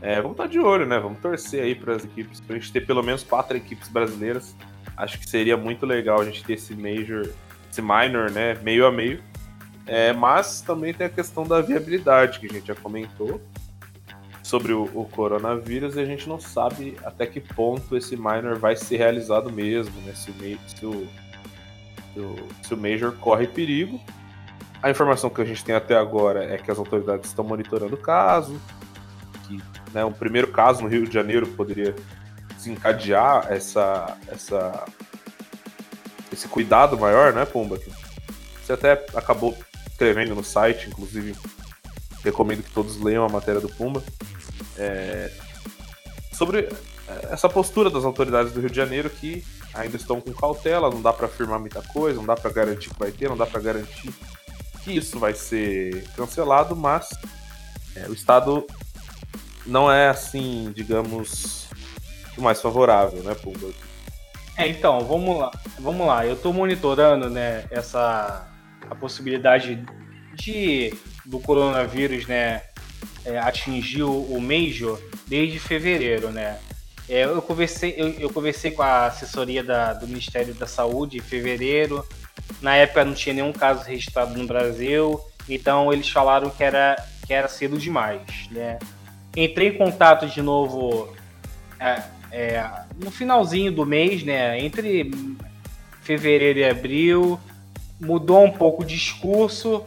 [0.00, 0.98] É, vamos estar de olho, né?
[1.00, 4.54] Vamos torcer aí para as equipes, pra gente ter pelo menos quatro equipes brasileiras.
[4.96, 7.28] Acho que seria muito legal a gente ter esse Major,
[7.70, 8.56] esse Minor, né?
[8.62, 9.20] Meio a meio.
[9.86, 13.40] É, mas também tem a questão da viabilidade, que a gente já comentou
[14.42, 18.76] sobre o, o coronavírus, e a gente não sabe até que ponto esse minor vai
[18.76, 20.12] ser realizado mesmo, né?
[20.14, 21.08] Se o, se o,
[22.12, 24.00] se o, se o Major corre perigo.
[24.82, 27.98] A informação que a gente tem até agora é que as autoridades estão monitorando o
[27.98, 28.60] caso,
[29.46, 29.58] que
[29.94, 31.94] né, um primeiro caso no Rio de Janeiro poderia
[32.54, 34.84] desencadear essa, essa,
[36.30, 37.78] esse cuidado maior, né, Pumba?
[38.62, 39.56] Você até acabou
[39.94, 41.34] escrevendo no site, inclusive
[42.22, 44.02] recomendo que todos leiam a matéria do Pumba.
[44.76, 45.30] É,
[46.32, 46.68] sobre
[47.30, 51.12] essa postura das autoridades do Rio de Janeiro que ainda estão com cautela, não dá
[51.12, 54.12] para afirmar muita coisa, não dá para garantir que vai ter, não dá para garantir
[54.82, 57.08] que isso vai ser cancelado, mas
[57.94, 58.66] é, o Estado
[59.64, 61.68] não é assim, digamos,
[62.36, 63.70] o mais favorável, né, Pumba?
[64.56, 65.50] É, então, vamos lá.
[65.80, 66.26] Vamos lá.
[66.26, 68.46] Eu tô monitorando, né, essa
[68.90, 69.84] a possibilidade
[70.34, 70.92] de
[71.24, 72.62] do coronavírus, né,
[73.24, 73.38] é,
[74.06, 76.58] o Major desde fevereiro, né?
[77.08, 81.20] É, eu conversei eu, eu conversei com a assessoria da- do Ministério da Saúde em
[81.20, 82.06] fevereiro.
[82.60, 86.96] Na época não tinha nenhum caso registrado no Brasil, então eles falaram que era
[87.26, 88.20] que era cedo demais,
[88.50, 88.78] né?
[89.34, 91.14] Entrei em contato de novo
[91.80, 92.70] é, é,
[93.02, 94.58] no finalzinho do mês, né?
[94.60, 95.10] Entre
[96.02, 97.40] fevereiro e abril,
[98.04, 99.82] mudou um pouco o discurso.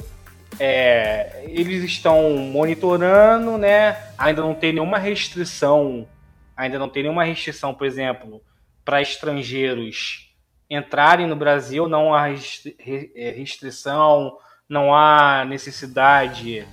[0.60, 3.98] é, eles estão monitorando, né?
[4.18, 6.08] Ainda não tem nenhuma restrição,
[6.56, 8.42] ainda não tem nenhuma restrição, por exemplo,
[8.84, 10.34] para estrangeiros
[10.70, 14.38] entrarem no Brasil, não há é, restrição,
[14.68, 16.68] não há necessidade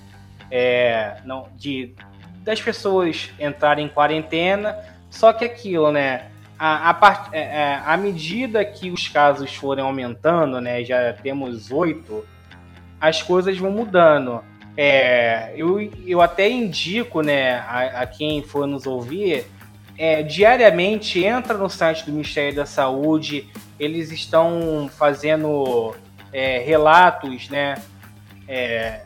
[0.51, 1.95] é, não, de
[2.39, 4.77] das pessoas entrarem em quarentena.
[5.11, 6.31] Só que aquilo, né?
[6.59, 10.85] A, a, part- é, é, à medida que os casos forem aumentando, né?
[10.85, 12.24] Já temos oito,
[13.01, 14.43] as coisas vão mudando.
[14.76, 19.47] É, eu, eu até indico, né, a, a quem for nos ouvir,
[19.97, 23.48] é, diariamente entra no site do Ministério da Saúde,
[23.78, 25.94] eles estão fazendo
[26.32, 27.76] é, relatos, né,
[28.48, 29.02] é,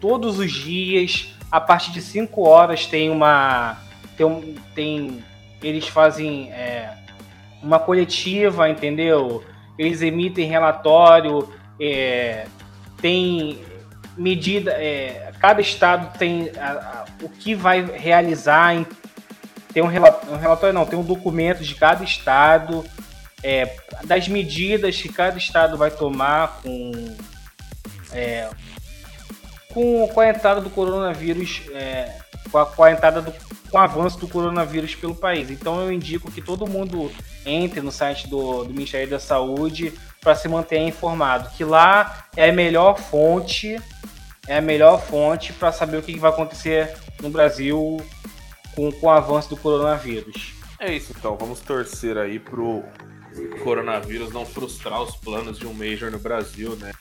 [0.00, 3.76] todos os dias, a partir de 5 horas tem uma.
[4.16, 5.24] Tem, tem-
[5.62, 6.92] eles fazem é,
[7.62, 9.44] uma coletiva, entendeu?
[9.78, 11.48] Eles emitem relatório,
[11.80, 12.46] é,
[13.00, 13.64] tem
[14.16, 14.72] medida.
[14.72, 18.74] é, cada estado tem a- a- o que vai realizar.
[18.74, 18.86] em-
[19.72, 22.84] tem um relatório, um relatório, não, tem um documento de cada estado,
[23.42, 23.74] é,
[24.04, 27.16] das medidas que cada estado vai tomar com.
[28.12, 28.48] é,
[29.72, 32.14] com, com a entrada do coronavírus, é,
[32.52, 33.32] com, a, com a entrada do
[33.72, 35.50] com o avanço do coronavírus pelo país.
[35.50, 37.10] Então eu indico que todo mundo
[37.46, 42.50] entre no site do, do Ministério da Saúde para se manter informado, que lá é
[42.50, 43.80] a melhor fonte,
[44.46, 47.96] é a melhor fonte para saber o que vai acontecer no Brasil
[48.76, 50.52] com, com o avanço do coronavírus.
[50.78, 52.84] É isso então, vamos torcer aí pro
[53.64, 56.92] coronavírus não frustrar os planos de um Major no Brasil, né?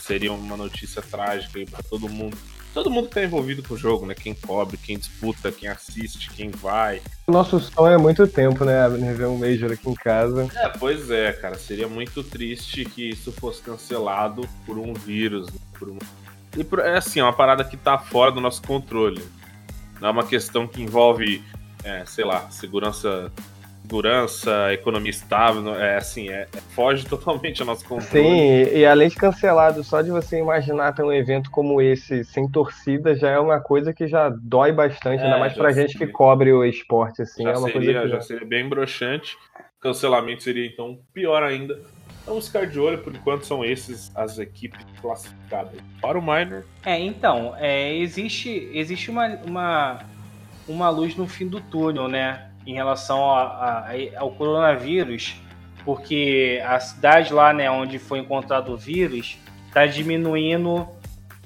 [0.00, 2.36] Seria uma notícia trágica pra todo mundo.
[2.74, 4.14] Todo mundo que tá envolvido com o jogo, né?
[4.14, 7.02] Quem cobre, quem disputa, quem assiste, quem vai.
[7.26, 8.88] O nosso sonho é muito tempo, né?
[8.88, 10.48] Ver um Major aqui em casa.
[10.54, 11.58] É, pois é, cara.
[11.58, 15.46] Seria muito triste que isso fosse cancelado por um vírus.
[15.52, 15.98] né, Por um...
[16.56, 19.22] E por- é assim, é uma parada que tá fora do nosso controle.
[20.00, 21.42] Não é uma questão que envolve,
[21.84, 23.30] é, sei lá, segurança,
[24.02, 25.60] segurança, economia estável.
[25.62, 28.08] não- É assim, é, é- foge totalmente ao nosso controle.
[28.28, 32.48] Sim, e, além de cancelado, só de você imaginar ter um evento como esse sem
[32.50, 36.06] torcida já é uma coisa que já dói bastante, É, ainda mais pra gente seria.
[36.06, 39.36] que cobre o esporte, assim, já, é uma seria, coisa que já seria bem broxante.
[39.80, 41.78] Cancelamento seria então pior ainda.
[42.24, 46.64] Vamos ficar de olho, por enquanto são esses as equipes classificadas para o Minor.
[46.86, 49.98] É, então, é, existe, existe uma, uma,
[50.68, 52.48] uma luz no fim do túnel, né?
[52.66, 53.86] Em relação a- a-
[54.16, 55.36] ao coronavírus,
[55.84, 59.36] porque a cidade lá, né, onde foi encontrado o vírus,
[59.68, 60.86] está diminuindo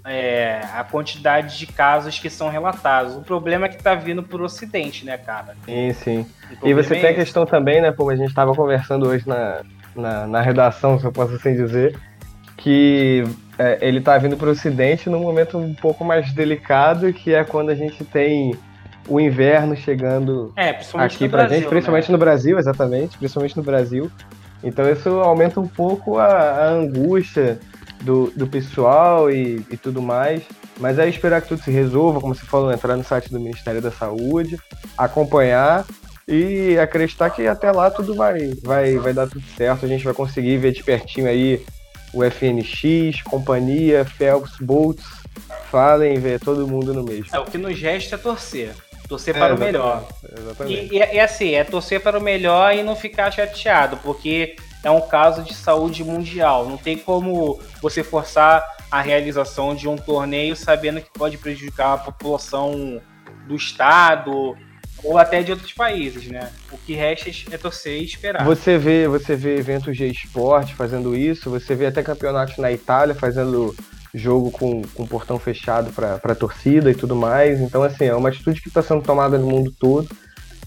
[0.09, 3.17] é, a quantidade de casos que são relatados.
[3.17, 5.57] O problema é que está vindo por Ocidente, né, cara?
[5.65, 6.27] Sim, sim.
[6.63, 9.63] E você é tem a questão também, né, como a gente estava conversando hoje na,
[9.97, 11.99] na, na redação, se eu posso assim dizer,
[12.57, 13.25] que
[13.59, 17.43] é, ele tá vindo para o Ocidente num momento um pouco mais delicado, que é
[17.43, 18.57] quando a gente tem
[19.09, 22.13] o inverno chegando É, aqui pra Brasil, gente, principalmente né?
[22.13, 24.11] no Brasil, exatamente, principalmente no Brasil.
[24.63, 27.59] Então isso aumenta um pouco a, a angústia
[28.03, 30.43] do, do pessoal e, e tudo mais.
[30.79, 33.81] Mas é esperar que tudo se resolva, como você falou, entrar no site do Ministério
[33.81, 34.59] da Saúde,
[34.97, 35.87] acompanhar
[36.29, 39.87] e acreditar que até lá tudo vai, vai, vai dar tudo certo.
[39.87, 41.65] A gente vai conseguir ver de pertinho aí
[42.13, 45.05] o FNX, companhia, Phelps, Boltz,
[45.71, 47.27] falem, ver todo mundo no mesmo.
[47.33, 48.73] É, o que nos resta é torcer.
[49.09, 50.09] Torcer É, para o exatamente, melhor.
[50.39, 50.95] Exatamente.
[50.95, 54.91] E, e, e assim, é torcer para o melhor e não ficar chateado, porque é
[54.91, 56.69] um caso de saúde mundial.
[56.69, 61.99] Não tem como você forçar a realização de um torneio sabendo que pode prejudicar a
[61.99, 63.01] população
[63.47, 64.57] do estado
[65.03, 66.51] ou até de outros países, né?
[66.73, 68.45] O que resta é torcer e esperar.
[68.45, 73.15] Você vê, você vê eventos de esporte fazendo isso, você vê até campeonatos na Itália
[73.15, 73.75] fazendo
[74.17, 77.61] jogo com, com portão fechado para torcida e tudo mais.
[77.61, 80.09] Então, assim, é uma atitude que está sendo tomada no mundo todo.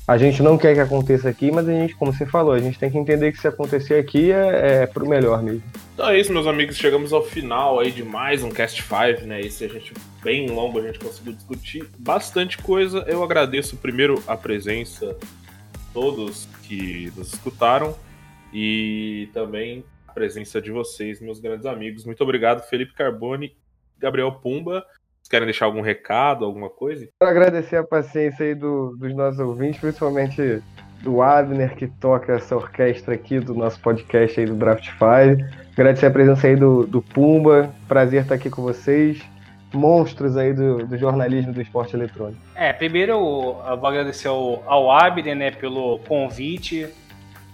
[0.08, 2.80] A gente não quer que aconteça aqui, mas a gente, como você falou, a gente
[2.80, 5.62] tem que entender que se acontecer aqui é, é pro melhor mesmo.
[5.94, 6.78] Então é isso, meus amigos.
[6.78, 9.40] Chegamos ao final aí de mais um Cast 5, né?
[9.42, 9.94] Esse a gente
[10.24, 13.06] bem longo, a gente conseguiu discutir bastante coisa.
[13.08, 17.96] Eu agradeço primeiro a presença de todos que nos escutaram
[18.52, 22.06] e também a presença de vocês, meus grandes amigos.
[22.06, 23.56] Muito obrigado, Felipe Carboni,
[23.98, 24.84] Gabriel Pumba.
[25.22, 27.08] Vocês querem deixar algum recado, alguma coisa?
[27.22, 30.62] Quero agradecer a paciência aí do- dos nossos ouvintes, principalmente
[31.02, 35.02] do Abner, que toca essa orquestra aqui do nosso podcast aí do Draft 5.
[35.72, 37.74] Agradecer a presença aí do, do Pumba.
[37.88, 39.22] Prazer estar aqui com vocês.
[39.74, 42.42] Monstros aí do, do jornalismo do esporte eletrônico.
[42.56, 46.90] É, primeiro eu, eu vou agradecer ao, ao Abner, né, pelo convite.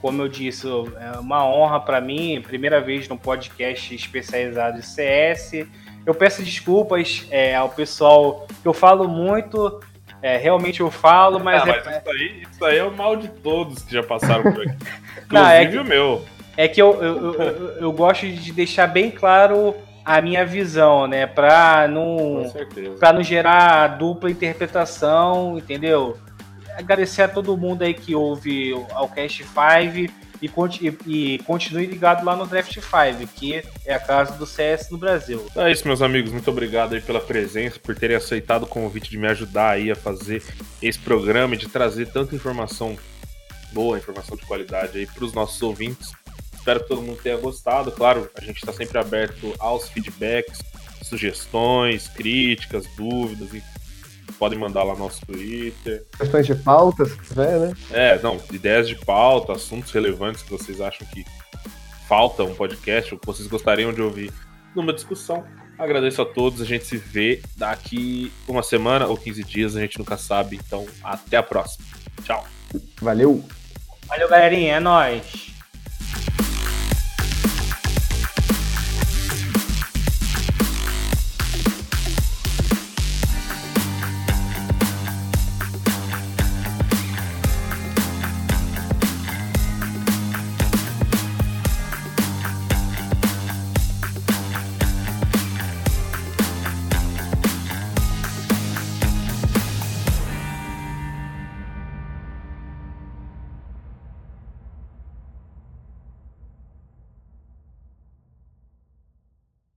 [0.05, 5.65] Como eu disse, é uma honra para mim, primeira vez num podcast especializado em CS.
[6.05, 9.79] Eu peço desculpas é, ao pessoal que eu falo muito,
[10.21, 13.15] é, realmente eu falo, mas, Ah, é, mas isso, aí, isso aí é o mal
[13.15, 14.75] de todos que já passaram por aqui.
[15.25, 16.25] Inclusive Não, é que- o meu.
[16.55, 19.73] é que eu, eu, eu, eu- gosto de deixar bem claro
[20.05, 22.43] a minha visão, né, pra não...
[22.99, 26.15] Pra não gerar dupla interpretação, entendeu?
[26.77, 32.35] Agradecer a todo mundo aí que ouve ao Cast 5 e, e continue ligado lá
[32.35, 35.45] no Draft 5, que é a casa do CS no Brasil.
[35.55, 36.31] É isso, meus amigos.
[36.31, 39.95] Muito obrigado aí pela presença, por terem aceitado o convite de me ajudar aí a
[39.95, 40.43] fazer
[40.81, 42.97] esse programa e de trazer tanta informação
[43.71, 46.11] boa, informação de qualidade aí para os nossos ouvintes.
[46.53, 47.91] Espero que todo mundo tenha gostado.
[47.91, 50.59] Claro, a gente está sempre aberto aos feedbacks,
[51.03, 53.63] sugestões, críticas, dúvidas e
[54.33, 56.05] podem mandar lá no nosso Twitter.
[56.17, 57.73] Questões de pauta, se tiver, né?
[57.91, 61.25] É, não, ideias de pauta, assuntos relevantes que vocês acham que
[62.07, 64.31] falta um podcast ou que vocês gostariam de ouvir
[64.75, 65.43] numa discussão.
[65.77, 69.99] Agradeço a todos, a gente se vê daqui uma semana ou 15 dias, a gente
[69.99, 70.59] nunca sabe.
[70.65, 71.85] Então, até a próxima.
[72.23, 72.45] Tchau.
[73.01, 73.43] Valeu!
[74.07, 75.54] Valeu, galerinha, é nóis!